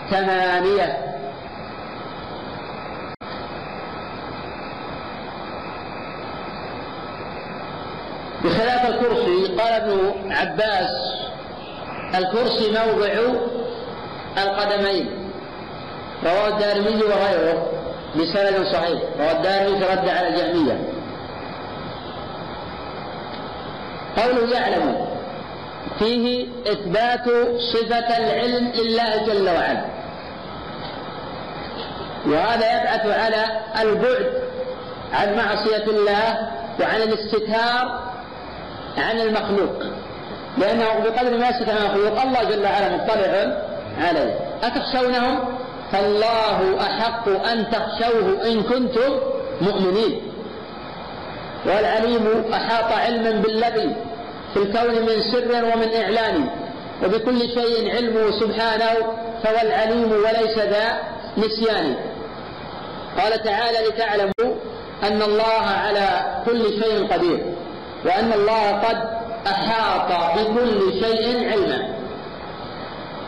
ثمانية. 0.09 1.07
بخلاف 8.43 8.85
الكرسي 8.85 9.55
قال 9.59 9.73
ابن 9.73 10.31
عباس 10.31 10.89
الكرسي 12.15 12.71
موضع 12.71 13.13
القدمين. 14.37 15.31
رواه 16.23 16.47
الدارمي 16.47 17.03
وغيره 17.03 17.67
بسند 18.15 18.65
صحيح. 18.73 19.01
رواه 19.19 19.31
الدارمي 19.31 19.79
فرد 19.79 20.09
على 20.09 20.27
الجهمية. 20.27 21.00
قوله 24.17 24.53
يعلم. 24.53 25.05
فيه 25.99 26.47
إثبات 26.67 27.25
صفة 27.73 28.17
العلم 28.17 28.71
لله 28.75 29.25
جل 29.25 29.49
وعلا. 29.49 29.85
وهذا 32.25 32.81
يبعث 32.81 33.05
على 33.05 33.45
البعد 33.81 34.41
عن 35.13 35.37
معصية 35.37 35.83
الله 35.83 36.49
وعن 36.79 37.01
الاستتار 37.01 38.01
عن 38.97 39.19
المخلوق. 39.19 39.83
لأنه 40.57 40.85
بقدر 40.85 41.37
ما 41.37 41.49
يستتر 41.49 41.71
عن 41.71 41.77
المخلوق 41.77 42.21
الله 42.21 42.43
جل 42.43 42.63
وعلا 42.63 42.95
مطلع 42.95 43.57
عليه. 44.01 44.39
أتخشونهم؟ 44.63 45.39
فالله 45.91 46.81
أحق 46.81 47.29
أن 47.29 47.71
تخشوه 47.71 48.47
إن 48.47 48.63
كنتم 48.63 49.19
مؤمنين. 49.61 50.30
والعليم 51.65 52.53
أحاط 52.53 52.91
علما 52.99 53.31
بالذي 53.31 53.95
في 54.53 54.59
الكون 54.59 55.01
من 55.01 55.21
سر 55.31 55.65
ومن 55.65 55.95
إعلان. 55.95 56.49
وبكل 57.03 57.39
شيء 57.39 57.95
علمه 57.95 58.31
سبحانه 58.39 58.93
فهو 59.43 59.61
العليم 59.61 60.11
وليس 60.11 60.57
ذا 60.57 60.99
نسيان. 61.37 61.95
قال 63.19 63.43
تعالى 63.43 63.77
لتعلموا 63.87 64.55
أن 65.03 65.21
الله 65.21 65.61
على 65.85 66.07
كل 66.45 66.63
شيء 66.83 67.07
قدير 67.13 67.45
وأن 68.05 68.33
الله 68.33 68.71
قد 68.71 68.97
أحاط 69.47 70.39
بكل 70.39 70.93
شيء 71.03 71.51
علما. 71.51 71.95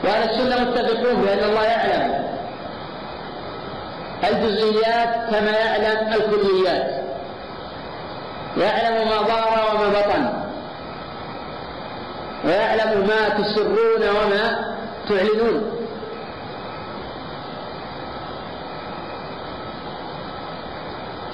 وأهل 0.04 0.30
السنة 0.30 0.70
متفقون 0.70 1.16
بأن 1.22 1.50
الله 1.50 1.64
يعلم 1.64 2.24
الجزئيات 4.24 5.30
كما 5.32 5.52
يعلم 5.52 6.14
الكليات. 6.14 7.03
يعلم 8.58 9.10
ما 9.10 9.18
ظهر 9.18 9.76
وما 9.76 9.88
بطن. 9.90 10.44
ويعلم 12.46 13.08
ما 13.08 13.30
تسرون 13.30 14.10
وما 14.10 14.76
تعلنون. 15.10 15.74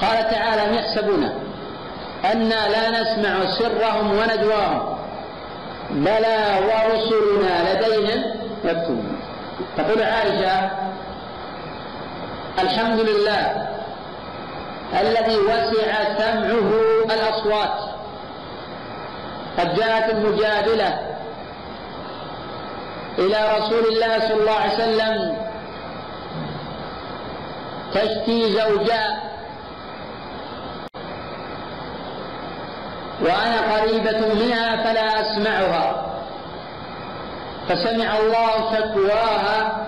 قال 0.02 0.30
تعالى 0.30 0.62
أم 0.70 0.74
يحسبون 0.74 1.30
أنا 2.26 2.70
لا 2.70 2.90
نسمع 3.02 3.46
سرهم 3.46 4.12
ونجواهم 4.12 4.98
بلى 5.92 6.60
ورسلنا 6.68 7.74
لديهم 7.74 8.24
يكتبون 8.64 9.20
تقول 9.78 10.04
عائشة 10.04 10.72
الحمد 12.60 13.00
لله 13.00 13.68
الذي 14.94 15.38
وسع 15.38 16.18
سمعه 16.18 16.70
الأصوات. 17.06 17.80
قد 19.60 19.76
جاءت 19.76 20.10
المجادلة 20.10 21.00
إلى 23.18 23.58
رسول 23.58 23.86
الله 23.94 24.20
صلى 24.20 24.34
الله 24.34 24.54
عليه 24.54 24.74
وسلم 24.74 25.38
تشكي 27.94 28.52
زوجاء. 28.52 29.30
وأنا 33.22 33.76
قريبة 33.76 34.34
منها 34.34 34.84
فلا 34.84 35.22
أسمعها. 35.22 36.06
فسمع 37.70 38.18
الله 38.18 38.76
شكواها 38.76 39.88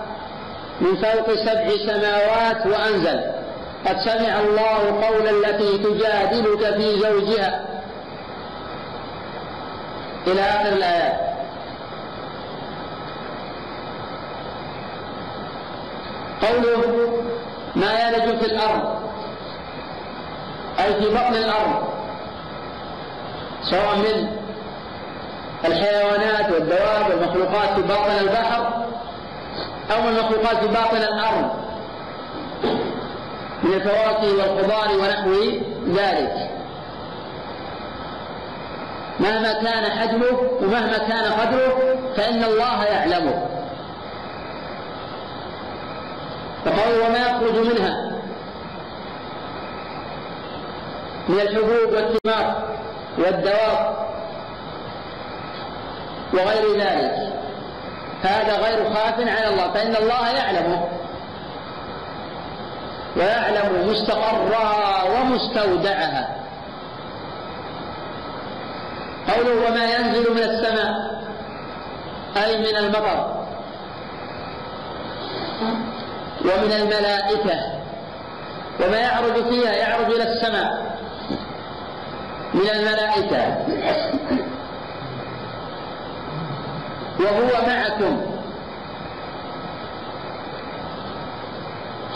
من 0.80 0.96
فوق 0.96 1.34
سبع 1.34 1.70
سماوات 1.86 2.66
وأنزل. 2.66 3.41
قد 3.86 3.96
سمع 4.00 4.40
الله 4.40 5.06
قول 5.06 5.44
التي 5.44 5.78
تجادلك 5.78 6.74
في 6.76 7.00
زوجها. 7.00 7.64
إلى 10.26 10.40
آخر 10.40 10.68
الآيات. 10.68 11.32
قوله 16.42 17.12
ما 17.76 18.08
يلج 18.08 18.38
في 18.38 18.46
الأرض 18.46 19.02
أي 20.84 20.94
في 20.94 21.08
بطن 21.08 21.34
الأرض 21.34 21.88
سواء 23.70 23.96
من 23.96 24.28
الحيوانات 25.64 26.52
والدواب 26.52 27.10
والمخلوقات 27.10 27.68
في 27.74 27.82
باطن 27.82 28.18
البحر 28.20 28.84
أو 29.92 30.08
المخلوقات 30.08 30.56
في 30.56 30.68
باطن 30.68 30.96
الأرض. 30.96 31.50
من 33.62 33.74
الفواكه 33.74 34.32
والخضار 34.38 34.98
ونحو 34.98 35.32
ذلك. 35.94 36.50
مهما 39.20 39.52
كان 39.52 39.90
حجمه 39.98 40.38
ومهما 40.60 40.98
كان 40.98 41.32
قدره 41.32 41.98
فإن 42.16 42.44
الله 42.44 42.84
يعلمه. 42.84 43.46
فقال 46.64 47.00
وما 47.00 47.18
يخرج 47.18 47.54
منها 47.54 48.12
من 51.28 51.40
الحبوب 51.40 51.92
والثمار 51.94 52.68
والدواب 53.18 53.96
وغير 56.34 56.80
ذلك. 56.80 57.32
هذا 58.22 58.56
غير 58.56 58.94
خاف 58.94 59.20
على 59.20 59.48
الله 59.48 59.70
فإن 59.72 59.96
الله 59.96 60.30
يعلمه. 60.30 60.88
ويعلم 63.16 63.88
مستقرها 63.90 65.02
ومستودعها. 65.04 66.36
قوله 69.34 69.68
وما 69.68 69.84
ينزل 69.84 70.32
من 70.32 70.38
السماء 70.38 70.94
أي 72.44 72.58
من 72.58 72.76
المطر 72.76 73.44
ومن 76.40 76.72
الملائكة. 76.72 77.60
وما 78.80 78.96
يعرج 78.96 79.44
فيها 79.48 79.72
يعرج 79.72 80.06
إلى 80.06 80.22
السماء. 80.22 80.96
من 82.54 82.68
الملائكة. 82.70 83.56
وهو 87.20 87.66
معكم. 87.66 88.41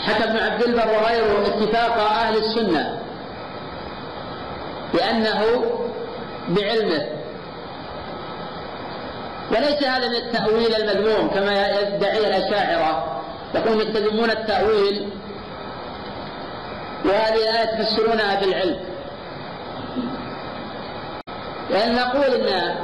حكى 0.05 0.23
ابن 0.23 0.37
عبد 0.37 0.63
البر 0.63 0.87
وغيره 0.87 1.47
اتفاق 1.47 1.97
أهل 1.97 2.37
السنة 2.37 3.01
بأنه 4.93 5.41
بعلمه. 6.49 7.07
وليس 9.51 9.83
هذا 9.83 10.07
من 10.07 10.15
التأويل 10.15 10.75
المذموم 10.75 11.29
كما 11.29 11.67
يدعي 11.67 12.17
الأشاعرة. 12.17 13.21
يقولون 13.55 13.81
يلتزمون 13.81 14.29
التأويل 14.29 15.09
وهذه 17.05 17.35
الآية 17.35 17.65
تفسرونها 17.65 18.41
بالعلم. 18.41 18.79
لأن 21.69 21.95
نقول 21.95 22.23
أن 22.23 22.75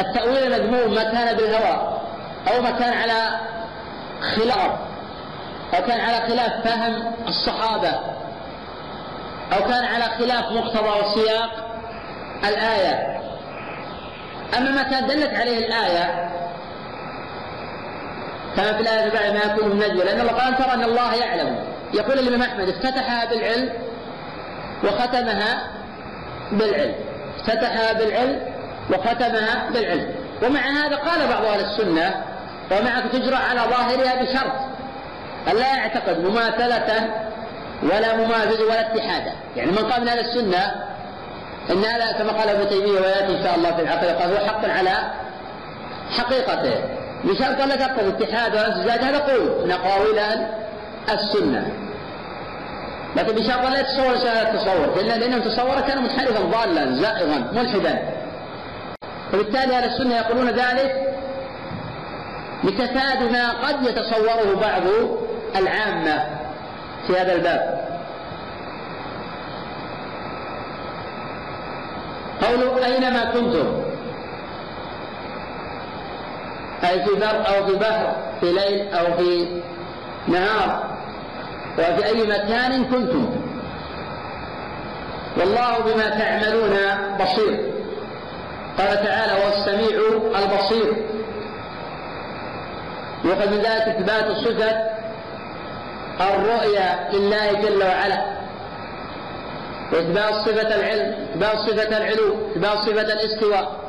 التأويل 0.00 0.54
المذموم 0.54 0.94
ما 0.94 1.02
كان 1.02 1.36
بالهوى 1.36 2.00
أو 2.48 2.62
ما 2.62 2.70
كان 2.70 2.92
على 2.92 3.40
خلاف. 4.36 4.93
أو 5.76 5.82
كان 5.82 6.00
على 6.00 6.16
خلاف 6.16 6.68
فهم 6.68 7.14
الصحابة 7.28 7.90
أو 9.52 9.68
كان 9.68 9.84
على 9.84 10.04
خلاف 10.04 10.52
مقتضى 10.52 11.00
وسياق 11.00 11.50
الآية. 12.48 13.20
أما 14.58 14.70
ما 14.70 14.82
كان 14.82 15.06
دلت 15.06 15.34
عليه 15.34 15.66
الآية 15.66 16.30
كما 18.56 18.72
في 18.72 18.80
الآية 18.80 19.10
بعد 19.10 19.32
ما 19.32 19.52
يكون 19.52 19.72
النجوى 19.72 20.04
لأن 20.04 20.20
الله 20.20 20.32
قال 20.32 20.56
ترى 20.56 20.74
أن 20.74 20.82
الله 20.82 21.14
يعلم. 21.14 21.56
يقول 21.94 22.18
الإمام 22.18 22.42
أحمد 22.42 22.68
افتتحها 22.68 23.24
بالعلم 23.24 23.72
وختمها 24.84 25.70
بالعلم. 26.52 26.94
افتتحها 27.38 27.92
بالعلم 27.92 28.40
وختمها 28.90 29.70
بالعلم. 29.70 30.14
ومع 30.42 30.60
هذا 30.60 30.96
قال 30.96 31.28
بعض 31.28 31.44
أهل 31.44 31.60
السنة 31.60 32.24
ومعك 32.70 33.12
تجرى 33.12 33.36
على 33.36 33.60
ظاهرها 33.60 34.22
بشرط. 34.22 34.73
أن 35.48 35.56
لا 35.56 35.76
يعتقد 35.76 36.18
مماثلة 36.18 37.10
ولا 37.82 38.16
مماثلة 38.16 38.64
ولا 38.64 38.80
اتحادا 38.80 39.32
يعني 39.56 39.70
من 39.70 39.78
قال 39.78 40.00
من 40.00 40.08
أهل 40.08 40.18
السنة 40.18 40.74
إن 41.70 41.84
هذا 41.84 42.12
كما 42.12 42.32
قال 42.32 42.48
ابن 42.48 42.68
تيمية 42.68 43.00
ويأتي 43.00 43.38
إن 43.38 43.42
شاء 43.42 43.54
الله 43.56 43.76
في 43.76 43.82
العقيدة 43.82 44.18
قال 44.18 44.30
هو 44.32 44.46
حق 44.46 44.64
على 44.68 45.12
حقيقته. 46.18 46.74
بشرط 47.24 47.60
لا 47.60 47.76
تقتضي 47.76 48.08
اتحاد 48.08 48.52
ولا 48.52 48.66
امتزاج 48.66 49.00
هذا 49.00 49.18
قول 49.18 49.64
من 49.64 49.72
أقاويل 49.72 50.18
السنة. 51.10 51.72
لكن 53.16 53.32
بشرط 53.32 53.66
لا 53.70 53.80
يتصور 53.80 54.16
شيء 54.16 54.42
التصور 54.42 55.02
لأن 55.02 55.20
لأنه 55.20 55.38
تصور 55.38 55.80
كان 55.80 56.02
منحرفا 56.02 56.40
ضالا 56.40 56.94
زائغا 57.02 57.50
ملحدا. 57.52 57.98
وبالتالي 59.34 59.78
أهل 59.78 59.84
السنة 59.84 60.16
يقولون 60.16 60.50
ذلك 60.50 61.14
لتفادي 62.64 63.24
ما 63.24 63.50
قد 63.52 63.82
يتصوره 63.82 64.54
بعض 64.60 64.82
العامة 65.56 66.24
في 67.06 67.16
هذا 67.16 67.32
الباب. 67.32 67.84
قولوا 72.42 72.84
أينما 72.84 73.24
كنتم؟ 73.24 73.82
أي 76.84 77.04
في 77.04 77.14
بر 77.14 77.48
أو 77.48 77.66
في 77.66 77.74
بحر 77.74 78.16
في 78.40 78.52
ليل 78.52 78.94
أو 78.94 79.16
في 79.16 79.62
نهار 80.28 80.96
وفي 81.78 82.04
أي 82.06 82.22
مكان 82.22 82.84
كنتم. 82.84 83.30
والله 85.36 85.78
بما 85.78 86.08
تعملون 86.08 86.76
بصير. 87.20 87.72
قال 88.78 89.04
تعالى 89.04 89.32
هو 89.32 89.48
السميع 89.48 90.00
البصير. 90.38 91.06
وقد 93.24 93.48
من 93.48 93.58
ذلك 93.58 93.88
إثبات 93.88 94.36
صفة 94.36 94.94
الرؤيا 96.20 97.08
لله 97.12 97.52
جل 97.52 97.82
وعلا. 97.82 98.34
وإثبات 99.92 100.34
صفة 100.34 100.74
العلم 100.76 101.14
إثبات 101.34 101.58
صفة 101.58 101.96
العلو 101.96 102.50
إثبات 102.52 102.78
صفة 102.78 103.12
الاستواء. 103.12 103.80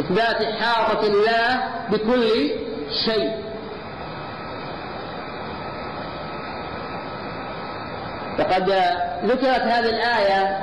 إثبات 0.00 0.42
إحاطة 0.42 1.06
الله 1.06 1.60
بكل 1.90 2.50
شيء. 3.04 3.46
وقد 8.38 8.70
ذكرت 9.24 9.62
هذه 9.62 9.88
الآية 9.88 10.58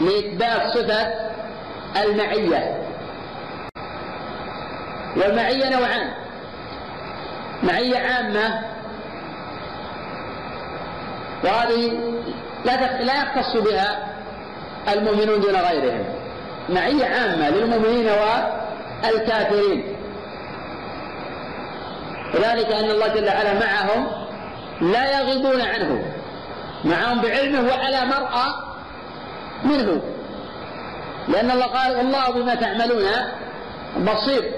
لإثبات 0.00 0.62
صفة 0.74 1.06
المعية. 2.04 2.76
والمعية 5.16 5.76
نوعان. 5.76 6.10
معية 7.62 7.98
عامة 7.98 8.60
وهذه 11.44 11.98
لا 12.64 13.02
لا 13.02 13.22
يختص 13.22 13.56
بها 13.56 14.06
المؤمنون 14.92 15.40
دون 15.40 15.56
غيرهم. 15.56 16.04
معية 16.68 17.04
عامة 17.04 17.50
للمؤمنين 17.50 18.08
والكافرين. 19.04 19.96
وذلك 22.34 22.72
أن 22.72 22.90
الله 22.90 23.08
جل 23.08 23.28
وعلا 23.28 23.54
معهم 23.54 24.06
لا 24.80 25.20
يغيبون 25.20 25.60
عنه. 25.60 26.14
معهم 26.84 27.20
بعلمه 27.20 27.68
وعلى 27.68 28.06
مرأى 28.06 28.54
منه. 29.64 30.02
لأن 31.28 31.50
الله 31.50 31.66
قال 31.66 31.96
والله 31.96 32.30
بما 32.30 32.54
تعملون 32.54 33.04
بصير. 33.96 34.52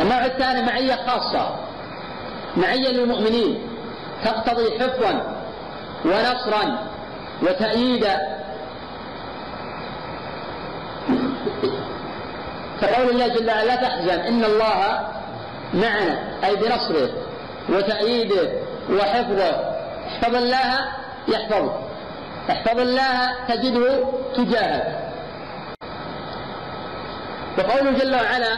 النوع 0.00 0.24
الثاني 0.24 0.62
معية 0.62 0.94
خاصة. 1.06 1.67
معية 2.56 2.88
للمؤمنين 2.88 3.58
تقتضي 4.24 4.78
حفظا 4.80 5.42
ونصرا 6.04 6.88
وتأييدا 7.42 8.38
كقول 12.80 13.10
الله 13.10 13.28
جل 13.28 13.48
وعلا 13.48 13.64
لا 13.64 13.74
تحزن 13.76 14.20
إن 14.20 14.44
الله 14.44 15.08
معنا. 15.74 16.18
أي 16.44 16.56
بنصره 16.56 17.10
وتأييده 17.68 18.50
وحفظه. 18.90 19.50
احفظ 20.06 20.34
الله 20.34 20.78
يحفظك 21.28 21.74
احفظ 22.50 22.80
الله 22.80 23.34
تجده 23.48 24.04
تجاهك. 24.36 24.98
وقوله 27.58 27.90
جل 27.90 28.14
وعلا 28.14 28.54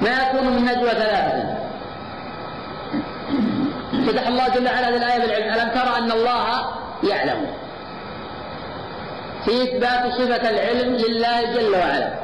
ما 0.00 0.10
يكون 0.22 0.46
من 0.46 0.64
نجوى 0.64 0.90
ثلاثة 0.90 1.58
فتح 4.06 4.26
الله 4.26 4.48
جل 4.48 4.66
وعلا 4.66 4.88
هذه 4.88 4.96
الآية 4.96 5.20
بالعلم 5.20 5.60
ألم 5.60 5.70
ترى 5.70 5.98
أن 5.98 6.12
الله 6.12 6.44
يعلم؟ 7.02 7.46
في 9.44 9.62
إثبات 9.62 10.12
صفة 10.12 10.50
العلم 10.50 10.92
لله 10.94 11.42
جل 11.42 11.74
وعلا. 11.74 12.14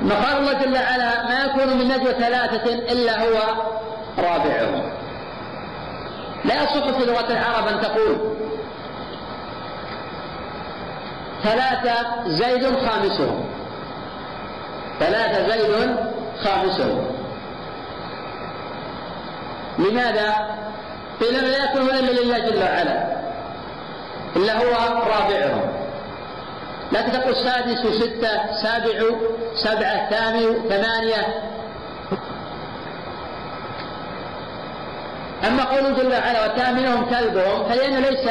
ثم 0.00 0.12
قال 0.12 0.38
الله 0.38 0.52
جل 0.52 0.72
وعلا 0.74 1.28
ما 1.28 1.44
يكون 1.44 1.78
من 1.78 1.88
نجوى 1.88 2.12
ثلاثة 2.12 2.74
إلا 2.74 3.22
هو 3.22 3.34
رابعهم. 4.18 4.92
لا 6.44 6.62
يصح 6.62 6.98
في 6.98 7.04
لغة 7.04 7.32
العرب 7.32 7.66
أن 7.66 7.80
تقول 7.80 8.36
ثلاثة 11.42 11.94
زيد 12.26 12.76
خامسهم. 12.76 13.44
ثلاثة 15.00 15.48
زيد 15.48 15.96
خامسهم. 16.44 17.21
لماذا؟ 19.78 20.34
قيل 21.20 21.50
لا 21.50 21.64
يكون 21.64 21.82
إلا 21.82 22.20
لله 22.20 22.38
جل 22.38 22.62
وعلا 22.62 23.22
إلا 24.36 24.58
هو 24.58 25.02
رابعهم. 25.06 25.72
لكن 26.92 27.12
تقول 27.12 27.36
سادس 27.36 27.86
ستة 28.02 28.62
سابع 28.62 29.16
سبعة 29.54 30.10
ثامن 30.10 30.68
ثمانية. 30.68 31.26
أما 35.46 35.64
قوله 35.64 35.90
جل 35.90 36.12
وعلا 36.12 36.52
وثامنهم 36.52 37.04
كلبهم 37.04 37.64
فلأنه 37.64 38.00
ليس 38.00 38.30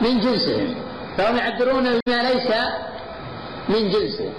من 0.00 0.20
جنسهم. 0.20 0.74
فهم 1.18 1.36
يعبرون 1.36 1.84
بما 1.84 2.22
ليس 2.22 2.52
من 3.68 3.90
جنسه 3.90 4.32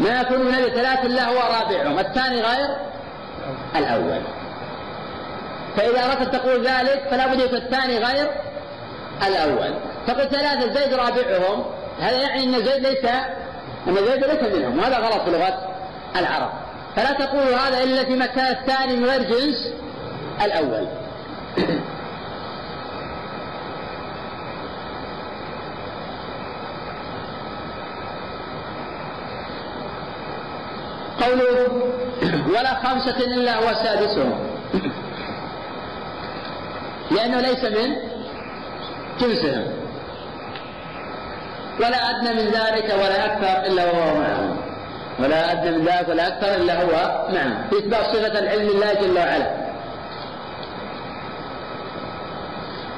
ما 0.00 0.20
يكون 0.20 0.38
من 0.38 0.52
ثلاث 0.52 1.04
إلا 1.04 1.28
هو 1.28 1.38
رابعهم. 1.38 1.98
الثاني 1.98 2.40
غير 2.40 2.76
الأول. 3.76 4.22
فإذا 5.76 6.04
أردت 6.04 6.34
تقول 6.34 6.66
ذلك 6.66 7.02
فلا 7.10 7.26
بد 7.26 7.40
يكون 7.40 7.58
الثاني 7.58 7.98
غير 7.98 8.30
الأول. 9.26 9.74
تقول 10.06 10.28
ثلاثة 10.28 10.72
زيد 10.72 10.94
رابعهم. 10.94 11.64
هذا 12.00 12.16
يعني 12.16 12.44
أن 12.44 12.64
زيد 12.64 12.86
ليس 12.86 13.04
أن 13.88 13.94
زيد 13.94 14.24
ليس 14.24 14.54
منهم 14.54 14.78
وهذا 14.78 14.98
غلط 14.98 15.22
في 15.22 15.30
لغة 15.30 15.68
العرب. 16.16 16.50
فلا 16.96 17.12
تقول 17.12 17.54
هذا 17.54 17.82
إلا 17.84 18.04
في 18.04 18.16
مكان 18.16 18.46
الثاني 18.46 18.96
من 18.96 19.04
غير 19.04 19.22
جنس 19.22 19.72
الأول. 20.44 20.88
قوله 31.20 31.68
ولا 32.48 32.74
خمسة 32.74 33.16
إلا 33.16 33.56
هو 33.56 33.74
سادسهم. 33.84 34.56
لأنه 37.10 37.40
ليس 37.40 37.64
من 37.64 37.96
جنسهم. 39.20 39.64
ولا 41.80 42.10
أدنى 42.10 42.30
من 42.42 42.50
ذلك 42.50 42.94
ولا 42.94 43.24
أكثر 43.24 43.66
إلا 43.66 43.84
وهو 43.84 44.20
معهم. 44.20 44.56
ولا 45.18 45.52
أدنى 45.52 45.78
من 45.78 45.84
ذلك 45.84 46.08
ولا 46.08 46.28
أكثر 46.28 46.54
إلا 46.54 46.82
هو 46.82 46.92
معهم. 47.32 47.68
في 47.70 47.78
إثبات 47.78 48.04
صفة 48.16 48.38
العلم 48.38 48.62
لله 48.62 48.94
جل 48.94 49.18
وعلا. 49.18 49.66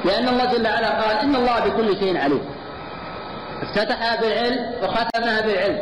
لأن 0.05 0.29
الله 0.29 0.53
جل 0.53 0.67
وعلا 0.67 1.03
قال 1.03 1.19
إن 1.19 1.37
الله 1.37 1.61
بكل 1.61 1.97
شيء 1.99 2.19
عليم. 2.19 2.45
افتتحها 3.63 4.21
بالعلم 4.21 4.73
وختمها 4.83 5.41
بالعلم. 5.41 5.79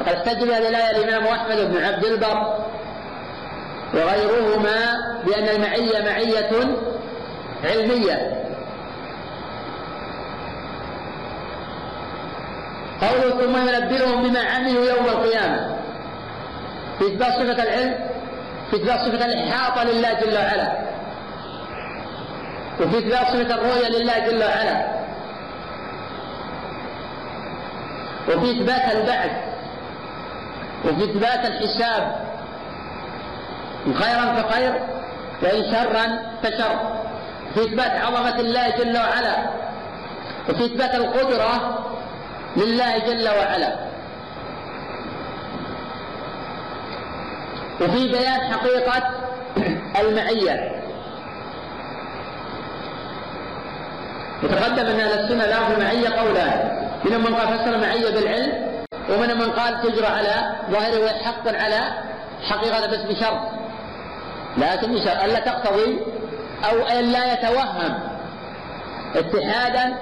وقد 0.00 0.08
احتج 0.08 0.44
بهذه 0.44 0.68
الآية 0.68 1.04
الإمام 1.04 1.26
أحمد 1.26 1.56
بن 1.56 1.84
عبد 1.84 2.04
البر 2.04 2.58
وغيرهما 3.96 4.76
بأن 5.26 5.48
المعية 5.48 6.04
معية 6.04 6.50
علمية. 7.64 8.46
قوله 13.00 13.30
ثم 13.30 13.56
ينبئهم 13.56 14.22
بما 14.22 14.40
عملوا 14.40 14.84
يوم 14.84 15.04
القيامة. 15.04 15.76
في 16.98 17.06
إثبات 17.06 17.32
صفة 17.32 17.62
العلم 17.62 17.94
في 18.70 18.76
إثبات 18.76 19.00
صفة 19.00 19.24
الإحاطة 19.24 19.84
لله 19.84 20.12
جل 20.12 20.34
وعلا. 20.34 20.78
وفي 22.80 22.98
إثبات 22.98 23.26
صفة 23.26 23.54
الرؤية 23.54 23.88
لله 23.88 24.18
جل 24.18 24.44
وعلا. 24.44 24.96
وفي 28.28 28.50
إثبات 28.50 28.96
البعث. 28.96 29.30
وفي 30.84 31.04
إثبات 31.04 31.44
الحساب. 31.46 32.25
خيرا 33.94 34.42
فخير 34.42 34.72
وإن 35.42 35.72
شرا 35.72 36.18
فشر. 36.42 36.96
في 37.54 37.60
إثبات 37.62 37.90
عظمة 37.90 38.40
الله 38.40 38.70
جل 38.70 38.96
وعلا 38.96 39.36
وفي 40.48 40.64
إثبات 40.64 40.94
القدرة 40.94 41.78
لله 42.56 42.98
جل 42.98 43.28
وعلا. 43.28 43.76
وفي 47.80 48.08
بيان 48.08 48.40
حقيقة 48.52 49.02
المعية. 50.00 50.82
وتقدم 54.42 54.86
أن 54.86 55.00
أهل 55.00 55.20
السنة 55.20 55.46
لهم 55.46 55.72
المعية 55.72 56.08
قولان. 56.08 56.88
منهم 57.04 57.20
من 57.20 57.34
قال 57.34 57.58
فسر 57.58 57.74
المعية 57.74 58.10
بالعلم 58.10 58.52
ومنهم 59.10 59.38
من 59.38 59.50
قال 59.50 59.82
تجرى 59.82 60.06
على 60.06 60.56
ظاهره 60.70 61.00
ويحق 61.00 61.48
على 61.48 61.80
حقيقة 62.50 62.86
بس 62.86 63.16
بشرط. 63.16 63.38
لكن 64.58 64.94
بشرط 64.94 65.24
ألا 65.24 65.38
تقتضي 65.38 66.00
أو 66.70 66.86
أن 66.86 67.04
لا 67.04 67.32
يتوهم 67.32 67.98
اتحادا 69.14 69.96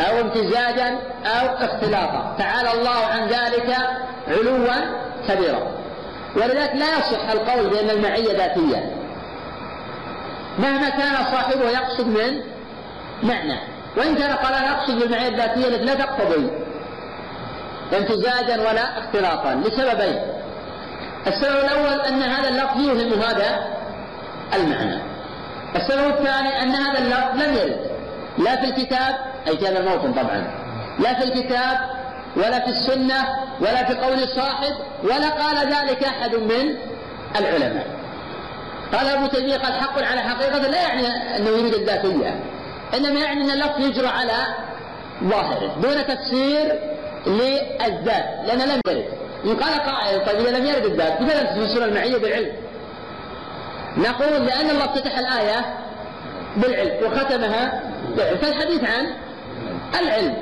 أو 0.00 0.20
امتزاجا 0.20 0.98
أو 1.26 1.46
اختلاطا. 1.46 2.36
تعالى 2.38 2.72
الله 2.72 3.06
عن 3.06 3.26
ذلك 3.26 3.76
علوا 4.28 4.74
كبيرا. 5.28 5.74
ولذلك 6.36 6.72
لا 6.74 6.98
يصح 6.98 7.30
القول 7.30 7.70
بأن 7.70 7.90
المعية 7.90 8.36
ذاتية. 8.36 8.94
مهما 10.58 10.88
كان 10.88 11.14
صاحبه 11.32 11.70
يقصد 11.70 12.06
من 12.06 12.40
معنى. 13.22 13.58
وإن 13.96 14.14
كان 14.14 14.32
قال 14.32 14.54
أنا 14.54 14.78
أقصد 14.78 14.98
بالمعية 14.98 15.28
الذاتية 15.28 15.66
التي 15.68 15.84
لا 15.84 15.94
تقتضي 15.94 16.50
امتزاجا 17.96 18.70
ولا 18.70 18.98
اختلاطا. 18.98 19.54
لسببين. 19.54 20.20
السبب 21.26 21.56
الأول 21.64 22.00
أن 22.00 22.22
هذا 22.22 22.48
اللفظ 22.48 22.80
يوهم 22.80 23.22
هذا 23.22 23.66
المعنى. 24.54 25.02
السبب 25.76 26.08
الثاني 26.08 26.62
أن 26.62 26.70
هذا 26.70 26.98
اللفظ 26.98 27.42
لم 27.42 27.54
يرد. 27.54 27.90
لا 28.38 28.56
في 28.56 28.64
الكتاب 28.64 29.14
أي 29.48 29.56
كان 29.56 29.76
الموطن 29.76 30.12
طبعا. 30.12 30.50
لا 30.98 31.14
في 31.14 31.24
الكتاب 31.24 31.78
ولا 32.36 32.60
في 32.60 32.68
السنة 32.70 33.24
ولا 33.60 33.84
في 33.84 33.94
قول 33.94 34.28
صاحب 34.28 34.72
ولا 35.04 35.28
قال 35.28 35.56
ذلك 35.56 36.04
أحد 36.04 36.34
من 36.34 36.76
العلماء. 37.36 37.86
قال 38.92 39.06
أبو 39.06 39.26
تيمية 39.26 39.56
قال 39.56 39.72
حق 39.72 40.02
على 40.02 40.20
حقيقة 40.20 40.58
لا 40.58 40.82
يعني 40.82 41.06
أنه 41.36 41.48
يريد 41.48 41.74
الذاتية 41.74 42.40
إنما 42.96 43.20
يعني 43.20 43.40
أن 43.40 43.50
اللفظ 43.50 43.80
يجرى 43.80 44.06
على 44.06 44.32
ظاهره 45.24 45.76
دون 45.82 46.06
تفسير 46.06 46.80
للذات 47.26 48.24
لأن 48.46 48.58
لم 48.58 48.80
يرد. 48.88 49.04
إن 49.44 49.56
قال 49.56 49.80
قائل 49.80 50.24
طيب 50.26 50.46
إذا 50.46 50.58
لم 50.58 50.66
يرد 50.66 50.84
الذات 50.84 51.20
لماذا 51.20 51.42
تفسر 51.42 51.84
المعية 51.84 52.16
بالعلم؟ 52.16 52.52
نقول 53.96 54.46
لأن 54.46 54.70
الله 54.70 54.84
افتتح 54.84 55.18
الآية 55.18 55.64
بالعلم 56.56 57.06
وختمها 57.06 57.82
بالعلم. 58.16 58.36
فالحديث 58.36 58.84
عن 58.84 59.06
العلم. 60.00 60.36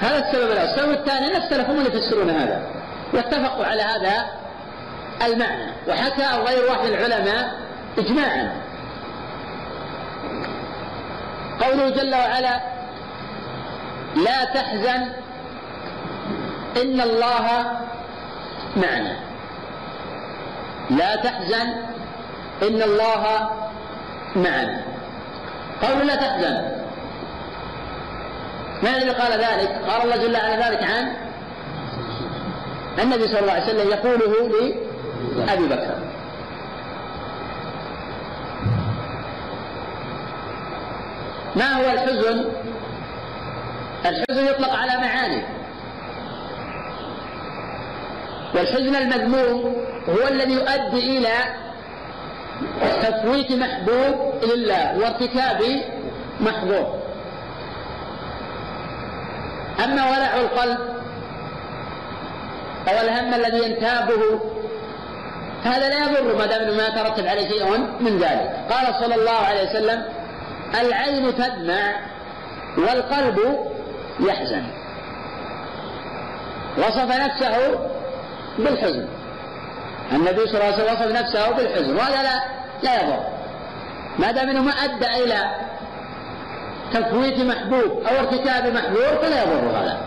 هذا 0.00 0.18
السبب 0.18 0.52
الأول. 0.52 0.68
السبب 0.68 0.90
الثاني 0.90 1.26
أن 1.26 1.36
السلف 1.42 1.70
هم 1.70 1.78
اللي 1.78 1.88
يفسرون 1.88 2.30
هذا. 2.30 2.62
واتفقوا 3.14 3.64
على 3.64 3.82
هذا 3.82 4.24
المعنى. 5.26 5.72
وحكى 5.88 6.36
غير 6.46 6.70
واحد 6.70 6.88
العلماء 6.88 7.54
إجماعا. 7.98 8.52
قوله 11.60 11.90
جل 11.90 12.14
وعلا 12.14 12.60
لا 14.16 14.44
تحزن 14.44 15.02
إن 16.82 17.00
الله 17.00 17.46
معنا 18.76 19.16
لا 20.90 21.16
تحزن 21.16 21.68
إن 22.62 22.82
الله 22.82 23.50
معنا 24.36 24.82
قول 25.82 26.06
لا 26.06 26.14
تحزن 26.14 26.80
من 28.82 28.88
الذي 28.88 29.10
قال 29.10 29.32
ذلك؟ 29.32 29.80
قال 29.88 30.02
الله 30.02 30.16
جل 30.16 30.36
وعلا 30.36 30.68
ذلك 30.70 30.82
عن 30.82 31.12
النبي 33.02 33.28
صلى 33.28 33.40
الله 33.40 33.52
عليه 33.52 33.64
وسلم 33.64 33.88
يقوله 33.90 34.48
لأبي 35.36 35.66
بكر 35.66 35.94
ما 41.56 41.72
هو 41.76 41.90
الحزن؟ 41.92 42.44
الحزن 44.06 44.46
يطلق 44.46 44.72
على 44.74 44.92
معاني. 44.96 45.42
والحزن 48.54 48.96
المذموم 48.96 49.76
هو 50.08 50.28
الذي 50.28 50.52
يؤدي 50.52 51.18
إلى 51.18 51.34
تفويت 53.02 53.52
محبوب 53.52 54.44
لله 54.44 54.98
وارتكاب 54.98 55.62
محظور 56.40 57.00
أما 59.84 60.10
ولع 60.10 60.36
القلب 60.36 60.78
أو 62.88 63.00
الهم 63.00 63.34
الذي 63.34 63.64
ينتابه 63.64 64.40
هذا 65.64 65.88
لا 65.88 66.04
يضر 66.04 66.36
ما 66.36 66.46
دام 66.46 66.76
ما 66.76 66.88
ترتب 66.88 67.26
عليه 67.26 67.48
شيء 67.48 67.78
من 68.00 68.18
ذلك. 68.18 68.66
قال 68.70 68.94
صلى 69.00 69.14
الله 69.14 69.38
عليه 69.48 69.70
وسلم 69.70 70.04
العين 70.80 71.34
تدمع 71.34 72.00
والقلب 72.78 73.69
يحزن. 74.20 74.64
وصف 76.78 77.20
نفسه 77.20 77.78
بالحزن. 78.58 79.06
النبي 80.12 80.46
صلى 80.46 80.54
الله 80.54 80.64
عليه 80.64 80.74
وسلم 80.74 80.92
وصف 80.92 81.22
نفسه 81.22 81.50
بالحزن. 81.50 81.96
وهذا 81.96 82.22
لا 82.22 82.40
لا 82.82 83.02
يضر. 83.02 83.20
ما 84.18 84.30
دام 84.30 84.48
إنه 84.48 84.62
ما 84.62 84.72
أدى 84.72 85.24
إلى 85.24 85.50
تفويت 86.92 87.38
محبوب 87.38 88.02
أو 88.06 88.18
ارتكاب 88.18 88.74
محبوب 88.74 89.22
فلا 89.22 89.42
يضر 89.42 89.70
هذا. 89.70 90.00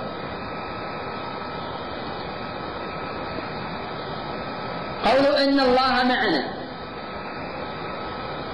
قوله 5.06 5.44
إن 5.44 5.60
الله 5.60 6.04
معنا. 6.04 6.44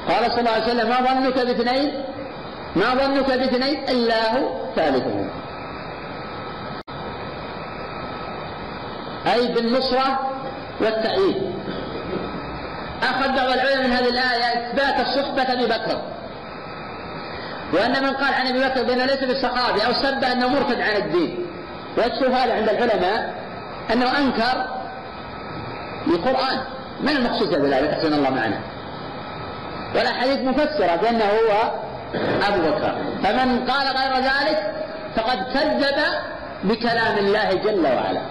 قال 0.10 0.32
صلى 0.32 0.40
الله 0.40 0.52
عليه 0.52 0.64
وسلم 0.64 0.90
ما 0.90 0.96
ظنك 0.96 1.36
باثنين؟ 1.46 2.04
ما 2.76 2.96
ظنك 2.96 3.28
باثنين 3.28 3.90
إلا 3.90 4.38
هو 4.38 4.50
ثالثهما. 4.76 5.30
أي 9.28 9.48
بالنصرة 9.48 10.20
والتأييد. 10.82 11.52
أخذ 13.04 13.28
بعض 13.28 13.50
العلماء 13.50 13.88
من 13.88 13.92
هذه 13.92 14.10
الآية 14.10 14.44
إثبات 14.44 15.08
الصحبة 15.08 15.54
أبي 15.54 15.66
بكر. 15.66 16.02
وأن 17.74 18.04
من 18.04 18.10
قال 18.10 18.34
عن 18.34 18.48
أبي 18.48 18.60
بكر 18.60 18.84
بأنه 18.84 19.06
ليس 19.06 19.24
بالصحابي 19.24 19.86
أو 19.86 19.94
سب 19.94 20.24
أنه 20.24 20.48
مرتد 20.48 20.82
عن 20.82 20.96
الدين. 20.96 21.46
ويكشف 21.98 22.32
هذا 22.32 22.54
عند 22.54 22.70
العلماء 22.70 23.34
أنه 23.94 24.18
أنكر 24.18 24.66
القرآن. 26.08 26.60
من 27.02 27.10
المقصود 27.10 27.62
بذلك 27.62 27.90
أحسن 27.90 28.14
الله 28.14 28.30
معنا. 28.30 28.60
والأحاديث 29.96 30.40
مفسرة 30.40 30.96
بأنه 30.96 31.26
هو 31.26 31.72
أبو 32.48 32.62
بكر. 32.62 32.96
فمن 33.24 33.66
قال 33.70 33.88
غير 33.98 34.16
ذلك 34.16 34.74
فقد 35.16 35.38
كذب 35.54 36.04
بكلام 36.64 37.18
الله 37.18 37.54
جل 37.54 37.86
وعلا. 37.86 38.22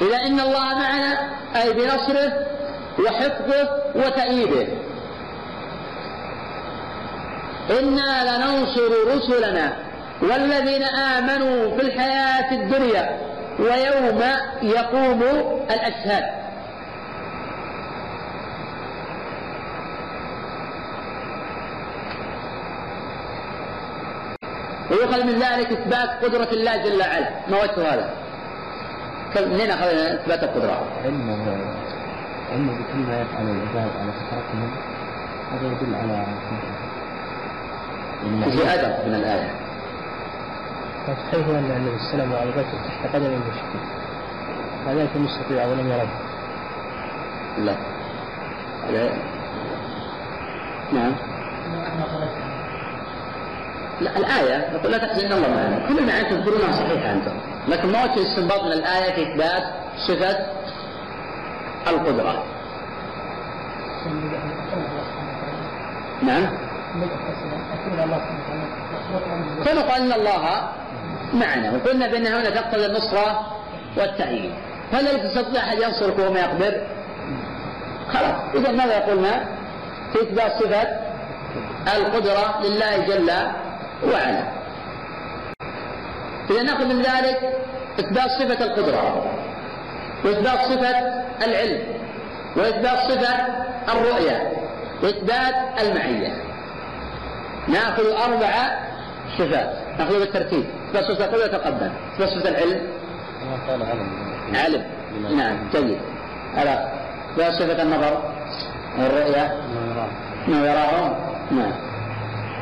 إذا 0.00 0.16
إن 0.16 0.40
الله 0.40 0.78
معنا 0.78 1.30
أي 1.56 1.72
بنصره 1.72 2.46
وحفظه 2.98 3.68
وتأييده. 3.94 4.66
إنا 7.70 8.36
لننصر 8.36 8.90
رسلنا 9.16 9.76
والذين 10.22 10.82
آمنوا 10.82 11.76
في 11.76 11.82
الحياة 11.82 12.52
الدنيا 12.52 13.20
ويوم 13.58 14.22
يقوم 14.62 15.22
الأشهاد. 15.70 16.24
ويؤخذ 24.90 25.24
من 25.24 25.38
ذلك 25.38 25.72
إثبات 25.72 26.24
قدرة 26.24 26.48
الله 26.52 26.76
جل 26.76 27.00
وعلا. 27.00 27.30
ما 27.48 27.62
وجه 27.62 27.94
هذا؟ 27.94 28.25
منين 29.44 29.70
أخذنا 29.70 30.14
إثبات 30.14 30.42
القدرة؟ 30.42 30.82
علم 31.04 31.30
علم 32.52 32.66
بكل 32.66 32.98
ما 32.98 33.20
يفعل 33.20 33.44
العباد 33.44 33.90
على 34.00 34.12
فترتهم 34.12 34.70
هذا 35.52 35.66
يدل 35.66 35.94
على 35.94 36.26
في 38.50 38.74
أدب 38.74 39.08
من 39.08 39.14
الآية. 39.14 39.50
حيث 41.30 41.48
أن 41.48 41.70
النبي 41.76 41.98
صلى 42.12 42.24
الله 42.24 42.36
عليه 42.36 42.50
وسلم 42.50 42.82
تحت 42.86 43.14
قدم 43.14 43.26
المشركين 43.26 43.80
هذا 44.86 45.08
كان 45.14 45.22
مستطيع 45.22 45.66
ولم 45.66 45.88
يرد. 45.88 46.08
لا. 47.58 47.76
لا. 48.92 49.10
نعم. 50.92 51.12
لا 54.00 54.16
الآية 54.16 54.70
يقول 54.72 54.92
لا 54.92 54.98
تحزن 54.98 55.32
الله 55.32 55.48
معنا. 55.48 55.88
كل 55.88 56.06
ما 56.06 56.20
أنتم 56.20 56.40
تقولونها 56.40 56.72
صحيحة 56.72 57.12
أنتم 57.12 57.32
لكن 57.68 57.92
ما 57.92 58.04
وجه 58.04 58.14
الاستنباط 58.14 58.62
من 58.62 58.72
الآية 58.72 59.14
في 59.14 59.32
إثبات 59.32 59.62
صفة 60.08 60.46
القدرة. 61.88 62.44
نعم. 66.22 66.46
قال 69.66 69.78
إن 69.78 70.12
الله 70.12 70.68
معنا 71.34 71.72
وقلنا 71.72 72.06
بان 72.06 72.26
هنا 72.26 72.50
تقتضي 72.50 72.86
النصرة 72.86 73.46
والتأييد. 73.96 74.52
فلا 74.92 75.10
يستطيع 75.10 75.60
أحد 75.60 75.78
ينصرك 75.78 76.18
وما 76.18 76.40
يقدر؟ 76.40 76.86
خلاص. 78.08 78.54
إذا 78.54 78.70
ماذا 78.70 78.98
قلنا؟ 78.98 79.44
في 80.12 80.22
إثبات 80.22 80.52
صفة 80.62 80.82
القدرة 81.96 82.60
لله 82.62 82.96
جل 83.06 83.30
وعلا 84.04 84.42
إذا 86.50 86.62
نأخذ 86.62 86.84
من 86.84 87.02
ذلك 87.02 87.56
إثبات 88.00 88.30
صفة 88.40 88.64
القدرة 88.64 89.32
وإثبات 90.24 90.58
صفة 90.58 90.90
العلم 91.46 91.82
وإثبات 92.56 92.98
صفة 92.98 93.46
الرؤية 93.92 94.52
وإثبات 95.02 95.54
المعية. 95.82 96.32
نأخذ 97.68 98.04
أربع 98.04 98.52
صفات. 99.38 99.72
نأخذ 99.98 100.18
بالترتيب. 100.18 100.64
إثبات 100.88 101.04
صفة 101.04 101.24
القدرة 101.24 101.46
تقدم 101.46 101.90
إثبات 102.14 102.28
صفة 102.28 102.48
العلم. 102.48 102.80
علم. 104.54 104.84
نعم 105.36 105.68
جيد. 105.72 105.98
على 106.54 106.92
إثبات 107.32 107.52
صفة 107.52 107.82
النظر 107.82 108.22
والرؤية. 108.98 109.52
ما 110.48 110.66
يراهم. 110.66 111.14
نعم. 111.50 111.85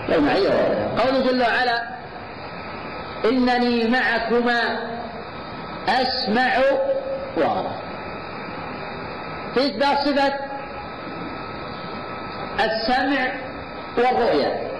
والمعيه 0.08 0.50
قوله 0.98 1.26
جل 1.30 1.42
وعلا 1.42 1.82
إنني 3.24 3.88
معكما 3.88 4.60
أسمع 5.88 6.58
وأرى. 7.36 7.74
في 9.54 9.66
اثبات 9.66 9.98
صفة 9.98 10.34
السمع 12.64 13.32
والرؤيه 13.98 14.70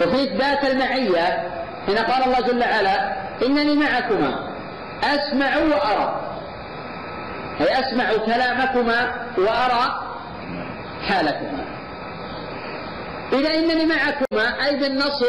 وفي 0.00 0.24
إثبات 0.24 0.64
المعية 0.64 1.50
هنا 1.88 2.02
قال 2.02 2.24
الله 2.24 2.40
جل 2.40 2.60
وعلا 2.60 3.12
إنني 3.46 3.76
معكما 3.76 4.50
أسمع 5.04 5.56
وأرى. 5.56 6.20
أي 7.60 7.80
أسمع 7.80 8.04
كلامكما 8.26 9.12
وأرى. 9.38 10.09
حالكما 11.08 11.64
إذا 13.32 13.54
إنني 13.54 13.86
معكما 13.86 14.66
أي 14.66 14.76
بالنصر 14.76 15.26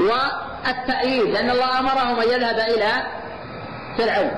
والتأييد 0.00 1.24
لأن 1.24 1.50
الله 1.50 1.78
أمرهم 1.78 2.20
أن 2.20 2.28
يذهب 2.28 2.58
إلى 2.58 2.92
فرعون. 3.98 4.30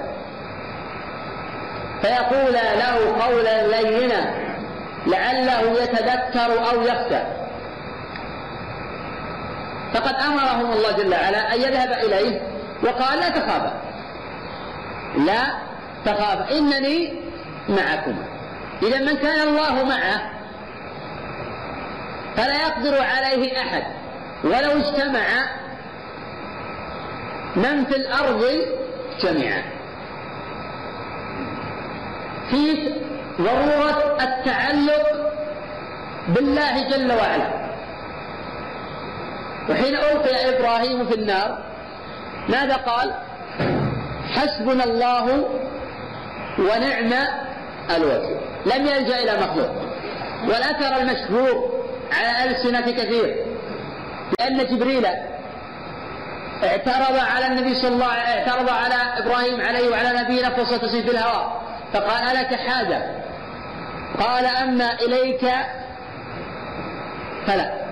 فيقول 2.03 2.53
له 2.53 3.25
قولا 3.25 3.67
لينا 3.67 4.35
لعله 5.07 5.83
يتذكر 5.83 6.71
أو 6.71 6.83
يخشى. 6.83 7.23
فقد 9.95 10.15
أمرهم 10.15 10.73
الله 10.73 10.93
جل 10.93 11.13
وعلا 11.13 11.55
أن 11.55 11.61
يذهب 11.61 11.93
إليه 11.93 12.41
وقال 12.83 13.19
لا 13.21 13.29
تخافا. 13.29 13.73
لا 15.17 15.43
تخافا. 16.05 16.59
إنني 16.59 17.15
معكما. 17.69 18.32
إذا 18.83 18.99
من 18.99 19.17
كان 19.17 19.49
الله 19.49 19.85
معه 19.85 20.31
فلا 22.37 22.55
يقدر 22.55 23.03
عليه 23.03 23.61
أحد. 23.61 23.83
ولو 24.45 24.71
اجتمع 24.71 25.27
من 27.57 27.85
في 27.85 27.97
الأرض 27.97 28.45
جميعا 29.23 29.63
في 32.51 32.93
ضرورة 33.41 34.19
التعلق 34.21 35.33
بالله 36.29 36.89
جل 36.89 37.13
وعلا. 37.13 37.63
وحين 39.71 39.97
ألقي 39.97 40.59
إبراهيم 40.59 41.07
في 41.07 41.15
النار 41.15 41.59
ماذا 42.49 42.77
قال؟ 42.77 43.15
حسبنا 44.31 44.85
الله 44.85 45.49
ونعم 46.59 47.13
الوكيل. 47.97 48.52
لم 48.67 48.87
يلجأ 48.87 49.19
إلى 49.19 49.47
مخلوق 49.47 49.71
والأثر 50.45 50.97
المشهور 50.97 51.83
على 52.13 52.51
ألسنة 52.51 52.81
كثير 52.81 53.47
لأن 54.39 54.67
جبريل 54.67 55.07
اعترض 56.65 57.17
على 57.35 57.47
النبي 57.47 57.75
صلى 57.75 57.89
الله 57.89 58.07
عليه 58.07 58.23
اعترض 58.23 58.69
على 58.71 58.95
إبراهيم 59.19 59.61
عليه 59.61 59.91
وعلى 59.91 60.21
نبينا 60.21 60.49
قصة 60.49 61.03
في 61.03 61.11
الهواء 61.11 61.63
فقال 61.93 62.37
ألك 62.37 62.55
حاجة 62.55 63.23
قال 64.21 64.47
أما 64.47 64.93
إليك 64.93 65.51
فلا. 67.47 67.83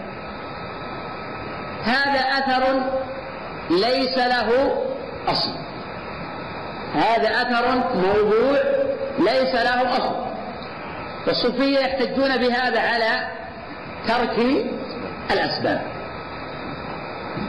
هذا 1.84 2.20
أثر 2.20 2.82
ليس 3.70 4.18
له 4.18 4.78
أصل. 5.28 5.51
هذا 6.94 7.28
أثر 7.28 7.74
موضوع 7.94 8.59
ليس 9.18 9.55
له 9.55 9.97
أصل. 9.97 10.30
والصوفية 11.26 11.78
يحتجون 11.78 12.36
بهذا 12.36 12.80
على 12.80 13.28
ترك 14.09 14.38
الأسباب. 15.30 15.80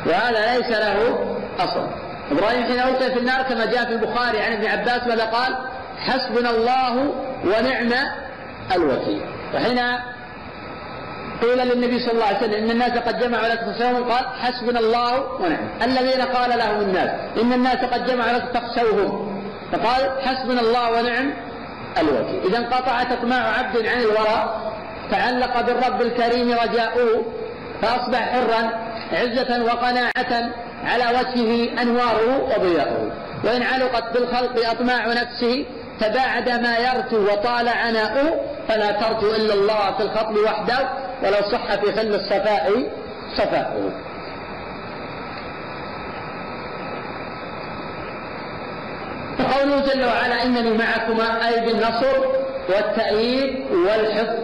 وهذا 0.06 0.58
ليس 0.58 0.70
له 0.70 1.26
أصل. 1.60 1.88
إبراهيم 2.32 2.64
حين 2.64 2.80
ألقي 2.80 3.12
في 3.12 3.20
النار 3.20 3.42
كما 3.42 3.66
جاء 3.66 3.86
في 3.86 3.92
البخاري 3.92 4.40
عن 4.40 4.52
ابن 4.54 4.66
عباس 4.66 5.08
ماذا 5.08 5.26
قال؟ 5.26 5.58
حسبنا 5.98 6.50
الله 6.50 7.14
ونعم 7.46 7.94
الوكيل. 8.76 9.22
وحين 9.56 9.80
قيل 11.42 11.68
للنبي 11.68 12.00
صلى 12.00 12.12
الله 12.12 12.26
عليه 12.26 12.38
وسلم 12.38 12.54
إن 12.54 12.72
الناس 12.72 12.92
قد 12.92 13.20
جمعوا 13.20 13.48
لك 13.48 13.60
فخشوهم 13.60 14.12
قال 14.12 14.26
حسبنا 14.42 14.80
الله 14.80 15.42
ونعم. 15.42 15.70
الذين 15.82 16.22
قال 16.22 16.58
لهم 16.58 16.82
الناس 16.82 17.10
إن 17.42 17.54
الناس 17.54 17.78
قد 17.78 18.06
جمعوا 18.08 18.32
لك 18.32 18.44
فاخشوهم. 18.54 19.42
فقال 19.72 20.22
حسبنا 20.22 20.62
الله 20.62 20.92
ونعم 20.92 21.34
الوكيل 21.98 22.42
إذا 22.50 22.58
انقطعت 22.58 23.12
اطماع 23.12 23.58
عبد 23.58 23.88
عن 23.88 24.00
الورى 24.00 24.62
تعلق 25.12 25.62
بالرب 25.62 26.02
الكريم 26.02 26.52
رجاؤه 26.52 27.26
فأصبح 27.82 28.20
حرا 28.20 28.70
عزة 29.14 29.64
وقناعة 29.64 30.52
على 30.84 31.04
وجهه 31.20 31.82
أنواره 31.82 32.44
وضياؤه. 32.44 33.12
وإن 33.44 33.64
علقت 33.64 34.14
بالخلق 34.14 34.70
اطماع 34.70 35.08
نفسه 35.08 35.66
تباعد 36.00 36.50
ما 36.50 36.78
يرجو 36.78 37.24
وطال 37.24 37.70
عناؤه 37.70 38.40
فلا 38.68 38.92
ترجو 38.92 39.36
إلا 39.36 39.54
الله 39.54 39.92
في 39.98 40.04
الخطب 40.04 40.36
وحده 40.38 40.90
ولو 41.24 41.52
صح 41.52 41.76
في 41.76 41.92
خل 41.92 42.16
الصفاء 42.16 42.92
صفاؤه. 43.38 43.92
وقوله 49.40 49.80
جل 49.94 50.06
وعلا 50.06 50.44
إنني 50.44 50.78
معكما 50.78 51.48
أي 51.48 51.66
بالنصر 51.66 52.18
والتأييد 52.70 53.66
والحفظ 53.72 54.40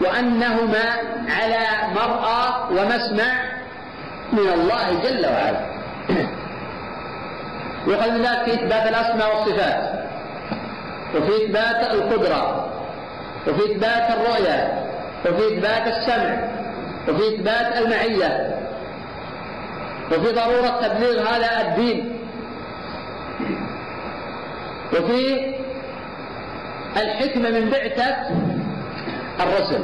وأنهما 0.00 0.84
على 1.28 1.66
مرأى 1.94 2.64
ومسمع 2.70 3.32
من 4.32 4.48
الله 4.54 5.02
جل 5.02 5.26
وعلا. 5.26 5.70
من 7.86 8.22
ذلك 8.22 8.44
في 8.44 8.54
إثبات 8.54 8.88
الأسماء 8.88 9.36
والصفات 9.36 9.90
وفي 11.14 11.44
إثبات 11.44 11.90
القدرة 11.94 12.66
وفي 13.48 13.72
إثبات 13.72 14.10
الرؤية 14.10 14.84
وفي 15.26 15.58
إثبات 15.58 15.86
السمع 15.86 16.48
وفي 17.08 17.34
إثبات 17.34 17.76
المعية 17.76 18.56
وفي 20.12 20.32
ضرورة 20.32 20.80
تبليغ 20.82 21.28
هذا 21.28 21.60
الدين. 21.68 22.19
وفي 24.92 25.54
الحكمة 26.96 27.50
من 27.50 27.70
بعثة 27.70 28.16
الرسل. 29.40 29.82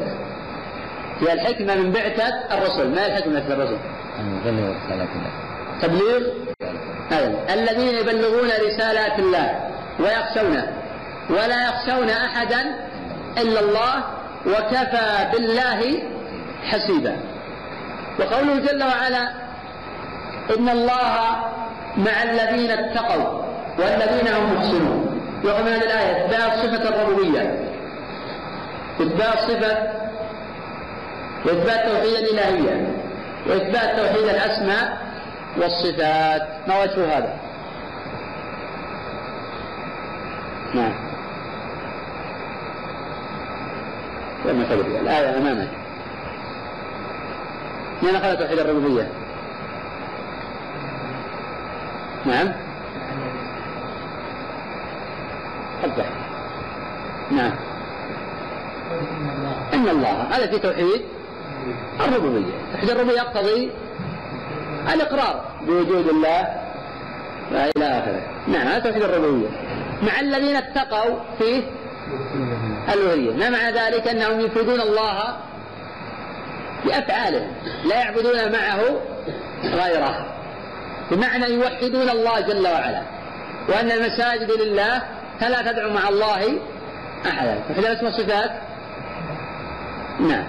في 1.21 1.33
الحكمة 1.33 1.75
من 1.75 1.93
بعثة 1.93 2.29
الرسل. 2.53 2.95
ما 2.95 3.07
الحكمة 3.07 3.41
في 3.41 3.53
الرسل؟ 3.53 3.79
تبليغ. 5.83 6.21
أيوة. 7.13 7.55
الذين 7.55 7.95
يبلغون 7.95 8.49
رسالات 8.67 9.19
الله 9.19 9.61
ويخشونه. 10.01 10.73
ولا 11.31 11.69
يخشون 11.69 12.11
أحدا 12.11 12.61
إلا 13.39 13.61
الله 13.61 14.05
وكفى 14.47 15.31
بالله 15.33 16.03
حسيبا. 16.65 17.17
وقوله 18.21 18.59
جل 18.59 18.83
وعلا 18.83 19.29
إن 20.59 20.69
الله 20.69 21.37
مع 21.97 22.23
الذين 22.23 22.71
اتقوا. 22.71 23.46
والذين 23.79 24.29
هم 24.29 24.55
محسنون. 24.55 25.21
ومن 25.45 25.69
هذه 25.69 25.83
الآية 25.83 26.27
إثبات 26.27 26.53
صفة 26.53 26.89
الربوبية. 26.89 27.65
إثبات 29.01 29.39
صفة 29.39 29.93
وإثبات 31.45 31.89
توحيد 31.89 32.15
الإلهية. 32.15 32.95
وإثبات 33.47 33.99
توحيد 33.99 34.29
الأسماء 34.29 34.99
والصفات. 35.57 36.43
ما 36.69 36.83
وجه 36.83 37.19
هذا؟ 37.19 37.37
نعم. 40.75 40.95
وما 44.45 44.65
تدري 44.65 45.01
الآية 45.01 45.39
أمامك. 45.39 45.69
من 48.03 48.17
أخذ 48.17 48.37
توحيد 48.37 48.59
الربوبية؟ 48.59 49.09
نعم. 52.27 52.66
وضح 55.85 56.07
نعم. 57.31 57.53
إن 59.75 59.89
الله 59.89 60.23
هذا 60.23 60.47
في 60.47 60.59
توحيد 60.59 61.03
الربوبية. 62.01 62.53
توحيد 62.73 62.91
الربوبية 62.91 63.17
يقتضي 63.17 63.71
الإقرار 64.95 65.45
بوجود 65.67 66.09
الله. 66.09 66.47
وإلى 67.53 67.99
آخره. 67.99 68.23
نعم 68.49 68.67
هذا 68.67 68.79
توحيد 68.79 69.03
الربوبية. 69.03 69.49
مع 70.03 70.21
الذين 70.21 70.57
اتقوا 70.57 71.19
فيه 71.39 71.63
الألوهية 72.89 73.33
ما 73.37 73.51
معنى 73.51 73.79
ذلك؟ 73.79 74.09
أنهم 74.09 74.41
يفردون 74.41 74.81
الله 74.81 75.37
بأفعالهم. 76.85 77.53
لا 77.85 77.97
يعبدون 77.97 78.53
معه 78.53 78.81
غيره. 79.65 80.27
بمعنى 81.11 81.45
يوحدون 81.45 82.11
الله 82.11 82.41
جل 82.41 82.67
وعلا. 82.67 83.03
وأن 83.69 83.91
المساجد 83.91 84.51
لله 84.51 85.03
فلا 85.41 85.73
تدعو 85.73 85.91
مع 85.91 86.09
الله 86.09 86.59
أحدا. 87.27 87.63
فإذا 87.69 87.93
اسم 87.93 88.07
الصفات. 88.07 88.51
نعم. 90.21 90.47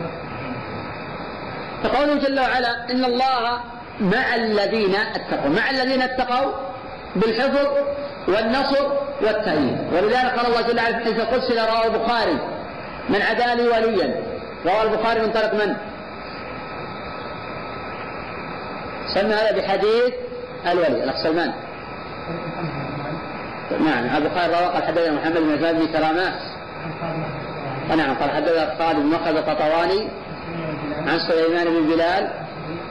فقوله 1.83 2.15
جل 2.15 2.39
وعلا 2.39 2.91
إن 2.91 3.05
الله 3.05 3.59
مع 3.99 4.35
الذين 4.35 4.95
اتقوا. 4.95 5.49
مع 5.49 5.69
الذين 5.69 6.01
اتقوا 6.01 6.51
بالحفظ 7.15 7.67
والنصر 8.27 8.83
والتأييد. 9.21 9.77
ولذلك 9.93 10.25
قال 10.25 10.45
الله 10.45 10.61
جل 10.61 10.77
وعلا 10.77 10.97
في 10.97 11.03
الحديث 11.03 11.19
القدسي 11.19 11.53
رواه 11.53 11.85
البخاري 11.85 12.39
من 13.09 13.21
عدا 13.21 13.55
لي 13.55 13.67
وليا. 13.67 14.23
رواه 14.65 14.83
البخاري 14.83 15.21
من 15.21 15.31
طريق 15.31 15.53
من؟ 15.53 15.75
سمى 19.13 19.33
هذا 19.33 19.51
بحديث 19.51 20.13
الولي 20.71 21.03
الأخ 21.03 21.23
سلمان. 21.23 21.53
نعم 23.71 24.17
البخاري 24.17 24.47
رواه 24.47 24.67
قال 24.67 24.83
حدثنا 24.83 25.11
محمد 25.11 25.37
بن 25.37 25.51
عباد 25.51 25.75
بن 25.75 25.87
كرامات 25.87 26.33
نعم 27.97 28.15
قال 28.15 28.31
حدثنا 28.31 28.75
خالد 28.79 28.99
بن 28.99 29.05
مخلد 29.05 29.37
القطواني 29.37 30.07
عن 31.07 31.19
سليمان 31.19 31.65
بن 31.65 31.87
بلال 31.87 32.29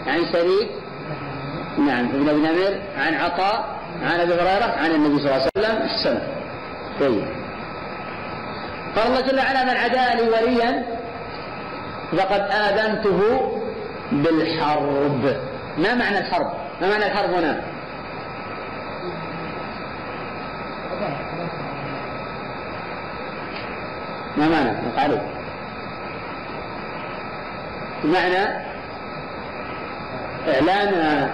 عن 0.07 0.33
شريك 0.33 0.69
نعم 1.79 2.05
ابن 2.05 2.29
أبي 2.29 2.41
نمر 2.41 2.81
عن 2.99 3.15
عطاء 3.15 3.77
عن 4.03 4.21
أبي 4.21 4.35
هريرة 4.35 4.65
عن 4.65 4.91
النبي 4.91 5.19
صلى 5.19 5.37
الله 5.37 5.49
عليه 5.57 5.91
وسلم. 6.01 6.23
طيب. 7.01 7.25
قال 8.97 9.07
الله 9.07 9.21
جل 9.21 9.39
وعلا 9.39 9.65
من 9.65 9.77
عدا 9.77 10.15
لي 10.15 10.29
وليا 10.29 10.83
فقد 12.13 12.41
آذنته 12.41 13.51
بالحرب. 14.13 15.37
ما 15.79 15.95
معنى 15.95 16.19
الحرب؟ 16.19 16.53
ما 16.81 16.89
معنى 16.89 17.07
الحرب 17.07 17.31
هنا؟ 17.31 17.61
ما 24.37 24.49
معنى؟ 24.49 24.71
قالوا 24.97 25.19
بمعنى 28.05 28.67
إعلان 30.49 31.31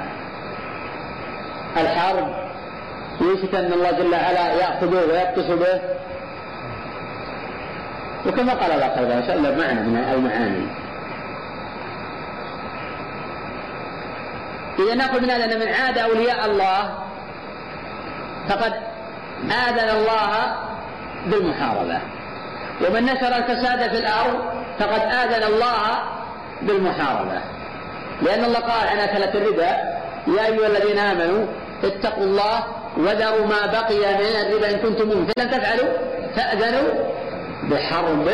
الحرب 1.76 2.34
يوشك 3.20 3.54
أن 3.54 3.72
الله 3.72 3.90
جل 3.90 4.12
وعلا 4.12 4.52
يأخذه 4.52 4.96
ويبطش 4.96 5.50
به. 5.50 5.80
وكما 8.26 8.54
قال 8.54 8.70
الله 8.70 8.86
تعالى 8.86 9.26
شاء 9.26 9.36
الله 9.36 9.50
معنى 9.50 9.80
من 9.80 9.96
المعاني. 9.96 10.66
إذا 14.78 14.94
نقول 14.94 15.22
من 15.22 15.30
هذا 15.30 15.44
أن 15.44 15.60
من 15.60 15.68
عاد 15.68 15.98
أولياء 15.98 16.46
الله 16.50 16.98
فقد 18.48 18.72
آذن 19.68 19.90
الله 19.90 20.56
بالمحاربة. 21.26 22.00
ومن 22.86 23.04
نشر 23.04 23.36
الفساد 23.36 23.90
في 23.90 23.98
الأرض 23.98 24.38
فقد 24.78 25.00
آذن 25.00 25.42
الله 25.42 26.02
بالمحاربة. 26.62 27.40
لأن 28.22 28.44
الله 28.44 28.60
قال 28.60 28.88
عن 28.88 28.98
أكلة 28.98 29.34
الربا. 29.34 29.70
يا 30.26 30.46
أيها 30.46 30.66
الذين 30.66 30.98
آمنوا 30.98 31.46
اتقوا 31.84 32.24
الله 32.24 32.64
وذروا 32.96 33.46
ما 33.46 33.66
بقي 33.66 33.98
من 33.98 34.46
الربا 34.46 34.70
إن 34.70 34.78
كنتم 34.78 35.09
مؤمنين. 35.09 35.26
فلم 35.36 35.48
تفعلوا 35.50 35.92
فأذنوا 36.36 36.88
بحرب 37.70 38.28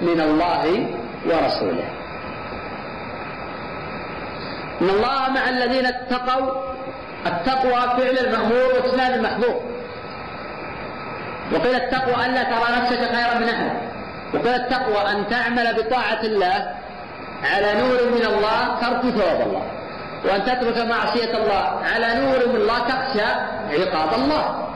من 0.00 0.20
الله 0.20 0.86
ورسوله. 1.26 1.84
إن 4.80 4.88
الله 4.90 5.30
مع 5.30 5.48
الذين 5.48 5.86
اتقوا 5.86 6.50
التقوى 7.26 7.80
فعل 7.80 8.26
المأمور 8.26 8.74
واجتناب 8.74 9.12
المحظور 9.12 9.60
وقيل 11.52 11.74
التقوى 11.74 12.26
ألا 12.26 12.42
ترى 12.42 12.76
نفسك 12.80 12.98
خيرا 12.98 13.34
من 13.38 13.48
أحد 13.48 13.89
وقيل 14.34 14.54
التقوى 14.54 15.10
أن 15.10 15.28
تعمل 15.28 15.74
بطاعة 15.74 16.22
الله 16.22 16.74
على 17.44 17.72
نور 17.80 17.98
من 18.14 18.26
الله 18.26 18.80
ترجو 18.80 19.10
ثواب 19.10 19.40
الله. 19.46 19.62
وأن 20.24 20.44
تترك 20.44 20.78
معصية 20.78 21.36
الله 21.36 21.80
على 21.94 22.14
نور 22.20 22.48
من 22.48 22.56
الله 22.56 22.78
تخشى 22.78 23.26
عقاب 23.70 24.14
الله. 24.14 24.68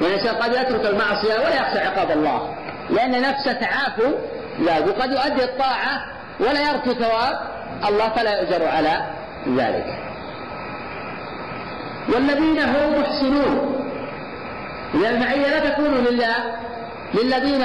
والإنسان 0.00 0.34
قد 0.34 0.52
يترك 0.52 0.86
المعصية 0.86 1.34
ولا 1.34 1.56
يخشى 1.56 1.78
عقاب 1.78 2.10
الله. 2.10 2.54
لأن 2.90 3.22
نفسه 3.22 3.52
تعافوا 3.52 4.12
لا 4.58 4.78
وقد 4.78 5.10
يؤدي 5.10 5.44
الطاعة 5.44 6.04
ولا 6.40 6.70
يرجو 6.70 6.92
ثواب 6.92 7.40
الله 7.88 8.08
فلا 8.08 8.40
يؤجر 8.40 8.68
على 8.68 9.06
ذلك. 9.56 9.98
والذين 12.08 12.60
هم 12.60 13.00
محسنون. 13.00 13.80
لأن 14.94 15.14
المعية 15.14 15.48
لا 15.48 15.70
تكون 15.70 15.94
لله 15.94 16.34
للذين 17.14 17.64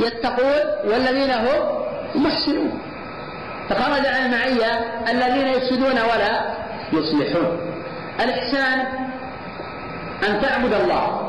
يتقون 0.00 0.62
والذين 0.84 1.30
هم 1.30 1.86
محسنون. 2.14 2.82
فخرج 3.68 4.06
عن 4.06 4.26
المعية 4.26 4.84
الذين 5.08 5.46
يفسدون 5.46 5.92
ولا 5.92 6.54
يصلحون. 6.92 7.60
الإحسان 8.20 8.80
أن 10.28 10.40
تعبد 10.42 10.72
الله. 10.72 11.22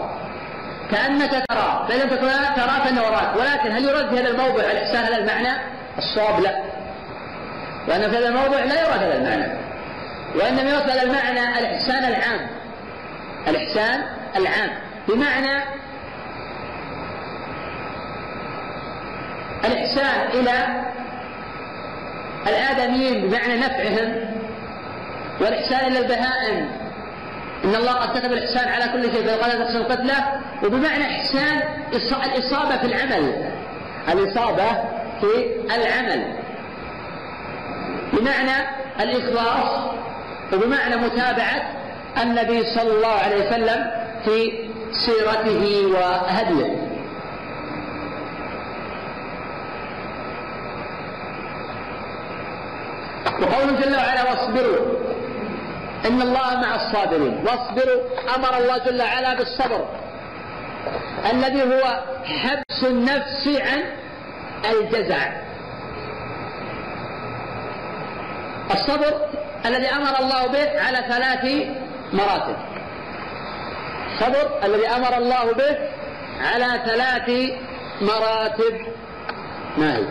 كأنك 0.92 1.44
تراه 1.50 1.88
فإن 1.88 2.00
لم 2.00 2.10
تكن 2.10 2.28
تراه 2.56 2.84
فإنه 2.84 3.02
وراك. 3.02 3.36
ولكن 3.36 3.72
هل 3.72 3.84
يرد 3.84 4.10
في 4.10 4.22
هذا 4.22 4.30
الموضع 4.30 4.64
الإحسان 4.64 5.04
هذا 5.04 5.18
المعنى؟ 5.18 5.54
الصواب 5.98 6.44
لا. 6.44 6.64
وأن 7.88 8.12
في 8.12 8.18
هذا 8.18 8.28
الموضع 8.28 8.60
لا 8.60 8.82
يراد 8.82 9.04
هذا 9.04 9.18
المعنى. 9.18 9.54
وإنما 10.36 10.70
يراد 10.70 10.90
هذا 10.90 11.04
المعنى 11.04 11.60
الإحسان 11.60 12.04
العام. 12.04 12.48
الإحسان 13.48 14.04
العام. 14.36 14.70
بمعنى 15.08 15.64
الإحسان 19.66 20.28
إلى 20.40 20.84
الآدميين 22.48 23.28
بمعنى 23.28 23.58
نفعهم 23.58 24.14
والإحسان 25.42 25.92
إلى 25.92 26.00
البهائم. 26.00 26.70
إن 27.64 27.76
الله 27.76 27.92
قد 27.92 28.20
كتب 28.20 28.32
الإحسان 28.32 28.70
على 28.70 28.92
كل 28.94 29.12
شيء 29.12 29.28
فقال 29.28 29.52
تحسن 29.66 29.84
قتله 29.84 30.42
وبمعنى 30.64 31.06
إحسان 31.06 31.62
الإصابة 32.26 32.78
في 32.78 32.86
العمل. 32.86 33.52
الإصابة 34.14 34.68
في 35.22 35.56
العمل. 35.76 36.34
بمعنى 38.14 38.68
الإخلاص 39.00 39.90
وبمعنى 40.54 40.96
متابعة 40.96 41.62
النبي 42.24 42.64
صلى 42.64 42.92
الله 42.92 43.08
عليه 43.08 43.48
وسلم 43.48 43.92
في 44.26 44.52
سيرته 44.92 45.86
وهديه. 45.88 46.97
وقوله 53.42 53.82
جل 53.82 53.96
وعلا 53.96 54.24
واصبروا. 54.32 54.98
إن 56.06 56.22
الله 56.22 56.56
مع 56.56 56.76
الصابرين. 56.76 57.46
واصبروا 57.46 58.02
أمر 58.36 58.58
الله 58.58 58.78
جل 58.78 59.02
وعلا 59.02 59.34
بالصبر. 59.34 59.86
الذي 61.32 61.62
هو 61.64 62.04
حبس 62.24 62.84
النفس 62.84 63.48
عن 63.48 63.84
الجزع. 64.72 65.18
الصبر 68.72 69.14
الذي 69.66 69.88
أمر 69.88 70.20
الله 70.20 70.48
به 70.48 70.82
على 70.82 70.98
ثلاث 70.98 71.46
مراتب. 72.14 72.56
الصبر 74.14 74.60
الذي 74.64 74.88
أمر 74.88 75.18
الله 75.18 75.54
به 75.54 75.78
على 76.42 76.82
ثلاث 76.86 77.30
مراتب. 78.02 78.86
ما 79.78 79.98
هي؟ 79.98 80.04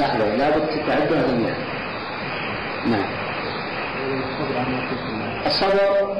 لحظة 0.00 0.36
لا 0.36 0.50
بد 0.50 0.66
تعدها 0.86 1.22
جميعا 1.22 1.54
نعم. 2.86 3.10
الصبر 5.46 6.16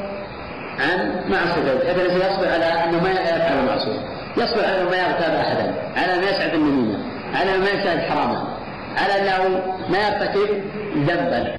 عن 0.78 1.24
معصية 1.28 1.74
بحيث 1.74 1.98
الذي 1.98 2.16
يصبر 2.16 2.48
على 2.48 2.65
أنه 2.65 3.02
ما 3.02 3.11
يفعل 3.11 3.59
المعصية 3.59 4.01
يصبر 4.36 4.65
على 4.65 4.85
ما 4.85 4.97
يغتاب 4.97 5.35
أحدا 5.35 5.74
على 5.97 6.15
انه 6.15 6.31
يسعد 6.31 6.55
النميمة 6.55 6.98
على 7.35 7.59
ما 7.59 7.69
يشاهد 7.69 8.11
حراما 8.11 8.57
على 8.97 9.20
أنه 9.20 9.62
ما 9.89 9.98
يرتكب 9.98 10.65
ذنبا. 10.97 11.57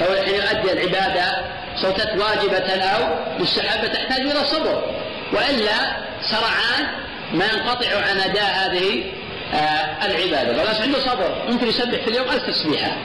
فهو 0.00 0.22
حين 0.24 0.34
يؤدي 0.34 0.72
العبادة 0.72 1.24
سواء 1.82 1.96
كانت 1.96 2.22
واجبة 2.22 2.82
أو 2.82 3.14
مستحبة 3.38 3.88
تحتاج 3.88 4.20
إلى 4.20 4.44
صبر. 4.44 4.82
وإلا 5.32 5.72
سرعان 6.20 6.86
ما 7.34 7.44
ينقطع 7.44 7.88
عن 8.10 8.30
أداء 8.30 8.44
هذه 8.44 9.04
العبادة. 10.04 10.54
فالناس 10.54 10.80
عنده 10.80 10.98
صبر. 11.00 11.44
ممكن 11.48 11.68
يسبح 11.68 12.04
في 12.04 12.10
اليوم 12.10 12.28
ألف 12.28 12.42
تسبيحة. 12.46 12.96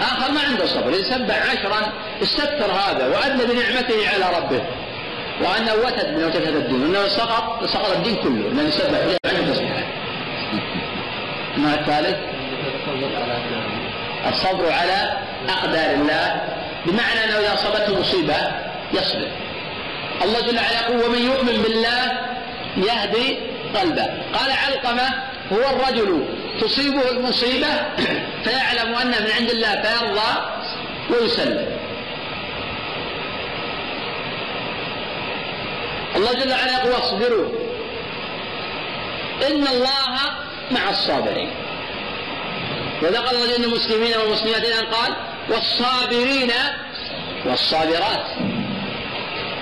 آخر 0.00 0.32
ما 0.32 0.40
عنده 0.40 0.66
صبر. 0.66 0.90
يسبح 0.90 1.50
عشرا. 1.50 1.92
استكثر 2.22 2.72
هذا 2.72 3.06
وأدنى 3.06 3.44
بنعمته 3.44 4.08
على 4.14 4.36
ربه. 4.36 4.64
وأنه 5.40 5.74
وتد 5.74 6.08
من 6.08 6.24
وتد 6.24 6.42
هذا 6.42 6.58
الدين. 6.58 6.82
وأنه 6.82 7.08
سقط 7.08 7.64
سقط 7.64 7.96
الدين 7.96 8.16
كله. 8.16 8.48
لأنه 8.48 8.68
يسبح 8.68 8.98
في 8.98 9.04
اليوم 9.04 9.18
عنده 9.26 9.52
تسبيحة. 9.52 9.84
ما 11.56 11.74
الثالث؟ 11.74 12.16
الصبر 14.32 14.72
على 14.72 15.12
أقدار 15.48 15.94
الله. 15.94 16.40
بمعنى 16.86 17.24
أنه 17.24 17.38
إذا 17.38 17.54
أصابته 17.54 18.00
مصيبة 18.00 18.36
يصبر. 18.92 19.28
الله 20.24 20.40
جل 20.40 20.56
وعلا 20.56 20.80
يقول 20.80 21.04
ومن 21.04 21.18
يؤمن 21.18 21.62
بالله 21.62 22.12
يهدي 22.76 23.38
قلبه. 23.74 24.04
قال 24.32 24.50
علقمة 24.66 25.33
هو 25.54 25.76
الرجل 25.76 26.24
تصيبه 26.60 27.10
المصيبة 27.10 27.66
فيعلم 28.44 28.94
أنها 28.94 29.20
من 29.20 29.30
عند 29.38 29.50
الله 29.50 29.82
فيرضى 29.82 30.50
ويسلم 31.10 31.84
الله 36.16 36.32
جل 36.32 36.50
وعلا 36.50 36.72
يقول 36.72 36.92
اصبروا. 36.92 37.48
إن 39.46 39.66
الله 39.66 40.20
مع 40.70 40.90
الصابرين. 40.90 41.50
وذكر 43.02 43.30
الله 43.30 43.56
جل 43.56 43.64
المسلمين 43.64 44.16
والمسلمات 44.16 44.64
الآن 44.64 44.84
قال 44.84 45.16
والصابرين 45.48 46.50
والصابرات. 47.46 48.26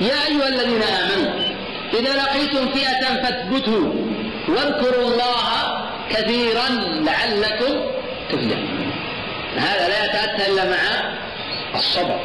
يا 0.01 0.27
أيها 0.29 0.49
الذين 0.49 0.83
آمنوا 0.83 1.33
إذا 1.95 2.17
لقيتم 2.17 2.69
فئة 2.73 3.23
فاثبتوا. 3.23 3.93
واذكروا 4.49 5.05
الله 5.05 5.89
كثيرا 6.11 6.69
لعلكم 6.93 7.81
تفلحون. 8.29 8.93
هذا 9.57 9.89
لا 9.89 10.05
يتأتى 10.05 10.53
إلا 10.53 10.65
مع 10.65 11.13
الصبر. 11.75 12.21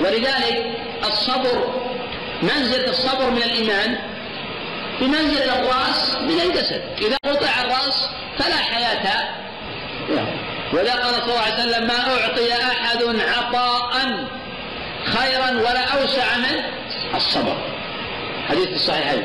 ولذلك 0.00 0.64
الصبر 1.04 1.74
منزلة 2.42 2.90
الصبر 2.90 3.30
من 3.30 3.42
الإيمان 3.42 3.98
بمنزلة 5.00 5.60
الرأس 5.60 6.16
من 6.20 6.40
الجسد. 6.40 6.82
إذا 6.98 7.16
قطع 7.24 7.62
الرأس 7.64 8.08
فلا 8.38 8.56
حياة 8.56 9.28
له. 10.08 10.26
ولا 10.72 10.92
قال 10.92 11.14
صلى 11.14 11.22
الله 11.22 11.40
عليه 11.40 11.54
وسلم 11.54 11.86
ما 11.86 11.98
أعطي 11.98 12.52
أحد 12.52 13.02
عطاء 13.36 13.92
خيرا 15.04 15.50
ولا 15.50 15.80
أوسع 15.80 16.36
من 16.36 16.62
الصبر. 17.14 17.56
حديث 18.48 18.68
الصحيحين. 18.68 19.22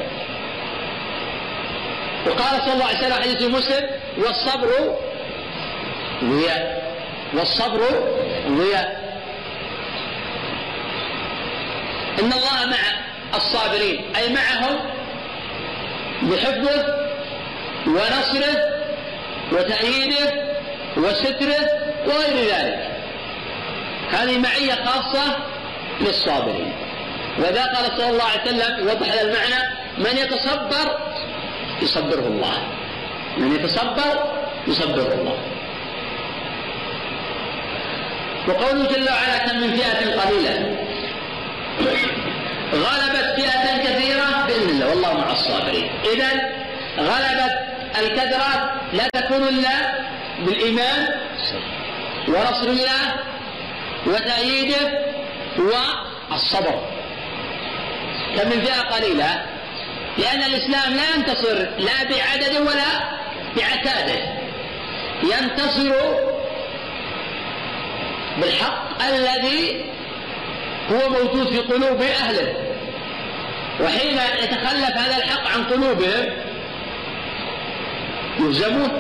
وقال 2.28 2.62
صلى 2.62 2.74
الله 2.74 2.86
عليه 2.86 2.98
وسلم 2.98 3.14
حديث 3.14 3.42
مسلم 3.42 3.90
والصبر 4.18 4.70
ضياء. 6.24 6.82
والصبر 7.34 7.80
ضياء. 8.48 9.02
إن 12.20 12.32
الله 12.34 12.66
مع 12.66 12.78
الصابرين 13.36 14.16
أي 14.16 14.30
معهم 14.34 14.80
بحفظه 16.22 17.08
ونصره 17.88 18.58
وتأييده 19.52 20.52
وستره 20.98 21.70
وغير 22.08 22.54
ذلك. 22.54 22.90
هذه 24.12 24.38
معية 24.38 24.86
خاصة 24.86 25.38
للصابرين. 26.02 26.74
وذا 27.40 27.64
قال 27.64 27.86
صلى 27.98 28.10
الله 28.10 28.24
عليه 28.24 28.42
وسلم 28.42 29.04
هذا 29.04 29.22
المعنى 29.22 29.64
من 29.98 30.18
يتصبر 30.18 31.00
يصبره 31.82 32.28
الله. 32.28 32.54
من 33.38 33.56
يتصبر 33.56 34.34
يصبره 34.68 35.14
الله. 35.14 35.38
وقوله 38.48 38.86
جل 38.86 39.10
وعلا 39.10 39.38
كم 39.38 39.58
من 39.60 39.76
فئة 39.78 40.22
قليلة. 40.22 40.78
غلبت 42.74 43.26
فئة 43.36 43.78
كثيرة 43.84 44.46
بإذن 44.48 44.70
الله 44.70 44.90
والله 44.90 45.14
مع 45.18 45.32
الصابرين. 45.32 45.90
إذا 46.14 46.30
غلبت 46.98 47.54
الكدرات 48.00 48.62
لا 48.94 49.08
تكون 49.14 49.44
إلا 49.48 49.76
بالإيمان 50.46 51.08
ونصر 52.28 52.68
الله 52.68 53.02
وتأييده 54.08 55.00
والصبر. 55.58 56.76
كم 58.38 58.50
من 58.50 58.62
فئة 58.66 58.82
قليلة؟ 58.82 59.46
لأن 60.18 60.44
الإسلام 60.44 60.94
لا 60.94 61.16
ينتصر 61.16 61.54
لا 61.78 62.04
بعدد 62.04 62.56
ولا 62.56 63.10
بعتاده 63.58 64.20
ينتصر 65.24 65.94
بالحق 68.38 69.04
الذي 69.04 69.86
هو 70.92 71.10
موجود 71.10 71.50
في 71.50 71.58
قلوب 71.58 72.02
أهله 72.02 72.54
وحين 73.82 74.18
يتخلف 74.44 74.98
هذا 74.98 75.18
الحق 75.18 75.48
عن 75.48 75.64
قلوبهم 75.64 76.34
يهزمون 78.40 78.92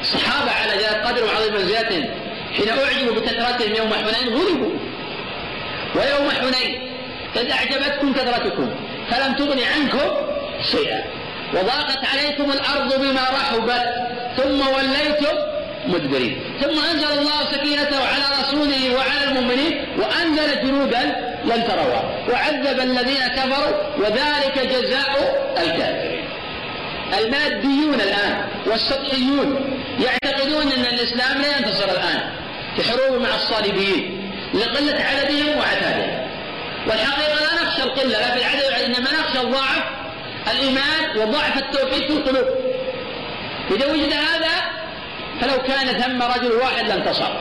الصحابة 0.00 0.50
على 0.50 0.72
جلال 0.72 1.02
قدر 1.04 1.24
وعظيم 1.24 1.54
منزلتهم 1.54 2.04
حين 2.56 2.68
أعجبوا 2.68 3.14
بكثرتهم 3.14 3.74
يوم 3.74 3.94
حنين 3.94 4.34
غلبوا. 4.34 4.72
ويوم 5.94 6.30
حنين 6.30 6.90
إذ 7.36 7.50
أعجبتكم 7.50 8.12
كثرتكم. 8.12 8.70
فلم 9.10 9.34
تغن 9.34 9.58
عنكم 9.76 10.16
شيئا. 10.72 11.04
وضاقت 11.54 11.98
عليكم 12.12 12.50
الأرض 12.50 13.00
بما 13.00 13.20
رحبت 13.20 13.82
ثم 14.36 14.60
وليتم 14.74 15.36
مدبرين. 15.86 16.42
ثم 16.60 16.84
أنزل 16.90 17.18
الله 17.18 17.52
سكينته 17.52 17.96
على 17.96 18.24
رسوله 18.42 18.94
وعلى 18.94 19.24
المؤمنين 19.28 19.84
وأنزل 19.98 20.66
جنودا 20.66 21.02
لن 21.44 21.64
تروها. 21.68 22.04
وعذب 22.30 22.80
الذين 22.80 23.28
كفروا 23.36 23.72
وذلك 23.98 24.58
جزاء 24.58 25.42
الكافرين. 25.58 26.24
الماديون 27.18 27.94
الآن 27.94 28.44
والسطحيون 28.66 29.78
يعتقدون 30.00 30.62
أن 30.62 30.84
الإسلام 30.94 31.42
لا 31.42 31.58
ينتصر 31.58 31.84
الآن 31.84 32.30
في 32.76 32.82
حروب 32.82 33.22
مع 33.22 33.34
الصليبيين 33.34 34.32
لقلة 34.54 35.04
عددهم 35.04 35.58
وعتادهم. 35.58 36.31
والحقيقة 36.86 37.34
لا 37.34 37.62
نخشى 37.62 37.82
القلة 37.82 38.20
لا 38.20 38.30
في 38.30 38.40
العدد 38.40 38.82
إنما 38.84 39.12
نخشى 39.12 39.40
الضعف 39.40 39.82
الإيمان 40.52 41.18
وضعف 41.18 41.58
التوحيد 41.58 42.06
في 42.06 42.12
القلوب. 42.12 42.46
إذا 43.70 43.86
وجد 43.86 44.12
هذا 44.12 44.52
فلو 45.40 45.62
كان 45.62 45.86
ثم 45.86 46.22
رجل 46.22 46.52
واحد 46.52 46.88
لانتصر 46.88 47.32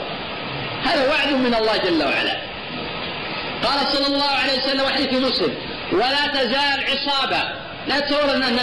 هذا 0.84 1.10
وعد 1.10 1.34
من 1.34 1.56
الله 1.56 1.78
جل 1.78 2.04
وعلا. 2.04 2.38
قال 3.64 3.88
صلى 3.88 4.08
الله 4.08 4.32
عليه 4.44 4.54
وسلم 4.54 4.82
وحديث 4.82 5.14
مسلم 5.14 5.56
ولا 5.92 6.28
تزال 6.34 6.86
عصابة. 6.90 7.44
لا 7.88 8.00
تصور 8.00 8.36
أن 8.36 8.58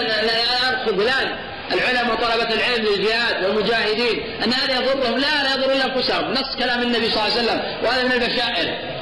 فلان 0.87 1.39
العلماء 1.73 2.13
وطلبة 2.13 2.55
العلم 2.55 2.85
للجهاد 2.85 3.45
والمجاهدين 3.45 4.43
أن 4.45 4.53
هذا 4.53 4.77
يضرهم. 4.77 5.19
لا 5.19 5.43
لا 5.43 5.55
يضر 5.55 5.73
إلا 5.73 5.85
أنفسهم. 5.85 6.33
نص 6.33 6.57
كلام 6.59 6.83
النبي 6.83 7.11
صلى 7.11 7.27
الله 7.27 7.39
عليه 7.39 7.43
وسلم 7.43 7.63
وهذا 7.85 8.05
من 8.05 8.13
البشائر. 8.13 8.98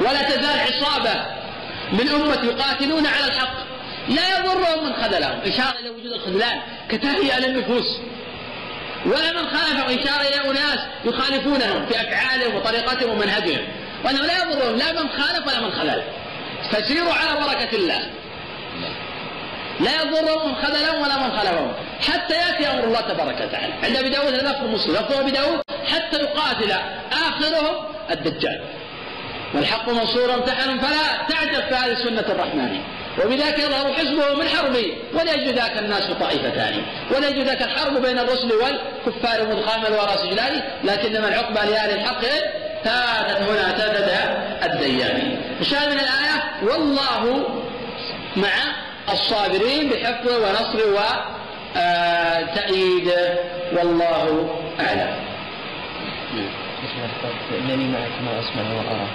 ولا 0.00 0.22
تزال 0.22 0.60
عصابة 0.60 1.26
من 1.92 2.08
أمة 2.08 2.44
يقاتلون 2.44 3.06
على 3.06 3.24
الحق. 3.24 3.54
لا 4.08 4.38
يضرهم 4.38 4.86
من 4.86 4.92
خذلهم. 4.92 5.40
إشارة 5.44 5.78
إلى 5.80 5.90
وجود 5.90 6.12
الخذلان 6.12 6.60
كتهيئة 6.88 7.38
للنفوس. 7.38 8.00
ولا 9.06 9.32
من 9.32 9.48
خالفهم. 9.48 9.98
إشارة 9.98 10.22
إلى 10.28 10.50
أناس 10.50 10.78
يخالفونهم 11.04 11.86
في 11.86 12.00
أفعالهم 12.00 12.54
وطريقتهم 12.54 13.10
ومنهجهم. 13.10 13.68
وأنه 14.04 14.20
لا 14.20 14.42
يضرهم. 14.42 14.76
لا 14.76 14.92
من 14.92 15.08
خالف 15.08 15.46
ولا 15.46 15.60
من 15.60 15.72
خذل. 15.72 16.02
فسيروا 16.70 17.12
على 17.12 17.40
بركة 17.40 17.76
الله. 17.76 18.10
لا 19.80 20.02
يضرهم 20.02 20.48
من 20.48 20.54
خذلهم 20.54 21.02
ولا 21.02 21.18
من 21.18 21.38
خلفهم 21.38 21.72
حتى 22.00 22.34
يأتي 22.34 22.70
أمر 22.70 22.84
الله 22.84 23.00
تبارك 23.00 23.40
وتعالى. 23.40 23.72
عند 23.82 23.96
أبي 23.96 24.08
داود 24.08 24.34
هذا 24.34 24.50
لفظ 24.50 24.64
مسلم 24.64 24.94
لفظ 24.94 25.12
أبي 25.12 25.30
داود 25.30 25.62
حتى 25.86 26.16
يقاتل 26.16 26.72
آخرهم 27.12 27.84
الدجال. 28.10 28.64
والحق 29.54 29.88
منصور 29.88 30.34
امتحن 30.34 30.78
فلا 30.78 31.26
تعجب 31.28 31.60
فهذه 31.70 31.94
سنة 31.94 32.20
الرحمن. 32.20 32.80
وبذاك 33.24 33.58
يظهر 33.58 33.92
حزبه 33.92 34.34
من 34.34 34.48
حربه 34.48 34.96
ولا 35.14 35.34
يجد 35.34 35.54
ذاك 35.54 35.78
الناس 35.78 36.10
طائفتان. 36.20 36.82
ولا 37.16 37.28
يجد 37.28 37.46
ذاك 37.46 37.62
الحرب 37.62 38.02
بين 38.02 38.18
الرسل 38.18 38.52
والكفار 38.52 39.46
مدخاما 39.46 39.88
وراس 39.88 40.22
جلاله 40.22 40.62
لكنما 40.84 41.28
العقبى 41.28 41.70
لأهل 41.70 41.90
الحق 41.90 42.20
ثابت 42.84 43.36
هنا 43.36 43.68
ثابت 43.78 44.08
الديان. 44.64 45.38
الشاهد 45.60 45.88
من 45.88 46.00
الآية 46.00 46.36
والله 46.62 47.46
مع 48.36 48.54
الصابرين 49.12 49.90
بحفظه 49.90 50.38
ونصره 50.38 50.86
وتأييده 51.74 53.38
والله 53.72 54.50
أعلم. 54.80 55.28
إنني 57.58 57.88
معك 57.88 58.16
ما 58.24 58.40
أسمع 58.40 58.62
وأرى 58.76 59.08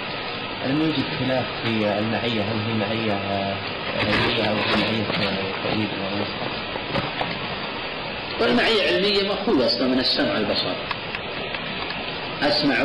ألم 0.64 0.80
يوجد 0.82 1.04
خلاف 1.18 1.44
في 1.62 1.98
المعية 1.98 2.42
هل 2.42 2.58
هي 2.66 2.74
معية 2.74 3.12
علمية 3.98 4.44
أو 4.44 4.54
هي 4.54 5.02
معية؟ 5.18 5.52
تأييد 5.64 5.88
ونصر؟ 6.02 6.54
والمعية 8.40 8.86
علمية 8.86 9.28
مأخوذة 9.28 9.66
أصلا 9.66 9.88
من 9.88 9.98
السمع 9.98 10.32
والبصر 10.32 10.72
أسمع 12.42 12.82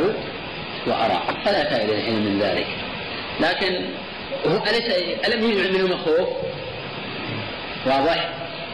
وأرى 0.86 1.22
فلا 1.44 1.70
فائدة 1.70 1.94
الحين 1.94 2.14
من 2.14 2.38
ذلك. 2.42 2.66
لكن 3.40 3.84
هو 4.46 4.62
أليس 4.64 5.16
ألم 5.28 5.50
يجعل 5.50 5.72
منهم 5.72 5.98
خوف؟ 5.98 6.28
واضح؟ 7.86 8.30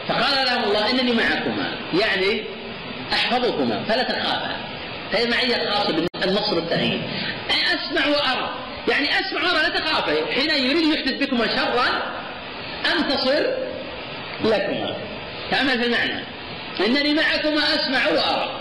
فقال 0.08 0.46
لهم 0.46 0.64
الله 0.64 0.90
إنني 0.90 1.12
معكما. 1.12 1.72
يعني 2.00 2.44
أحفظكما 3.12 3.84
فلا 3.88 4.02
تخافا. 4.02 4.56
فهي 5.12 5.26
معية 5.26 5.70
خاصة 5.70 5.92
بالنصر 5.92 6.56
التأييد. 6.56 7.02
أسمع 7.50 8.06
وأرى. 8.06 8.50
يعني 8.88 9.20
أسمع 9.20 9.42
وأرى 9.42 9.62
لا 9.62 9.68
تخافا 9.68 10.32
حين 10.34 10.50
يريد 10.50 10.94
يحدث 10.94 11.12
بكما 11.12 11.46
شرا 11.46 11.86
أنتصر 12.92 13.46
لكما. 14.44 14.94
تعمل 15.50 15.80
في 15.80 15.86
المعنى؟ 15.86 16.24
إنني 16.86 17.14
معكما 17.14 17.62
أسمع 17.74 18.06
وأرى. 18.06 18.60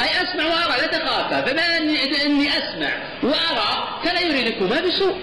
أي 0.00 0.22
أسمع 0.22 0.44
وأرى 0.44 0.80
لا 0.80 0.86
تخافا 0.86 1.40
فما 1.42 1.76
أني, 1.76 2.24
أني 2.26 2.48
أسمع 2.48 2.90
وأرى 3.22 4.00
فلا 4.04 4.20
يريدكما 4.20 4.80
بسوء. 4.80 5.20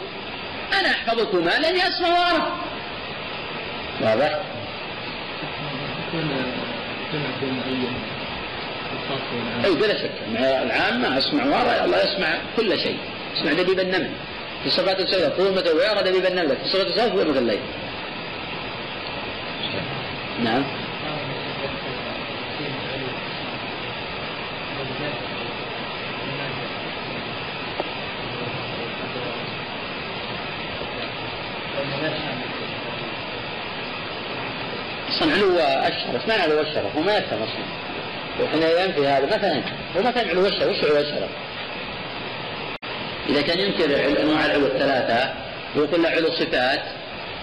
أنا 0.79 0.91
أحفظكما 0.91 1.49
لأني 1.49 1.87
أسمع 1.87 2.09
وأرى. 2.09 2.51
واضح؟ 4.01 4.39
أي 9.65 9.71
بلا 9.75 9.97
شك 9.97 10.11
العامة 10.39 11.17
أسمع 11.17 11.45
وأرى 11.45 11.85
الله 11.85 11.97
يسمع 11.97 12.37
كل 12.57 12.79
شيء. 12.79 12.99
يسمع 13.37 13.53
دبيب 13.53 13.79
النمل. 13.79 14.09
في 14.63 14.69
صفات 14.69 14.99
السوداء 14.99 15.29
طول 15.37 15.51
مثل 15.51 15.69
ويرى 15.69 16.03
دبيب 16.03 16.25
النملة 16.25 16.55
في 16.55 16.69
صفات 16.69 16.87
السوداء 16.87 17.09
هو 17.09 17.29
مثل 17.29 17.37
الليل. 17.37 17.59
نعم. 20.43 20.63
أصلا 35.09 35.33
علو 35.33 35.59
الشرف 35.87 36.27
ما 36.27 36.33
علو 36.33 36.61
الشرف 36.61 36.95
وما 36.95 37.17
يفهم 37.17 37.39
أصلا. 37.43 37.65
وحين 38.41 38.61
ينفي 38.61 39.07
هذا 39.07 39.25
ما 39.25 39.37
فهم 39.37 39.63
هو 39.97 40.01
ما 40.01 40.11
فهم 40.11 40.29
علو 40.29 40.45
الشرف 40.45 40.69
وش 40.69 40.83
علو 40.83 40.97
الشرف؟ 40.97 41.29
إذا 43.29 43.41
كان 43.41 43.59
ينكر 43.59 44.21
أنواع 44.21 44.45
العلو 44.45 44.65
الثلاثة 44.65 45.33
ويقول 45.75 46.03
له 46.03 46.09
علو 46.09 46.31
صفات 46.31 46.81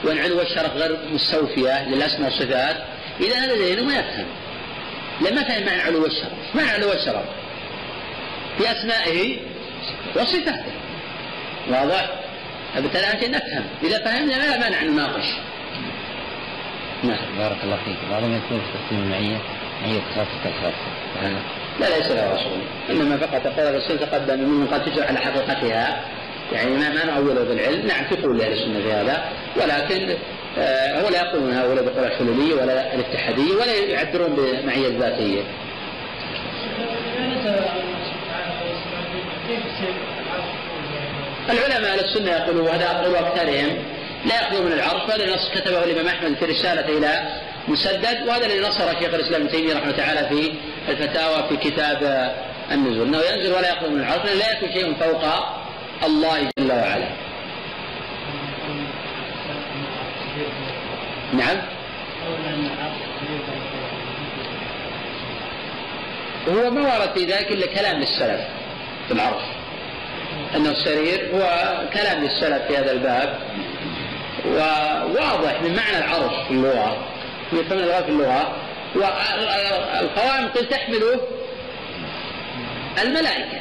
وإن 0.04 0.18
علو 0.18 0.40
الشرف 0.40 0.76
غير 0.76 0.98
مستوفية 1.12 1.88
للأسماء 1.88 2.30
والصفات 2.30 2.76
إذا 3.20 3.38
هذا 3.38 3.54
ذهنه 3.54 3.82
ما 3.82 3.98
يفهم. 3.98 4.26
لما 5.20 5.42
فهم 5.44 5.66
معنى 5.66 5.80
علو 5.80 6.06
الشرف. 6.06 6.32
معنى 6.54 6.70
علو 6.70 6.92
الشرف؟ 6.92 7.24
في 8.58 8.72
اسمائه 8.72 9.38
وصفاته. 10.16 10.72
واضح؟ 11.68 12.10
فبالتالي 12.74 13.12
أنت 13.12 13.24
نفهم. 13.24 13.64
إذا 13.82 14.04
فهمنا 14.04 14.32
لا 14.32 14.58
مانع 14.58 14.82
أن 14.82 14.90
نناقش. 14.90 15.26
نعم 17.02 17.38
بارك 17.38 17.56
الله 17.64 17.78
فيك. 17.84 18.10
بعضهم 18.10 18.36
يكون 18.36 18.60
في 18.88 18.94
المعية 18.94 19.38
معية 19.82 20.00
خاصة 20.14 20.44
الخاصة. 20.44 21.03
لا 21.80 21.98
ليس 21.98 22.10
له 22.10 22.34
أصول. 22.34 22.58
إنما 22.90 23.16
فقط 23.16 23.46
قول 23.46 23.66
الرسول 23.66 23.98
تقدم 23.98 24.40
منه 24.40 24.70
قد 24.70 24.84
تجرى 24.84 25.04
على 25.04 25.18
حقيقتها. 25.18 26.00
يعني 26.52 26.70
ما 26.70 26.88
ما 26.88 27.04
نأوله 27.04 27.44
بالعلم 27.44 27.86
نعم 27.86 28.04
في 28.04 28.16
قول 28.22 28.40
أهل 28.40 28.52
السنة 28.52 28.80
في 28.82 28.92
هذا. 28.92 29.24
ولكن 29.56 30.14
آه 30.58 31.00
هو 31.00 31.08
لا 31.08 31.18
يقولون 31.18 31.52
هؤلاء 31.52 31.84
بقول 31.84 32.04
الحلوليه 32.04 32.54
ولا 32.54 32.94
الاتحاديه 32.94 33.52
ولا 33.52 33.74
يعبرون 33.74 34.36
بمعية 34.36 34.88
الذاتيه. 34.88 35.42
العلماء 41.50 41.92
أهل 41.92 42.00
السنة 42.00 42.30
يقولون 42.30 42.66
وهذا 42.66 42.88
قول 42.88 43.16
اكثرهم 43.16 43.84
لا 44.24 44.34
يأخذون 44.34 44.66
من 44.66 44.72
العرش 44.72 45.02
بل 45.02 45.34
نص 45.34 45.50
كتبه 45.54 45.84
الإمام 45.84 46.06
أحمد 46.06 46.34
في 46.34 46.44
رسالة 46.44 46.98
إلى 46.98 47.22
مسدد 47.68 48.28
وهذا 48.28 48.46
الذي 48.46 48.60
نصر 48.60 49.00
شيخ 49.00 49.14
الإسلام 49.14 49.40
ابن 49.42 49.50
تيمية 49.50 49.74
رحمه 49.74 49.84
الله 49.84 49.96
تعالى 49.96 50.28
في 50.28 50.54
الفتاوى 50.88 51.48
في 51.48 51.56
كتاب 51.70 52.32
النزول. 52.70 53.06
إنه 53.06 53.18
ينزل 53.18 53.52
ولا 53.52 53.72
يخرج 53.72 53.90
من 53.90 54.00
العرش 54.00 54.24
لا 54.24 54.52
يكون 54.52 54.72
شيء 54.72 54.94
فوق 54.94 55.24
الله 56.04 56.50
جل 56.58 56.72
وعلا. 56.72 57.08
نعم. 61.32 61.56
هو 66.48 66.70
ما 66.70 66.98
ورد 66.98 67.18
في 67.18 67.24
ذلك 67.24 67.52
إلا 67.52 67.66
كلام 67.66 68.00
للسلف 68.00 68.40
في 69.08 69.14
العرش. 69.14 69.42
إنه 70.56 70.70
السرير 70.70 71.30
هو 71.34 71.40
كلام 71.92 72.24
للسلف 72.24 72.62
في 72.62 72.76
هذا 72.76 72.92
الباب 72.92 73.38
وواضح 74.46 75.62
من 75.62 75.76
معنى 75.76 75.98
العرش 75.98 76.46
في 76.48 76.50
اللغة. 76.50 77.08
فن 77.50 77.78
اللغة 77.78 78.00
في 78.02 78.08
اللغة. 78.08 78.56
والقوائم 78.94 80.48
تحمل 80.70 81.20
الملائكة. 83.02 83.60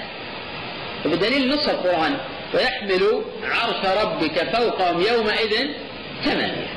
وبدليل 1.05 1.49
نص 1.49 1.67
القرآن 1.67 2.17
ويحمل 2.53 3.23
عرش 3.43 4.01
ربك 4.03 4.55
فوقهم 4.55 5.01
يومئذ 5.01 5.67
ثمانية. 6.23 6.67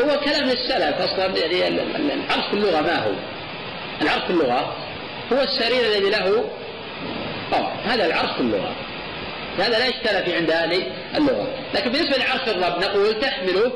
هو 0.00 0.20
كلام 0.20 0.50
السلف 0.50 1.00
أصلا 1.00 1.26
يعني 1.26 1.68
العرش 1.68 2.46
في 2.50 2.54
اللغة 2.54 2.80
ما 2.80 3.04
هو؟ 3.06 3.12
العرش 4.02 4.22
في 4.22 4.30
اللغة 4.30 4.74
هو 5.32 5.40
السرير 5.40 5.84
الذي 5.84 6.10
له 6.10 6.44
طبع 7.52 7.72
هذا 7.84 8.06
العرش 8.06 8.30
في 8.30 8.40
اللغة. 8.40 8.72
هذا 9.58 9.78
لا 9.78 9.88
اشكال 9.88 10.24
في 10.24 10.36
عند 10.36 10.50
أهل 10.50 10.86
اللغة. 11.16 11.48
لكن 11.74 11.92
بالنسبة 11.92 12.16
لعرش 12.16 12.48
الرب 12.48 12.78
نقول 12.78 13.20
تحمله 13.20 13.72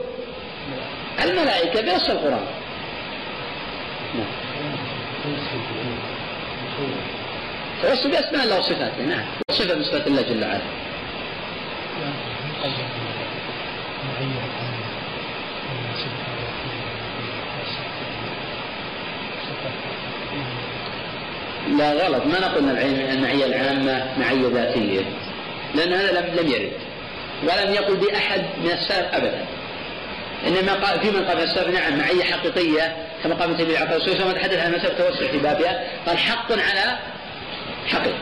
الملائكة 1.24 1.80
بنص 1.80 2.10
القرآن. 2.10 2.46
نعم. 4.14 4.26
توصل 7.82 8.10
بأسماء 8.10 8.44
الله 8.44 8.58
وصفاته. 8.58 9.02
نعم. 9.02 9.26
وصفة 9.50 9.74
من 9.74 9.84
صفات 9.84 10.06
الله 10.06 10.22
جل 10.22 10.44
وعلا. 10.44 10.60
لا 21.78 21.92
غلط. 21.92 22.26
ما 22.26 22.40
نقول 22.40 22.78
إن 22.78 23.16
المعيه 23.16 23.44
العامة 23.44 24.18
معيه 24.18 24.48
ذاتية. 24.48 25.27
لأن 25.78 25.92
هذا 25.92 26.20
لم 26.20 26.40
لم 26.40 26.52
يرد. 26.52 26.72
ولم 27.42 27.74
يقل 27.74 27.96
بأحد 27.96 28.40
من 28.64 28.70
السلف 28.70 29.06
ابدا. 29.12 29.44
إنما 30.46 30.72
قال 30.72 31.00
في 31.00 31.10
من 31.10 31.24
قال 31.24 31.42
السلف 31.42 31.68
نعم 31.68 31.98
معيه 31.98 32.24
حقيقية 32.24 32.96
كما 33.22 33.34
قال 33.34 33.42
ابن 33.42 33.56
تيمية 33.56 33.78
العقل 33.78 34.18
ثم 34.18 34.32
تحدث 34.32 34.58
عن 34.58 34.72
مسألة 34.72 34.92
التوسع 34.92 35.30
في 35.30 35.38
بابها 35.38 35.84
قال 36.06 36.18
حق 36.18 36.52
على 36.52 36.98
حقيقة. 37.88 38.18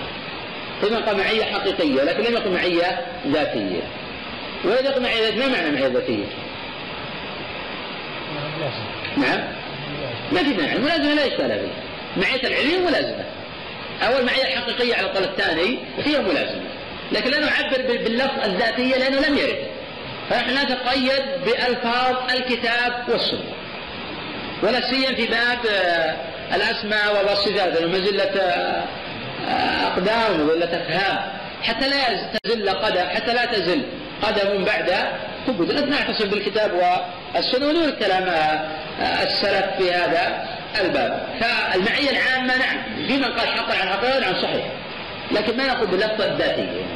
في 0.80 0.90
من 0.90 0.96
قال 0.96 1.16
معيه 1.16 1.44
حقيقية 1.44 2.02
لكن 2.02 2.22
لم 2.22 2.32
يقل 2.32 2.50
معيه 2.50 3.06
ذاتية. 3.26 3.82
وإذا 4.64 4.90
يقول 4.90 5.02
معيه 5.02 5.20
ذاتيه 5.20 5.38
ما 5.38 5.48
معنى 5.48 5.70
معيه 5.70 5.86
ذاتية؟ 5.86 6.24
نعم. 9.16 9.40
ما 10.32 10.42
في 10.42 10.54
معنى 10.54 10.72
الملازمه 10.72 11.14
لا 11.14 11.26
اشكال 11.26 11.60
فيه 11.60 12.22
معية 12.22 12.46
العلم 12.46 12.86
ملازمة. 12.86 13.24
أول 14.02 14.26
معية 14.26 14.42
الحقيقيه 14.42 14.94
على 14.94 15.06
القول 15.06 15.24
الثاني 15.24 15.78
هي 16.04 16.18
ملازمة. 16.18 16.65
لكن 17.12 17.30
لا 17.30 17.38
نعبر 17.38 17.82
باللفظ 17.86 18.44
الذاتية 18.44 18.96
لأنه 18.96 19.20
لم 19.28 19.38
يرد. 19.38 19.58
فنحن 20.30 20.50
نتقيد 20.50 21.22
بألفاظ 21.44 22.16
الكتاب 22.34 23.04
والسنة. 23.08 23.52
ولا 24.62 24.80
سيما 24.80 25.14
في 25.14 25.26
باب 25.26 25.58
آه، 25.70 26.16
الأسماء 26.54 27.24
والصفات 27.28 27.82
مزلة 27.82 28.40
آه، 28.40 28.84
أقدام 29.86 30.40
ومزلة 30.40 30.64
أفهام. 30.64 31.32
حتى 31.62 31.88
لا 31.88 32.30
تزل 32.44 32.70
قدم 32.70 33.08
حتى 33.08 33.34
لا 33.34 33.44
تزل 33.44 33.82
قدم 34.22 34.64
بعد 34.64 34.92
ثبوت. 35.46 35.70
نعتصم 35.70 36.28
بالكتاب 36.28 36.70
والسنة 37.34 37.66
ونقول 37.66 37.90
كلام 37.90 38.28
آه، 38.28 39.22
السلف 39.22 39.64
في 39.78 39.92
هذا 39.92 40.46
الباب. 40.80 41.26
فالمعية 41.40 42.10
العامة 42.10 42.56
نعم 42.56 43.06
في 43.08 43.16
من 43.16 43.24
قال 43.24 43.48
حقا 43.48 43.78
عن 43.78 43.88
حقا 43.88 44.18
نعم 44.20 44.42
صحيح. 44.42 44.64
لكن 45.32 45.56
ما 45.56 45.66
نقول 45.66 45.86
باللفظة 45.86 46.24
الذاتية. 46.26 46.95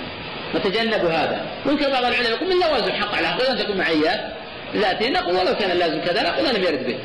نتجنب 0.55 1.05
هذا. 1.05 1.47
ممكن 1.67 1.91
بعض 1.91 2.05
العلماء 2.05 2.31
يقول 2.31 2.49
من 2.49 2.61
لوازم 2.67 2.93
حق 2.93 3.15
على 3.15 3.29
حقيقة 3.29 3.53
أن 3.53 3.59
تكون 3.59 3.79
معية 3.79 4.33
ذاتية 4.75 5.11
نقول 5.11 5.37
ولو 5.37 5.55
كان 5.55 5.71
اللازم 5.71 6.01
كذا 6.01 6.23
نقول 6.23 6.55
لم 6.55 6.63
يرد 6.63 6.87
به. 6.87 6.99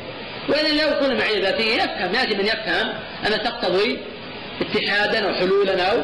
وإن 0.48 0.76
لو 0.76 1.00
كان 1.00 1.18
معية 1.18 1.42
ذاتية 1.42 1.82
يفهم 1.82 2.14
يأتي 2.14 2.34
من 2.34 2.44
يفهم 2.44 2.92
أن 3.26 3.42
تقتضي 3.44 3.98
اتحادا 4.60 5.28
أو 5.28 5.34
حلولا 5.34 5.82
أو 5.82 5.98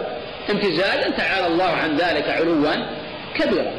امتزاجا 0.50 1.10
تعالى 1.10 1.46
الله 1.46 1.70
عن 1.70 1.96
ذلك 1.96 2.30
علوا 2.30 2.74
كبيرا. 3.34 3.72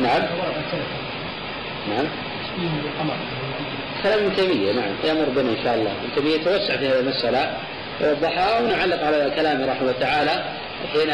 نعم. 0.00 0.22
نعم. 1.88 2.06
كلام 4.04 4.18
ابن 4.18 4.36
تيمية. 4.36 4.72
نعم 4.72 4.94
يأمر 5.04 5.28
بنا 5.28 5.50
إن 5.50 5.64
شاء 5.64 5.74
الله. 5.74 5.90
ابن 5.90 6.14
تيمية 6.14 6.34
يتوسع 6.34 6.76
في 6.76 6.88
هذه 6.88 7.00
المسألة 7.00 7.56
ووضحها 8.00 8.60
ونعلق 8.60 9.04
على 9.04 9.32
كلامه 9.36 9.66
رحمه 9.66 9.80
الله 9.80 10.00
تعالى. 10.00 10.44
حين 10.92 11.10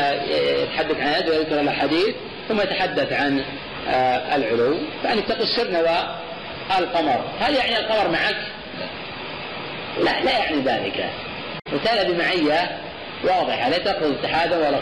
يتحدث 0.62 1.00
عن 1.00 1.06
هذا 1.06 1.30
ويذكر 1.30 1.60
الأحاديث 1.60 2.14
ثم 2.48 2.60
يتحدث 2.60 3.12
عن 3.12 3.44
آه 3.88 4.36
العلو 4.36 4.76
يعني 5.04 5.22
تقصر 5.22 5.70
نوى 5.70 6.16
القمر 6.78 7.24
هل 7.40 7.54
يعني 7.54 7.78
القمر 7.78 8.08
معك؟ 8.08 8.36
لا 9.98 10.24
لا 10.24 10.38
يعني 10.38 10.62
ذلك. 10.62 11.10
وكان 11.72 12.12
بمعية 12.12 12.78
واضحة. 13.24 13.68
لا 13.68 13.78
تأخذ 13.78 14.12
اتحادا 14.18 14.56
ولا 14.56 14.78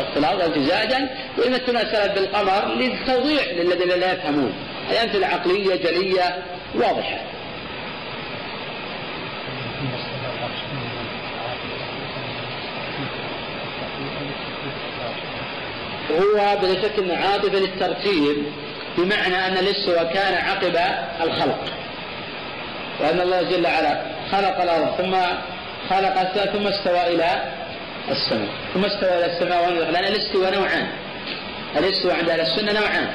اختلاطا 0.00 0.34
ولا 0.34 0.46
امتزاجا 0.46 1.08
ويمثلون 1.38 1.76
السلف 1.76 2.12
بالقمر 2.14 2.74
للتوضيح 2.74 3.48
للذين 3.52 4.00
لا 4.00 4.12
يفهمون. 4.12 4.52
هذه 4.90 5.02
أمثلة 5.02 5.26
عقلية 5.26 5.76
جلية 5.76 6.36
واضحة 6.74 7.18
هو 16.10 16.56
بلا 16.62 16.82
شك 16.82 16.98
إنه 16.98 17.16
عاطفه 17.16 17.58
للترتيب 17.58 18.36
بمعنى 18.98 19.46
أن 19.46 19.58
الاستواء 19.58 20.12
كان 20.14 20.34
عقب 20.34 20.76
الخلق. 21.22 21.64
وأن 23.00 23.20
الله 23.20 23.42
جل 23.42 23.66
وعلا 23.66 24.02
خلق 24.32 24.60
الأرض 24.62 24.94
ثم 24.96 25.16
خلق 25.90 26.22
ثم 26.52 26.66
استوى 26.66 27.14
إلى 27.14 27.52
السماء. 28.10 28.48
ثم 28.74 28.84
استوى 28.84 29.18
إلى 29.18 29.26
السماء 29.26 29.70
لأن 29.70 30.04
الاستواء 30.04 30.54
نوعان. 30.54 30.88
الاستواء 31.76 32.16
عند 32.16 32.28
أهل 32.30 32.40
السنة 32.40 32.72
نوعان. 32.72 33.08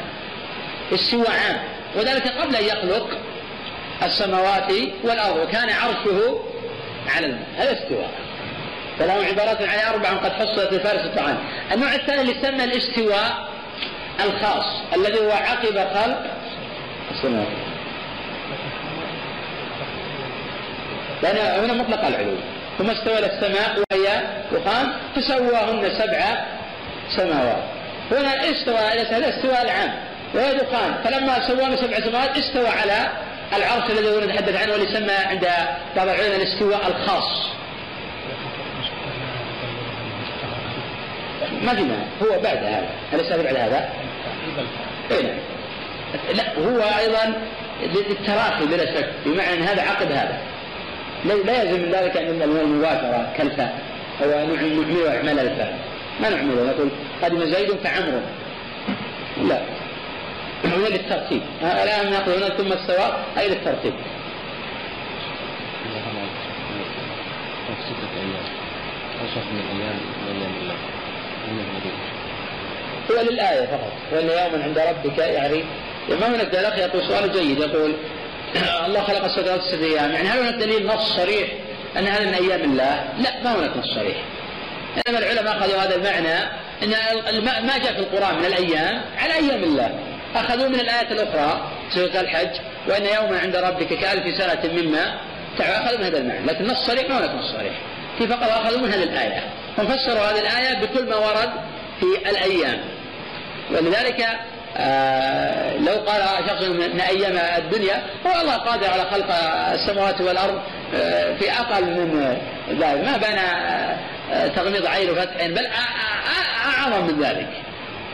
استواء 0.94 1.32
عام. 1.32 1.58
وذلك 1.96 2.28
قبل 2.28 2.56
أن 2.56 2.64
يخلق 2.64 3.18
السماوات 4.04 4.72
والأرض 5.04 5.38
وكان 5.38 5.70
عرشه 5.70 6.40
على 7.16 7.26
الماء. 7.26 7.48
هذا 7.58 7.74
استواء. 7.74 8.12
فله 9.00 9.14
عبارات 9.14 9.62
على 9.62 9.90
أربعة 9.90 10.16
قد 10.18 10.32
حصلت 10.32 10.74
لفارس 10.74 11.02
الطعام. 11.02 11.38
النوع 11.74 11.96
الثاني 11.96 12.22
اللي 12.22 12.32
يسمى 12.40 12.64
الاستواء 12.64 13.48
الخاص 14.26 14.66
الذي 14.96 15.20
هو 15.20 15.32
عقب 15.32 15.88
خلق 15.94 16.24
السماوات. 17.12 17.48
لأن 21.24 21.64
هنا 21.64 21.74
مطلق 21.74 22.06
العلو 22.06 22.36
ثم 22.78 22.90
استوى 22.90 23.20
إلى 23.20 23.26
السماء 23.26 23.84
وهي 23.92 24.22
دخان 24.52 24.92
فسواهن 25.16 25.90
سبع 26.00 26.46
سماوات. 27.18 27.64
هنا 28.12 28.52
استوى 28.52 28.94
إلى 28.94 29.18
الاستواء 29.18 29.62
العام 29.62 29.94
وهي 30.34 30.54
دخان 30.54 30.94
فلما 31.04 31.48
سواهن 31.48 31.78
سبع 31.78 32.00
سماوات 32.00 32.38
استوى 32.38 32.68
على 32.68 33.10
العرش 33.54 33.92
الذي 33.92 34.10
هو 34.10 34.20
نتحدث 34.20 34.62
عنه 34.62 34.72
واللي 34.72 34.86
يسمى 34.86 35.12
عند 35.12 35.48
بعض 35.96 36.08
العلماء 36.08 36.36
الاستواء 36.36 36.88
الخاص. 36.88 37.48
ما 41.64 41.76
في 41.76 41.82
هو 42.22 42.42
بعد 42.42 42.58
هذا. 42.58 42.90
أليس 43.14 43.28
بعد 43.28 43.56
هذا؟ 43.56 43.90
نعم 45.10 45.38
لا 46.36 46.60
هو 46.60 46.82
أيضا 47.00 47.42
للتراخي 48.10 48.66
بلا 48.66 48.86
شك. 48.86 49.10
بمعنى 49.26 49.54
أن 49.54 49.64
هذا 49.64 49.82
عقد 49.82 50.12
هذا. 50.12 50.38
لا 51.26 51.64
يلزم 51.64 51.82
من 51.82 51.92
ذلك 51.92 52.18
أن 52.18 52.42
المباشرة 52.42 53.34
كالفاء 53.38 53.80
هو 54.24 54.30
نعمله 54.30 55.18
اعمال 55.18 55.40
الفاء 55.40 55.80
ما 56.22 56.30
نعمله 56.30 56.64
نقول 56.64 56.90
قدم 57.24 57.46
زيد 57.46 57.72
فعمر 57.72 58.22
لا. 59.44 59.62
هو 60.66 60.88
للترتيب. 60.88 61.42
الآن 61.62 62.12
نقول 62.12 62.44
هنا 62.44 62.50
ثم 62.50 62.74
السواء 62.74 63.26
اي 63.38 63.50
للترتيب 63.50 63.94
هو 73.12 73.22
للآية 73.22 73.66
فقط 73.66 73.92
وإن 74.12 74.26
يوما 74.26 74.64
عند 74.64 74.80
ربك 74.80 75.18
يعني 75.18 75.64
ما 76.10 76.28
هناك 76.28 76.56
الأخ 76.56 76.78
يقول 76.78 77.04
سؤال 77.08 77.32
جيد. 77.32 77.60
يقول 77.60 77.96
الله 78.86 79.02
خلق 79.02 79.24
السماوات 79.24 79.62
ست 79.62 79.82
أيام. 79.82 80.12
يعني 80.12 80.28
هل 80.28 80.40
هناك 80.40 80.54
دليل 80.54 80.88
نص 80.88 81.16
صريح 81.16 81.48
أن 81.98 82.08
هذا 82.08 82.26
من 82.26 82.34
أيام 82.34 82.62
الله؟ 82.62 83.04
لا 83.18 83.44
ما 83.44 83.60
هناك 83.60 83.78
نص 83.78 83.96
صريح. 83.96 84.18
إنما 85.08 85.20
العلماء 85.20 85.58
أخذوا 85.58 85.78
هذا 85.78 85.96
المعنى 85.96 86.36
أن 86.84 87.66
ما 87.68 87.78
جاء 87.78 87.94
في 87.94 88.00
القرآن 88.00 88.38
من 88.40 88.46
الأيام؟ 88.46 89.02
على 89.18 89.34
أيام 89.34 89.64
الله. 89.64 90.07
أخذوا 90.40 90.68
من 90.68 90.80
الآيات 90.80 91.12
الأخرى 91.12 91.72
سورة 91.90 92.20
الحج 92.22 92.60
وإن 92.88 93.06
يوما 93.06 93.40
عند 93.40 93.56
ربك 93.56 93.88
كألف 93.88 94.38
سنة 94.38 94.74
مما 94.74 95.20
أخذوا 95.60 95.98
من 95.98 96.04
هذا 96.04 96.18
المعنى. 96.18 96.46
لكن 96.46 96.68
نص 96.68 96.88
صريح 96.88 97.10
ما 97.10 97.18
هناك 97.18 97.30
نص 97.36 97.52
صريح 97.52 97.74
في 98.18 98.28
فقط 98.28 98.50
أخذوا 98.50 98.80
من 98.80 98.94
هذه 98.94 99.04
الآية. 99.04 99.44
وفسروا 99.78 100.32
هذه 100.32 100.40
الآية 100.40 100.86
بكل 100.86 101.10
ما 101.10 101.16
ورد 101.16 101.50
في 102.00 102.30
الأيام. 102.30 102.80
ولذلك 103.72 104.26
آه 104.78 105.78
لو 105.78 105.94
قال 105.94 106.22
شخص 106.50 106.64
من 106.64 107.02
أيام 107.02 107.38
الدنيا 107.38 108.04
هو 108.28 108.42
الله 108.42 108.56
قادر 108.56 108.90
على 108.90 109.04
خلق 109.04 109.32
السماوات 109.74 110.22
والأرض 110.22 110.62
آه 110.96 111.36
في 111.36 111.52
أقل 111.52 111.86
من 111.86 112.20
ذلك. 112.70 113.06
ما 113.06 113.18
بين 113.18 113.38
آه 113.38 114.48
تغميض 114.48 114.86
عين 114.86 115.10
وفتح 115.10 115.38
عين 115.38 115.54
بل 115.54 115.68
أعظم 116.66 117.06
من 117.08 117.24
ذلك. 117.24 117.48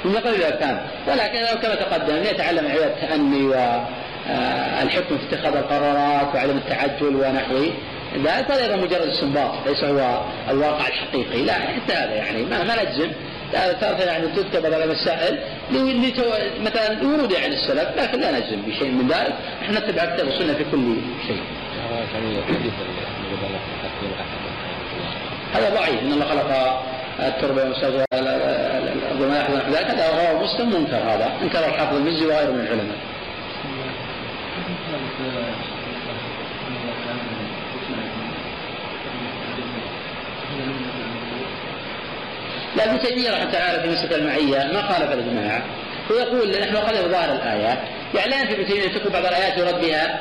من 0.05 0.15
قبل 0.15 0.35
الأركان 0.35 0.81
ولكن 1.07 1.59
كما 1.61 1.75
تقدم 1.75 2.23
يتعلم 2.23 2.67
عبادة 2.67 2.85
التأني 2.85 3.43
والحكم 3.43 5.17
في 5.17 5.23
اتخاذ 5.29 5.55
القرارات 5.55 6.35
وعدم 6.35 6.57
التعجل 6.57 7.15
ونحوه. 7.15 7.73
ذلك 8.15 8.51
هذا 8.51 8.75
مجرد 8.75 9.07
استنباط 9.07 9.67
ليس 9.67 9.83
هو 9.83 10.21
الواقع 10.49 10.87
الحقيقي. 10.87 11.41
لا 11.45 11.53
حتى 11.53 11.93
هذا 11.93 12.13
يعني 12.13 12.43
ما, 12.43 12.63
ما 12.63 12.83
نجزم 12.83 13.11
ترى 13.81 14.05
يعني 14.05 14.27
تذكر 14.27 14.69
بعض 14.69 14.81
المسائل 14.81 15.39
مثلا 16.61 17.03
ورود 17.03 17.33
عن 17.33 17.41
يعني 17.41 17.55
السلف 17.55 17.89
لكن 17.97 18.19
لا 18.19 18.31
نجزم 18.31 18.61
بشيء 18.61 18.91
من 18.91 19.07
ذلك. 19.07 19.33
إحنا 19.61 19.79
نتبع 19.79 20.03
الكتاب 20.03 20.27
والسنة 20.27 20.53
في 20.53 20.63
كل 20.71 20.95
شيء. 21.27 21.41
هذا 25.53 25.69
ضعيف 25.75 26.01
إن 26.01 26.13
الله 26.13 26.25
خلق 26.25 26.83
التربه 27.27 27.61
والمساجد 27.63 28.05
وما 29.21 29.37
يحضر 29.37 29.61
ذلك 29.71 29.85
هذا 29.85 30.09
رواه 30.09 30.43
مسلم 30.43 30.69
منكر 30.69 30.95
هذا 30.95 31.31
انكر 31.41 31.59
الحافظ 31.65 31.95
المزي 31.95 32.25
وغيره 32.25 32.51
من 32.51 32.59
العلماء. 32.59 32.97
لا 42.77 42.85
ابن 42.85 42.99
تيمية 42.99 43.31
رحمة 43.31 43.43
الله 43.43 43.51
تعالى 43.51 43.81
في 43.83 43.89
مسألة 43.89 44.15
المعية 44.15 44.71
ما 44.73 44.81
خالف 44.81 45.11
الإجماع 45.11 45.61
ويقول 46.09 46.59
نحن 46.61 46.75
أخذنا 46.75 47.01
بظاهر 47.07 47.33
الآيات 47.35 47.79
يعني 48.15 48.31
لا 48.31 48.41
ينفي 48.41 48.53
ابن 48.53 48.65
تيمية 48.65 48.87
تكون 48.87 49.11
بعض 49.11 49.25
الآيات 49.25 49.57
يرد 49.57 49.81
بها 49.81 50.19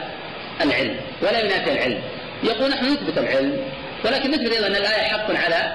العلم 0.61 0.97
ولا 1.23 1.41
ينافي 1.41 1.73
العلم. 1.73 2.01
يقول 2.43 2.71
نحن 2.71 2.85
نثبت 2.85 3.19
العلم 3.19 3.57
ولكن 4.05 4.31
نثبت 4.31 4.53
أيضا 4.53 4.67
أن 4.67 4.77
الآية 4.77 5.03
حق 5.03 5.31
على 5.45 5.73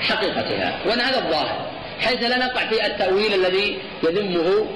حقيقتها 0.00 0.78
وأن 0.86 1.00
هذا 1.00 1.18
الظاهر 1.18 1.66
حيث 2.00 2.22
لا 2.22 2.38
نقع 2.38 2.66
في 2.66 2.86
التأويل 2.86 3.34
الذي 3.34 3.78
يذمه 4.02 4.66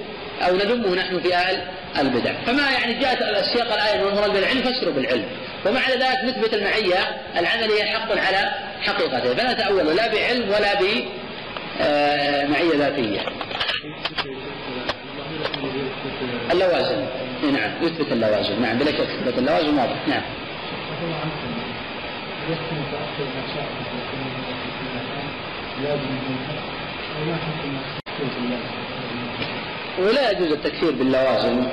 أو 0.42 0.56
نذمه 0.56 0.94
نحن 0.94 1.20
في 1.20 1.34
أهل 1.34 1.62
البدع. 1.98 2.32
فما 2.46 2.70
يعني 2.70 2.94
جاءت 2.94 3.22
السياق 3.22 3.72
الآية 3.72 4.08
المراد 4.08 4.32
بالعلم؟ 4.32 4.62
فسروا 4.62 4.94
بالعلم. 4.94 5.24
ومع 5.66 5.80
ذلك 5.90 6.24
نثبت 6.24 6.54
المعية 6.54 6.98
العملية 7.36 7.84
حق 7.84 8.12
على 8.12 8.50
حقيقته 8.82 9.34
فلا 9.34 9.52
تأول 9.52 9.96
لا 9.96 10.06
بعلم 10.14 10.48
ولا 10.48 10.74
ب 10.74 10.84
آه، 11.80 12.46
معية 12.46 12.76
ذاتية. 12.76 13.20
اللوازم. 16.52 17.06
نعم. 17.52 17.70
يثبت 17.82 18.12
اللوازم. 18.12 18.62
نعم 18.62 18.78
بلا 18.78 18.92
شك. 18.92 19.38
اللوازم 19.38 19.78
واضح. 19.78 20.08
نعم. 20.08 20.22
ولا 29.98 30.30
يجوز 30.30 30.52
التكفير 30.52 30.90
باللوازم. 30.90 31.66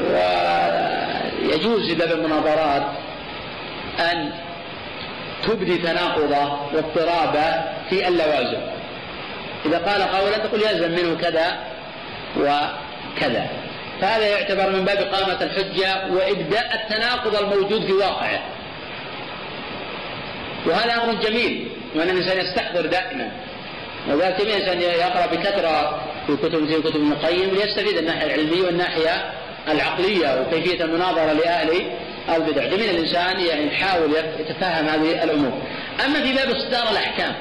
ويجوز 0.00 1.92
في 1.92 2.12
المناظرات 2.14 2.86
أن 4.00 4.32
تبدي 5.42 5.78
تناقضه 5.78 6.58
واضطرابه 6.74 7.62
في 7.90 8.08
اللوازم. 8.08 8.60
إذا 9.66 9.78
قال 9.78 10.02
قولا 10.02 10.38
تقول 10.38 10.60
يلزم 10.62 10.90
منه 10.90 11.16
كذا 11.20 11.58
وكذا. 12.36 13.46
فهذا 14.00 14.28
يعتبر 14.28 14.70
من 14.70 14.84
باب 14.84 14.98
إقامة 14.98 15.42
الحجة 15.42 16.06
وإبداء 16.12 16.74
التناقض 16.74 17.36
الموجود 17.36 17.86
في 17.86 17.92
واقعه. 17.92 18.40
وهذا 20.66 21.04
أمر 21.04 21.14
جميل. 21.14 21.68
وأن 21.94 22.10
الإنسان 22.10 22.46
يستحضر 22.46 22.86
دائما. 22.86 23.30
وذلك 24.08 24.40
الإنسان 24.40 24.80
يقرأ 24.80 25.26
بكثرة 25.26 26.02
في 26.26 26.36
كتب 26.36 26.66
في 26.66 26.82
كتب 26.82 26.96
ابن 26.96 27.12
القيم 27.12 27.50
ليستفيد 27.50 27.96
الناحية 27.98 28.26
العلمية 28.26 28.62
والناحية 28.62 29.32
العقلية 29.68 30.40
وكيفية 30.40 30.84
المناظرة 30.84 31.32
لأهل 31.32 31.82
البدع. 32.36 32.64
جميل 32.64 32.90
الإنسان 32.90 33.40
يعني 33.40 33.66
يحاول 33.66 34.10
يتفهم 34.40 34.88
هذه 34.88 35.24
الأمور. 35.24 35.62
أما 36.04 36.20
في 36.22 36.32
باب 36.32 36.50
إصدار 36.50 36.90
الأحكام 36.90 37.34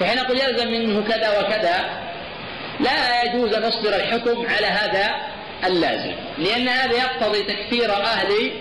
فحين 0.00 0.18
نقول 0.18 0.38
يلزم 0.38 0.68
منه 0.68 1.04
كذا 1.08 1.40
وكذا 1.40 1.84
لا 2.80 3.22
يجوز 3.22 3.54
أن 3.54 3.62
نصدر 3.62 3.96
الحكم 3.96 4.46
على 4.46 4.66
هذا 4.66 5.14
اللازم 5.66 6.12
لأن 6.38 6.68
هذا 6.68 6.96
يقتضي 6.96 7.42
تكفير 7.42 7.92
أهل 7.92 8.52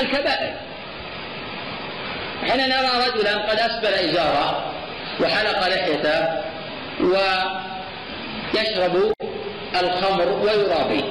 الكبائر. 0.00 0.65
حين 2.48 2.60
نرى 2.68 2.90
رجلا 3.08 3.36
قد 3.36 3.58
أسبل 3.58 3.94
إزارة 4.10 4.72
وحلق 5.20 5.68
لحيته 5.68 6.26
ويشرب 8.54 9.12
الخمر 9.80 10.28
ويرابي 10.28 11.04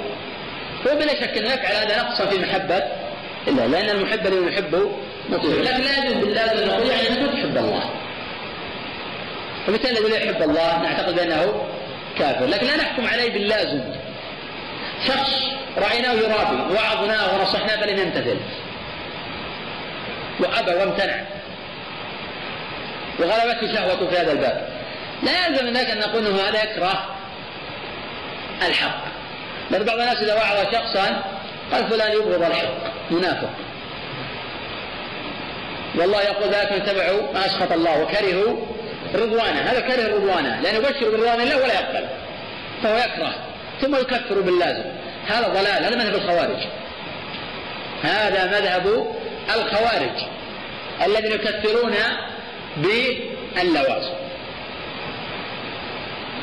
هو 0.88 0.95
بلا 0.95 1.16
شك 1.22 1.38
أن 1.38 1.45
يفعل 1.45 1.76
هذا 1.76 2.03
نقصا 2.03 2.26
في 2.26 2.40
محبة 2.40 2.84
إلا 3.48 3.68
لأن 3.68 3.90
المحب 3.90 4.28
الذي 4.28 4.45
يحبه 4.53 4.91
مطيع 5.30 5.62
لكن 5.62 5.84
لا 5.84 5.98
يجوز 5.98 6.14
بالله 6.14 6.41
أن 6.41 6.68
نقول 6.68 6.88
يعني 6.88 7.07
أنك 7.10 7.32
تحب 7.32 7.57
الله. 7.57 7.90
فبالتالي 9.68 9.99
الذي 9.99 10.12
لا 10.12 10.18
يحب 10.18 10.41
الله 10.41 10.82
نعتقد 10.82 11.16
بأنه 11.16 11.66
كافر. 12.20 12.45
لكن 12.45 12.68
لا 12.68 12.76
نحكم 12.78 13.07
عليه 13.07 13.34
باللازم 13.34 13.82
شخص 15.07 15.32
رأيناه 15.78 16.14
يرابي 16.14 16.74
وعظناه 16.74 17.40
ونصحناه 17.40 17.82
فلم 17.82 17.98
يمتثل. 17.99 18.38
وأبى 20.40 20.74
وامتنع. 20.74 21.16
وغلبته 23.20 23.76
شهوته 23.76 24.07
في 24.07 24.18
هذا 24.18 24.32
الباب. 24.32 24.70
لا 25.24 25.48
يلزم 25.48 25.66
من 25.66 25.74
ذلك 25.74 25.90
أن 25.90 25.99
نقول 25.99 26.26
أنه 26.26 26.41
هذا 26.49 26.64
يكره 26.64 27.16
الحق. 28.68 29.06
بل 29.72 29.84
بعض 29.84 29.99
الناس 29.99 30.18
إذا 30.18 30.36
وعظ 30.36 30.74
شخصا 30.74 31.24
قال 31.72 31.88
فلان 31.88 32.12
يبغض 32.12 32.44
الحق 32.44 33.12
منافق 33.12 33.49
والله 35.95 36.22
يقول 36.22 36.49
ذلك 36.49 36.72
اتبعوا 36.72 37.34
ما 37.34 37.45
أسخط 37.45 37.72
الله 37.72 38.02
وكرهوا 38.02 38.57
رضوانه. 39.16 39.62
هذا 39.62 39.80
كره 39.80 40.16
رضوانه 40.16 40.62
لأنه 40.62 40.78
يبشر 40.78 41.10
برضوان 41.12 41.41
الله 41.41 41.57
ولا 41.57 41.74
يقبل. 41.74 42.07
فهو 42.84 42.98
يكره 42.98 43.36
ثم 43.82 43.95
يكفر 43.95 44.41
باللازم. 44.41 44.84
هذا 45.28 45.48
ضلال 45.48 45.84
هذا 45.84 45.95
مذهب 45.95 46.16
الخوارج. 46.16 46.68
هذا 48.03 48.45
مذهب 48.45 49.16
الخوارج 49.56 50.24
الذين 51.06 51.32
يكفرون 51.32 51.94
باللوازم 52.78 54.14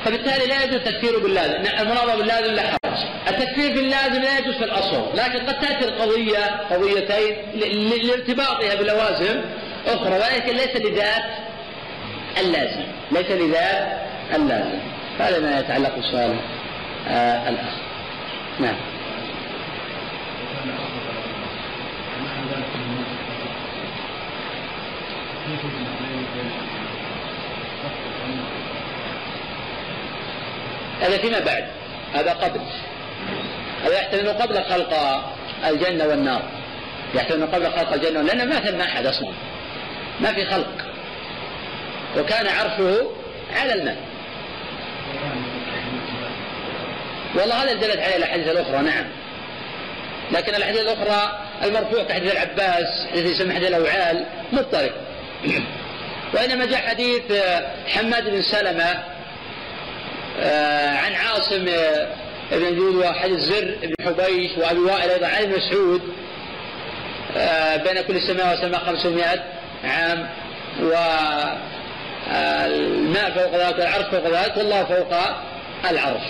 فبالتالي 0.05 0.47
لا 0.47 0.65
يجوز 0.65 0.74
التكفير 0.74 1.19
باللازم 1.19 1.81
المناظرة 1.81 2.16
باللازم 2.16 2.53
لا 2.55 2.62
حرج. 2.62 2.99
التكفير 3.29 3.74
باللازم 3.74 4.23
لا 4.23 4.39
يجوز 4.39 4.55
في 4.55 4.65
الأصل 4.65 5.07
لكن 5.15 5.39
قد 5.47 5.61
تأتي 5.61 5.85
القضية 5.85 6.47
قضيتين 6.70 7.37
لارتباطها 8.07 8.74
بلوازم 8.74 9.41
أخرى 9.87 10.15
ولكن 10.15 10.53
ليس 10.57 10.77
لذات 10.77 11.24
اللازم 12.41 12.83
ليس 13.12 13.31
لذات 13.31 13.99
اللازم. 14.35 14.79
هذا 15.19 15.39
ما 15.41 15.61
يتعلق 15.61 15.99
بسؤال 15.99 16.37
آه 17.09 17.49
الأخ. 17.49 17.74
نعم. 18.61 18.77
هذا 31.03 31.19
فيما 31.19 31.39
بعد. 31.39 31.65
هذا 32.15 32.33
قبل. 32.33 32.61
هذا 33.85 33.95
يحتمل 33.95 34.29
قبل 34.29 34.65
خلق 34.65 35.23
الجنة 35.65 36.07
والنار. 36.07 36.43
يحتمل 37.15 37.47
قبل 37.47 37.73
خلق 37.73 37.93
الجنة 37.93 38.23
لأن 38.23 38.49
ما 38.49 38.61
ثم 38.61 38.81
أحد 38.81 39.07
أصلا. 39.07 39.33
ما 40.20 40.33
في 40.33 40.45
خلق. 40.47 40.73
وكان 42.19 42.47
عرشه 42.47 43.11
على 43.57 43.74
الماء. 43.74 43.97
والله 47.35 47.62
هذا 47.62 47.73
دلت 47.73 47.99
عليه 47.99 48.16
الأحاديث 48.16 48.49
الأخرى 48.49 48.83
نعم. 48.83 49.05
لكن 50.33 50.55
الأحاديث 50.55 50.81
الأخرى 50.81 51.41
المرفوع 51.65 52.03
كحديث 52.03 52.33
العباس 52.33 53.07
حديث 53.11 53.27
يسمى 53.27 53.55
حديث 53.55 53.69
الأوعال 53.69 54.27
مضطرب. 54.53 54.93
وإنما 56.35 56.66
جاء 56.66 56.81
حديث 56.81 57.23
حماد 57.87 58.31
بن 58.31 58.43
سلمة 58.43 59.05
عن 60.96 61.14
عاصم 61.14 61.68
آه، 61.68 62.09
بن 62.52 62.76
جود 62.76 62.94
وحديث 62.94 63.38
زر 63.40 63.76
بن 63.82 63.94
حبيش 64.06 64.50
وأبي 64.59 64.78
وائل 64.78 65.10
أيضا 65.10 65.26
عن 65.26 65.52
مسعود 65.52 66.02
آه، 67.36 67.76
بين 67.76 68.00
كل 68.02 68.20
سماء 68.22 68.54
وسماء 68.59 68.80
500 68.80 69.24
عام 69.84 70.28
والماء 70.80 71.10
فوق 73.34 73.56
ذلك 73.56 73.78
والعرش 73.78 74.04
فوق 74.04 74.26
ذلك 74.26 74.56
والله 74.56 74.84
فوق 74.84 75.14
العرش. 75.90 76.22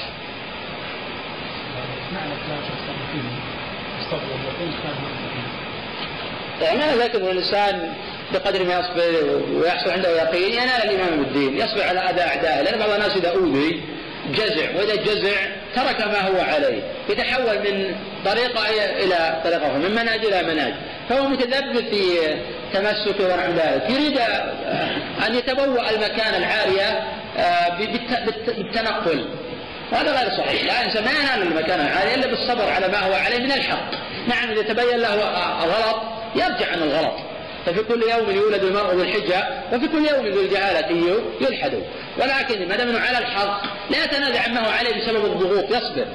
يعني 6.62 6.78
معنى 6.78 6.92
ذلك 6.92 7.14
ان 7.14 7.22
الإنسان 7.22 7.94
بقدر 8.32 8.64
ما 8.64 8.80
يصبر 8.80 9.42
ويحصل 9.54 9.90
عنده 9.90 10.22
يقين 10.22 10.52
ينال 10.52 10.90
الإمام 10.90 11.22
بالدين 11.22 11.56
يصبر 11.56 11.82
على 11.82 12.00
اذى 12.00 12.20
أعدائه 12.20 12.62
لأن 12.62 12.78
بعض 12.78 12.90
الناس 12.90 13.16
إذا 13.16 13.28
أوذي 13.30 13.82
جزع 14.30 14.76
وإذا 14.76 14.94
جزع 14.94 15.36
ترك 15.74 16.00
ما 16.00 16.20
هو 16.20 16.40
عليه 16.40 16.82
يتحول 17.08 17.58
من 17.58 17.94
طريقة 18.24 18.68
إلى 19.04 19.40
طريقة 19.44 19.78
من 19.78 19.90
منهج 19.90 20.24
إلى 20.24 20.42
منهج. 20.42 20.74
فهو 21.08 21.28
متذبذب 21.28 21.88
في 21.90 22.34
تمسكه 22.72 23.34
ونحو 23.34 23.52
ذلك 23.52 23.90
يريد 23.90 24.18
أن 25.26 25.34
يتبوأ 25.34 25.90
المكان 25.90 26.34
العالية 26.34 27.04
آه، 27.36 27.78
بالتنقل. 28.56 29.28
وهذا 29.92 30.20
غير 30.20 30.30
صحيح. 30.36 30.64
لا 30.64 31.00
ما 31.00 31.10
ينال 31.10 31.42
المكان 31.42 31.80
العالي 31.80 32.14
إلا 32.14 32.26
بالصبر 32.26 32.70
على 32.70 32.88
ما 32.88 32.98
هو 32.98 33.12
عليه 33.12 33.38
من 33.38 33.52
الحق. 33.52 33.90
نعم 34.28 34.50
إذا 34.50 34.62
تبين 34.62 34.98
له 34.98 35.14
الغلط 35.64 36.02
يرجع 36.34 36.72
عن 36.72 36.82
الغلط. 36.82 37.31
ففي 37.66 37.82
كل 37.82 38.02
يوم 38.02 38.30
يولد 38.30 38.62
المرء 38.64 38.94
ذو 38.94 39.02
الحجة 39.02 39.48
وفي 39.72 39.88
كل 39.88 40.06
يوم 40.14 40.26
ذو 40.26 40.40
الجهالة 40.40 41.20
يلحد. 41.40 41.82
ولكن 42.18 42.68
ما 42.68 42.76
دام 42.76 42.96
على 42.96 43.18
الحق 43.18 43.62
لا 43.90 44.04
يتنازع 44.04 44.42
عما 44.42 44.66
هو 44.66 44.70
عليه 44.70 45.02
بسبب 45.02 45.24
الضغوط 45.24 45.64
يصبر. 45.64 46.06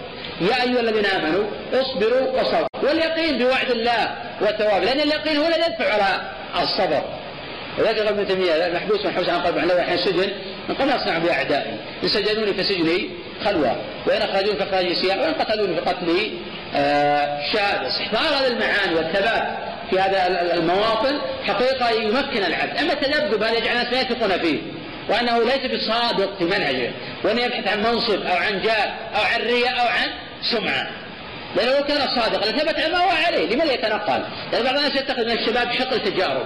يا 0.41 0.63
أيها 0.63 0.79
الذين 0.79 1.05
آمنوا 1.05 1.43
اصبروا 1.73 2.41
وصبروا. 2.41 2.67
واليقين 2.83 3.37
بوعد 3.37 3.71
الله 3.71 4.15
والثواب. 4.41 4.83
لأن 4.83 4.99
اليقين 4.99 5.37
هو 5.37 5.47
الذي 5.47 5.59
يدفع 5.59 5.93
على 5.93 6.21
الصبر. 6.63 7.01
ولذلك 7.79 7.97
ابن 7.99 8.27
تيمية 8.27 8.71
محبوس 8.73 9.05
محبوس 9.05 9.29
عن 9.29 9.41
قلب 9.41 9.57
له 9.57 9.81
الحين 9.81 9.97
سجن. 9.97 10.31
من 10.69 10.75
قبل 10.75 10.89
أصنع 10.89 11.17
بأعدائي. 11.17 11.79
ان 12.03 12.07
سجنوني 12.07 12.53
فسجني 12.53 13.09
خلوة. 13.45 13.75
وإن 14.07 14.21
أخرجوني 14.21 14.59
فاخراجي 14.59 14.95
سياح 14.95 15.17
وإن 15.17 15.33
قتلوني 15.33 15.81
فقتلي 15.81 16.31
آه 16.75 17.39
استحضار 17.87 18.21
هذه 18.21 18.47
المعاني 18.47 18.95
والثبات. 18.95 19.66
في 19.89 19.99
هذا 19.99 20.53
المواطن 20.53 21.21
حقيقة 21.47 21.89
يمكن 21.89 22.43
العبد. 22.43 22.77
أما 22.77 22.93
التذبذب 22.93 23.43
هذا 23.43 23.57
يجعل 23.57 23.77
الناس 23.77 23.93
لا 23.93 24.01
يثقون 24.01 24.37
فيه؟ 24.37 24.59
وأنه 25.09 25.43
ليس 25.43 25.81
بصادق 25.81 26.37
في 26.37 26.43
منهجه. 26.43 26.91
وأنه 27.23 27.41
يبحث 27.41 27.67
عن 27.67 27.79
منصب 27.79 28.25
أو 28.25 28.35
عن 28.35 28.61
جاه 28.61 28.93
أو 29.15 29.21
عن 29.33 29.41
رياء 29.41 29.81
أو 29.81 29.87
عن 29.87 30.09
سمعة. 30.41 30.89
لأنه 31.55 31.77
لو 31.77 31.83
كان 31.83 32.07
صادقا 32.15 32.51
لثبت 32.51 32.79
ما 32.79 32.97
هو 32.97 33.09
عليه 33.27 33.55
لماذا 33.55 33.73
يتنقل؟ 33.73 34.23
لأن 34.51 34.63
بعض 34.63 34.75
الناس 34.75 34.95
يتخذ 34.95 35.25
من 35.25 35.31
الشباب 35.31 35.71
شق 35.71 35.97
تجارب 35.97 36.45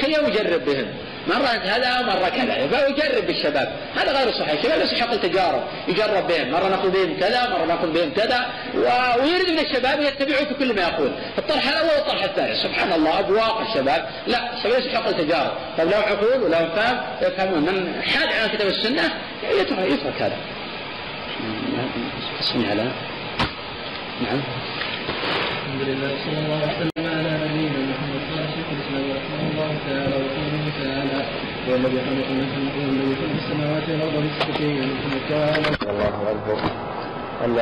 كل 0.00 0.12
يوم 0.12 0.26
يجرب 0.26 0.64
بهم. 0.64 0.86
مرة 1.26 1.46
هذا 1.46 2.00
ومرة 2.00 2.28
كذا. 2.28 2.66
فيجرب 2.66 3.26
بالشباب 3.26 3.76
هذا 3.96 4.12
غير 4.12 4.32
صحيح. 4.32 4.52
الشباب 4.52 4.78
ليس 4.78 4.94
حق 5.00 5.10
التجارب 5.10 5.62
يجرب 5.88 6.26
بهم. 6.26 6.50
مرة 6.50 6.68
نقول 6.68 6.90
بهم 6.90 7.16
كذا 7.20 7.48
مرة 7.48 7.74
نقول 7.74 7.90
بهم 7.90 8.10
كذا. 8.10 8.46
ويريد 8.74 9.50
من 9.50 9.58
الشباب 9.58 10.00
يتبعوا 10.00 10.44
في 10.44 10.54
كل 10.54 10.74
ما 10.74 10.82
يقول. 10.82 11.12
الطرح 11.38 11.68
الأول 11.68 11.90
والطرح 11.98 12.24
الثاني. 12.24 12.54
سبحان 12.56 12.92
الله 12.92 13.18
أبواق 13.18 13.60
الشباب. 13.60 14.08
لا 14.26 14.56
الشباب 14.56 14.80
ليس 14.80 14.94
حق 14.94 15.08
التجارب 15.08 15.52
طيب 15.78 15.88
لهم 15.88 16.02
عقول 16.02 16.42
ولهم 16.42 16.70
فهم 16.76 17.00
يفهمون. 17.22 17.62
من 17.62 18.02
حاد 18.02 18.28
عن 18.32 18.48
كتاب 18.48 18.66
السنة 18.66 19.02
يترك, 19.60 19.78
يترك 19.78 20.22
هذا. 20.22 20.36
اسمي 22.40 22.66
على 22.70 22.82
نعم. 24.22 24.40
الحمد 25.62 25.88
لله 25.88 26.16
صلى 26.24 26.38
الله 26.38 26.60
وسلم 26.68 27.06
على 27.06 27.30
نبينا 27.44 27.78
محمد. 27.90 28.11
تعالى 31.66 31.72
هو 31.72 31.74
الذي 31.74 32.00
خلق 32.06 32.28
السماوات 33.34 33.88
والأرض 33.88 34.16
بستة 34.26 34.58
الله 35.90 36.10
عنه 36.28 36.50
أن 37.44 37.58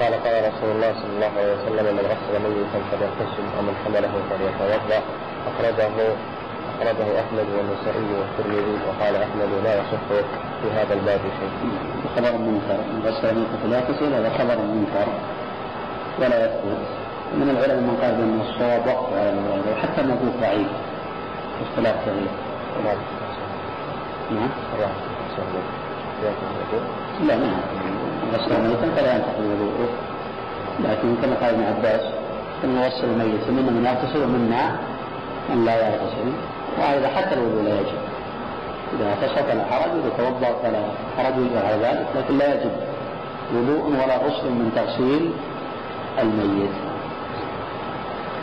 قال 0.00 0.14
قال 0.24 0.34
رسول 0.50 0.70
الله 0.76 0.92
صلى 1.00 1.12
الله 1.16 1.32
عليه 1.38 1.52
وسلم 1.54 1.86
من 1.96 2.04
غسل 2.10 2.34
ميتا 2.44 2.78
فليغتسل 2.90 3.46
ومن 3.58 3.74
حمله 3.84 4.12
فليتوضأ. 4.30 5.00
اخرجه 5.50 5.96
أخرجه 6.70 7.08
أحمد 7.20 7.46
والنسائي 7.56 8.10
والترمذي 8.18 8.76
وقال 8.86 9.14
أحمد 9.16 9.50
لا 9.64 9.74
يصح 9.74 10.02
في 10.62 10.68
هذا 10.78 10.94
الباب 10.94 11.20
شيء. 11.38 11.52
خبر 12.16 12.32
منكر. 12.38 12.78
من 12.92 13.02
غسل 13.06 13.34
ميتا 13.34 13.56
فليغتسل 13.62 14.12
هذا 14.14 14.30
خبر 14.38 14.56
منكر. 14.74 15.06
ولا 16.20 16.44
يثبت 16.44 16.82
من 17.34 17.48
العلماء 17.50 17.80
من 17.80 17.96
قال 18.02 18.14
بأن 18.14 18.40
الصواب 18.48 18.86
وقف 18.86 19.12
على 19.12 19.32
وحتى 19.72 20.00
الموقوف 20.00 20.34
ضعيف 20.40 20.68
اختلاف 21.62 21.96
كثير 22.02 22.28
نعم. 24.30 24.50
لا 27.28 27.36
ما 27.36 27.50
غسل 28.34 28.62
ميتا 28.62 28.90
فلا 28.96 29.16
ينتقل 29.16 29.44
الوضوء 29.44 29.88
لكن 30.80 31.14
كما 31.22 31.34
قال 31.34 31.54
ابن 31.54 31.64
عباس 31.64 32.00
إن 32.64 32.78
غسل 32.78 33.04
الميت 33.04 33.48
منا 33.48 33.70
من 33.70 33.84
يغتسل 33.84 34.22
ومنا 34.22 34.76
من 35.50 35.64
لا 35.64 35.74
يغتسل. 35.74 36.28
وهذا 36.78 37.08
حتى 37.08 37.34
الوضوء 37.34 37.62
لا 37.62 37.74
يجب. 37.80 38.00
إذا 38.92 39.12
اغتسل 39.12 39.44
فلا 39.44 39.64
حرج 39.64 39.90
وإذا 39.94 40.10
توضأ 40.18 40.52
فلا 40.62 40.82
حرج 41.16 41.34
على 41.56 41.76
ذلك. 41.82 42.06
لكن 42.16 42.38
لا 42.38 42.54
يجب 42.54 42.70
وضوء 43.54 43.84
ولا 43.86 44.16
غسل 44.16 44.50
من 44.50 44.72
تغسيل 44.76 45.30
الميت. 46.18 46.85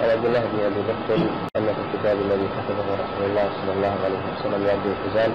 عن 0.03 0.09
عبد 0.09 0.25
الله 0.25 0.39
بن 0.39 0.59
أبي 0.69 0.81
بكر 0.89 1.15
أن 1.57 1.67
في 1.75 1.81
الكتاب 1.85 2.17
الذي 2.25 2.47
كتبه 2.55 2.87
رسول 3.03 3.23
الله 3.29 3.47
صلى 3.57 3.71
الله 3.75 3.93
عليه 4.05 4.21
وسلم 4.31 4.65
لعبد 4.67 4.87
الحزام 4.93 5.31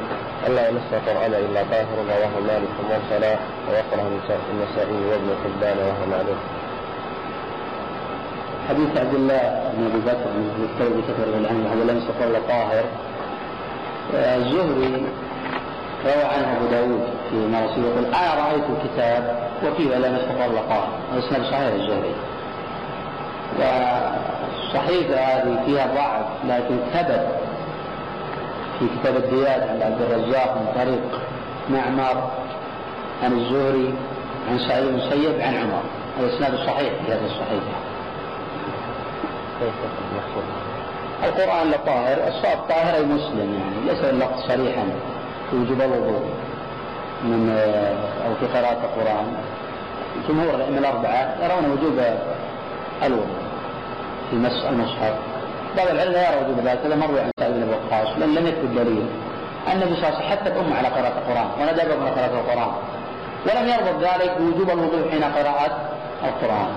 الا 0.46 0.68
يمس 0.68 0.88
القرآن 0.92 1.32
إلا 1.34 1.62
طاهر 1.70 1.96
رواه 2.12 2.34
مالك 2.48 2.74
مرسلا 2.90 3.32
ويقرأ 3.68 4.04
النسائي 4.52 5.00
وابن 5.10 5.30
حبان 5.44 5.78
وهو 5.78 6.04
معلوم. 6.10 6.40
حديث 8.68 8.90
عبد 8.96 9.14
الله 9.14 9.72
بن 9.76 9.82
أبي 9.90 10.00
بكر 10.06 10.30
بن 10.36 10.68
الثوري 10.70 11.02
كتب 11.08 11.46
عنه 11.50 11.70
عبد 11.70 11.80
الله 11.80 11.92
بن 11.92 12.40
طاهر. 12.48 12.84
الزهري 14.14 15.06
روى 16.06 16.24
عنه 16.34 16.56
أبو 16.56 16.66
داود 16.70 17.04
في 17.30 17.36
مراسيل 17.36 17.84
يقول 17.84 18.06
أنا 18.06 18.34
رأيت 18.44 18.64
الكتاب 18.76 19.22
وفيه 19.64 19.96
لم 19.96 20.16
يستقر 20.16 20.52
طاهر. 20.68 20.88
هذا 21.12 21.18
اسناد 21.18 21.42
صحيح 21.42 21.72
الزهري. 21.72 22.14
والصحيفة 24.68 25.20
هذه 25.20 25.62
فيها 25.66 25.86
ضعف 25.86 26.26
لكن 26.48 26.76
ثبت 26.92 27.26
في 28.78 28.86
كتاب 29.00 29.16
الديات 29.16 29.68
عند 29.68 29.82
عبد 29.82 30.02
الرزاق 30.02 30.54
من 30.54 30.72
طريق 30.74 31.20
معمر 31.70 32.30
عن 33.22 33.32
الزهري 33.32 33.94
عن 34.50 34.58
سعيد 34.58 34.84
بن 34.84 34.90
المسيب 34.90 35.40
عن 35.40 35.54
عمر. 35.54 35.82
الإسناد 36.20 36.54
الصحيح 36.54 36.92
في 37.06 37.12
هذه 37.12 37.26
الصحيفة. 37.26 37.72
القرآن 41.24 41.70
لطاهر 41.70 42.28
الصواب 42.28 42.58
طاهر 42.68 42.94
أي 42.94 43.04
مسلم 43.04 43.54
يعني 43.54 43.86
ليس 43.86 44.04
اللفظ 44.04 44.40
صريحا 44.48 44.84
في 45.50 45.56
وجوب 45.56 45.80
الوضوء 45.80 46.22
من 47.24 47.50
أو 48.26 48.34
في 48.40 48.58
قراءة 48.58 48.78
القرآن. 48.84 49.26
جمهور 50.28 50.54
الأئمة 50.54 50.78
الأربعة 50.78 51.34
يرون 51.42 51.70
وجوب 51.70 52.00
الوضوء. 53.02 53.47
في 54.30 54.36
المصحف. 54.70 55.14
بعض 55.76 55.88
العلماء 55.88 56.32
يرى 56.32 56.44
وجوب 56.44 56.66
ذلك 56.66 56.80
هذا 56.84 56.96
مروي 56.96 57.20
عن 57.20 57.30
سعيد 57.40 57.54
بن 57.54 57.68
وقاص 57.68 58.18
لأن 58.18 58.34
لم 58.34 58.46
يثبت 58.46 58.70
دليل. 58.78 59.06
النبي 59.72 59.94
صلى 59.96 59.96
الله 59.96 60.06
عليه 60.06 60.18
وسلم 60.18 60.30
حتى 60.30 60.48
الامه 60.52 60.76
على 60.76 60.88
قراءة 60.88 61.18
القرآن 61.18 61.48
وندى 61.60 61.80
على 61.80 62.10
قراءة 62.10 62.40
القرآن. 62.40 62.72
ولم 63.46 63.68
يربط 63.68 63.96
ذلك 64.02 64.32
بوجوب 64.38 64.70
الوضوء 64.70 65.10
حين 65.10 65.24
قراءة 65.24 65.78
القرآن. 66.24 66.70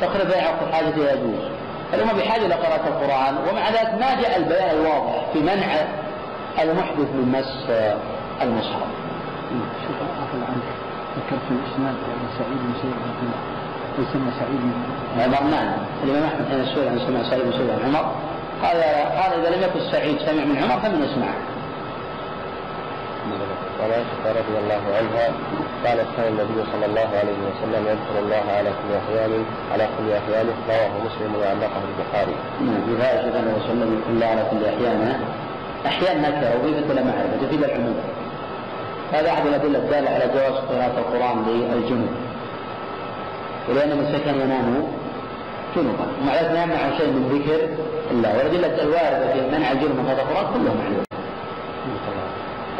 تقريبا 0.00 0.24
بيع 0.24 0.44
الحاجة 0.68 1.12
يجوز. 1.12 1.44
الأمة 1.94 2.12
بحاجة 2.12 2.46
إلى 2.46 2.54
قراءة 2.54 2.88
القرآن 2.88 3.34
ومع 3.48 3.70
ذلك 3.70 3.94
ما 4.00 4.22
جاء 4.22 4.36
البيان 4.36 4.70
الواضح 4.70 5.24
في 5.32 5.38
منع 5.38 5.70
المحدث 6.62 7.08
من 7.14 7.32
مس 7.32 7.70
المصحف. 8.42 8.86
شوف 9.86 9.96
ذكرت 11.16 11.40
في 11.48 11.54
الإسناد 11.54 11.94
سعيد 12.38 12.58
بن 12.58 12.72
سعيد 12.82 12.94
يسمى 13.98 14.30
سعيد 14.40 14.60
عمر. 15.18 15.50
نعم. 15.50 15.72
الإمام 16.04 16.24
أحمد 16.24 16.44
حين 16.50 16.64
سئل 16.74 16.88
عن 16.88 16.98
سمع 17.06 17.22
سعيد 17.30 17.44
بن 17.44 17.52
سعيد 17.52 17.70
عن 17.70 17.80
عمر. 17.84 18.04
قال 18.62 18.78
قال 19.18 19.30
إذا 19.40 19.56
لم 19.56 19.62
يكن 19.62 19.80
سعيد 19.92 20.16
سمع 20.18 20.44
من 20.44 20.56
عمر 20.62 20.80
فمن 20.80 21.04
يسمع. 21.04 21.26
وعن 23.80 23.90
عائشة 23.90 24.24
رضي 24.40 24.56
الله 24.62 24.82
عنها 24.98 25.26
قالت 25.84 26.08
كان 26.16 26.26
النبي 26.32 26.58
صلى 26.72 26.86
الله 26.86 27.08
عليه 27.20 27.38
وسلم 27.48 27.82
يذكر 27.86 28.18
الله 28.18 28.44
على 28.58 28.70
كل 28.70 28.90
أحيانه 29.00 29.44
على 29.72 29.88
كل 29.98 30.06
أحيانه 30.12 30.54
رواه 30.68 30.92
مسلم 31.06 31.32
وعلقه 31.40 31.82
البخاري. 31.90 32.36
في 32.58 33.02
عائشة 33.06 33.22
صلى 33.22 33.40
الله 33.40 33.52
عليه 33.52 33.64
وسلم 33.64 34.22
على 34.22 34.42
كل 34.50 34.60
أحيان 35.86 36.22
نكرة 36.22 36.48
وضيفت 36.56 36.90
إلى 36.90 37.02
معرفة 37.04 37.46
تفيد 37.46 37.64
العموم 37.64 37.96
هذا 39.12 39.28
أحد 39.30 39.46
الأدلة 39.46 39.78
الدالة 39.78 40.10
على 40.10 40.24
جواز 40.34 40.54
قراءة 40.70 40.98
القرآن 40.98 41.44
للجنوب 41.48 42.08
ولأن 43.68 43.90
المساكين 43.92 44.40
ينام 44.40 44.88
جنوبا 45.76 46.06
ومع 46.20 46.34
ذلك 46.34 46.50
لا 46.52 46.62
يمنع 46.62 46.98
شيء 46.98 47.06
من 47.06 47.22
ذكر 47.34 47.60
الله. 48.10 48.30
والأدلة 48.36 48.82
الواردة 48.82 49.32
في 49.32 49.40
منع 49.56 49.72
الجنوب 49.72 49.96
من 49.98 50.04
قراءة 50.08 50.22
القرآن 50.22 50.46
كلها 50.54 50.74
معلومة 50.74 51.04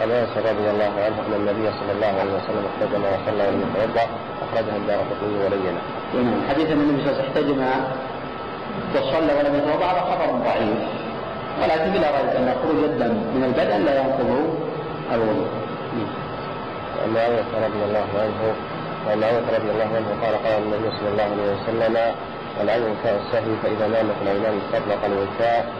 عن 0.02 0.10
انس 0.10 0.34
رضي 0.36 0.66
الله 0.70 0.92
عنه 1.04 1.16
أن 1.26 1.32
النبي 1.40 1.66
صلى 1.78 1.92
الله 1.96 2.12
عليه 2.20 2.32
وسلم 2.38 2.64
احتجم 2.70 3.02
وصلى 3.12 3.42
ولم 3.46 3.60
يتوضا 3.64 4.04
أخرجه 4.44 4.76
الدار 4.76 4.98
قطني 5.10 5.36
ولينه. 5.44 5.82
نعم. 6.14 6.40
حديث 6.50 6.66
أن 6.72 6.80
النبي 6.80 7.02
صلى 7.02 7.10
الله 7.10 7.20
عليه 7.20 7.30
وسلم 7.30 7.30
احتجم 7.30 7.58
وصلى 8.94 9.32
ولم 9.38 9.54
يتوضأ 9.58 9.86
هذا 9.86 10.00
خبر 10.10 10.28
ضعيف. 10.46 10.82
ولكن 11.62 11.90
بلا 11.94 12.08
ريب 12.16 12.30
أن 12.38 12.54
خروج 12.62 12.84
الدم 12.84 13.14
من 13.34 13.42
البدن 13.48 13.84
لا 13.84 13.92
ينقض 14.00 14.30
الوضوء. 15.14 15.50
وعن 16.94 17.10
معاويه 17.14 17.48
رضي 17.66 17.82
الله 17.88 18.06
عنه 18.22 18.40
وعن 19.06 19.20
معاويه 19.20 19.46
رضي 19.58 19.70
الله 19.70 19.90
عنه 19.96 20.10
قال 20.22 20.34
قال 20.44 20.62
النبي 20.62 20.88
صلى 20.96 21.08
الله 21.08 21.22
عليه 21.22 21.48
وسلم 21.52 22.14
العين 22.62 22.94
كالسهل 23.04 23.50
فإذا 23.62 23.86
نامت 23.88 24.16
العينان 24.22 24.60
استطلق 24.64 25.04
الوكاء 25.04 25.72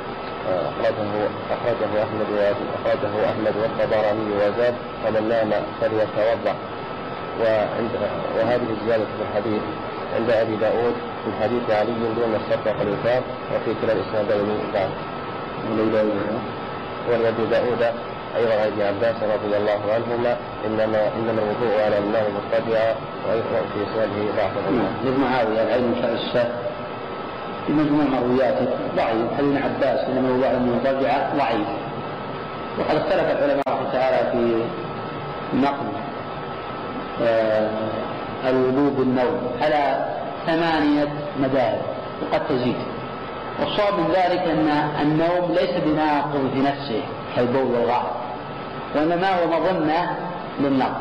أخرجه 0.48 1.10
أخرجه 1.55 2.02
أحمد 2.02 2.28
أخرجه 2.78 3.12
أحمد 3.30 3.55
والطبراني 3.62 4.32
وزاد 4.36 4.74
ومن 5.06 5.28
نام 5.28 5.51
فليتوضأ. 5.80 6.55
وعند 7.40 7.90
وهذه 8.36 8.68
الزيادة 8.80 9.05
في 9.05 9.22
الحديث 9.28 9.62
عند 10.16 10.30
أبي 10.30 10.56
داود 10.56 10.94
من 11.26 11.32
حديث 11.42 11.70
علي 11.70 11.92
دون 12.16 12.40
استطلق 12.40 12.80
الوكاء 12.80 13.22
وفي 13.55 13.74
كلا 13.82 13.92
الإسنادين 13.92 14.59
بعد. 14.74 14.90
ولأبي 17.10 17.46
داود 17.51 17.82
أيضا 18.36 18.52
عن 18.55 18.66
ابن 18.66 18.82
عباس 18.82 19.16
رضي 19.23 19.56
الله 19.56 19.81
عنهما 19.94 20.36
إنما 20.66 21.01
إنما 21.16 21.43
الوضوء 21.43 21.81
على 21.85 21.98
النار 21.98 22.23
مضطجعا 22.36 22.94
وفي 23.28 23.78
إسناده 23.86 24.32
ضعف. 24.36 24.52
ابن 25.06 25.20
معاوية 25.20 25.62
العلم 25.62 25.94
كالسهل 26.02 26.52
في 27.66 27.73
مجموع 27.73 28.05
مروياته 28.05 28.69
ضعيف 28.97 29.35
حديث 29.39 29.62
عباس 29.62 30.01
إنما 30.09 30.28
هو 30.28 30.48
على 30.48 30.56
المضجعه 30.56 31.36
ضعيف 31.36 31.69
وقد 32.78 32.97
اختلف 32.97 33.31
العلماء 33.31 33.62
رحمه 33.69 33.93
تعالى 33.93 34.31
في 34.32 34.62
نقل 35.56 35.86
آه 37.23 37.69
الوضوء 38.51 38.90
بالنوم 38.98 39.40
على 39.62 40.06
ثمانية 40.47 41.09
مذاهب 41.40 41.81
وقد 42.23 42.47
تزيد. 42.48 42.77
والصواب 43.61 43.94
من 43.98 44.06
ذلك 44.11 44.40
أن 44.40 44.69
النوم 45.02 45.52
ليس 45.52 45.70
بناقض 45.86 46.51
في 46.55 46.61
نفسه 46.61 47.01
كالبول 47.36 47.62
والغائط. 47.62 48.23
وإنما 48.94 49.28
هو 49.42 49.46
مظنة 49.46 50.16
للنقض 50.60 51.00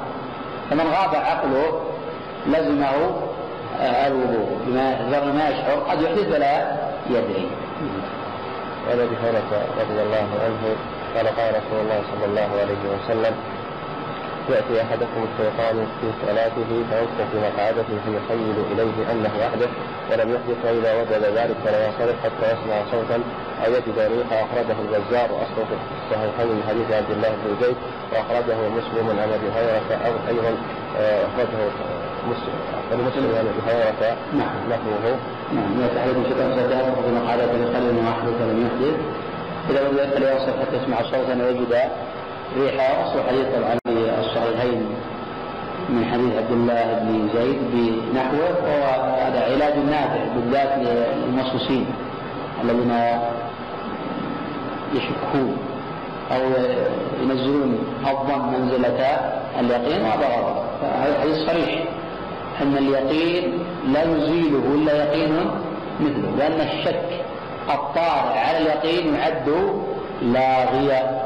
فمن 0.69 0.87
غاب 0.87 1.15
عقله 1.15 1.81
لزمه 2.47 2.91
الوضوء 4.07 4.57
بما 4.67 4.95
ظن 5.11 5.35
ما 5.37 5.49
يشعر 5.49 5.77
قد 5.89 6.01
يحدث 6.01 6.33
ولا 6.35 6.77
يدري. 7.09 7.47
وعن 8.87 8.99
أبي 8.99 9.15
هريرة 9.23 9.51
رضي 9.81 10.01
الله 10.01 10.27
عنه 10.43 10.75
قال 11.15 11.27
قال 11.27 11.49
رسول 11.49 11.79
الله 11.81 12.01
صلى 12.11 12.25
الله 12.25 12.49
عليه 12.61 12.83
وسلم 12.93 13.33
يأتي 14.49 14.81
أحدكم 14.81 15.19
الشيطان 15.29 15.87
في 16.01 16.07
صلاته 16.25 16.69
فيدخل 16.89 17.25
في 17.31 17.37
مقعدته 17.47 17.95
فيخيل 18.05 18.55
إليه 18.71 19.11
أنه 19.11 19.31
يحدث 19.39 19.69
ولم 20.11 20.29
يحدث 20.35 20.57
فإذا 20.63 21.01
وجد 21.01 21.23
ذلك 21.37 21.55
فلا 21.65 21.85
ينصرف 21.85 22.15
حتى 22.23 22.45
يسمع 22.53 22.75
صوتا 22.91 23.17
أو 23.65 23.71
يجد 23.73 23.97
ريحا 23.99 24.45
أخرجه 24.45 24.77
البزار 24.85 25.31
وأصله 25.31 25.65
في 25.69 25.75
الصحيحين 26.01 26.47
من 26.47 26.63
حديث 26.69 26.91
عبد 26.91 27.11
الله 27.11 27.29
بن 27.29 27.65
زيد 27.65 27.75
وأخرجه 28.11 28.57
مسلم 28.77 29.05
عن 29.21 29.29
أبي 29.37 29.47
هريرة 29.55 29.89
أو 30.07 30.13
أيضا 30.31 30.51
أخرجه 31.27 31.59
مسلم 33.07 33.29
عن 33.37 33.47
أبي 33.51 33.61
هريرة 33.67 34.17
نعم. 34.33 34.55
نحوه. 34.69 35.17
نعم. 35.53 35.71
أحدكم 35.97 36.21
الشيطان 36.21 36.49
صلاته 36.55 37.01
في 37.01 37.11
مقعدته 37.11 37.53
لقلب 37.57 37.97
واحد 38.05 38.27
فلم 38.39 38.57
يحدث. 38.65 38.97
إذا 39.69 40.07
فلا 40.15 40.31
ينصرف 40.31 40.59
حتى 40.61 40.75
يسمع 40.77 41.01
صوتا 41.01 41.45
ويجد 41.45 41.73
ريحا 42.57 42.99
وأصل 42.99 43.23
حديث 43.27 43.47
الصحيحين 44.19 44.85
من 45.89 46.05
حديث 46.11 46.35
عبد 46.37 46.51
الله 46.51 46.99
بن 47.01 47.29
زيد 47.33 47.59
بنحوه 47.73 48.49
وهو 48.63 49.13
هذا 49.21 49.43
علاج 49.53 49.73
نافع 49.89 50.23
بالذات 50.35 50.71
للمصوصين 50.77 51.85
الذين 52.63 52.93
يشكون 54.93 55.57
أو 56.31 56.41
ينزلون 57.23 57.77
الظن 58.07 58.59
منزلة 58.59 58.99
اليقين 59.59 60.01
وهذا 60.01 60.27
غلط 60.27 60.63
فهذا 60.81 61.15
الحديث 61.15 61.45
صريح 61.47 61.83
أن 62.61 62.77
اليقين 62.77 63.59
لا 63.87 64.03
يزيله 64.03 64.63
إلا 64.75 65.03
يقين 65.03 65.33
مثله 65.99 66.29
لأن 66.37 66.61
الشك 66.61 67.23
الطارئ 67.69 68.37
على 68.37 68.57
اليقين 68.57 69.13
يعد 69.15 69.49
لاغيا 70.21 71.23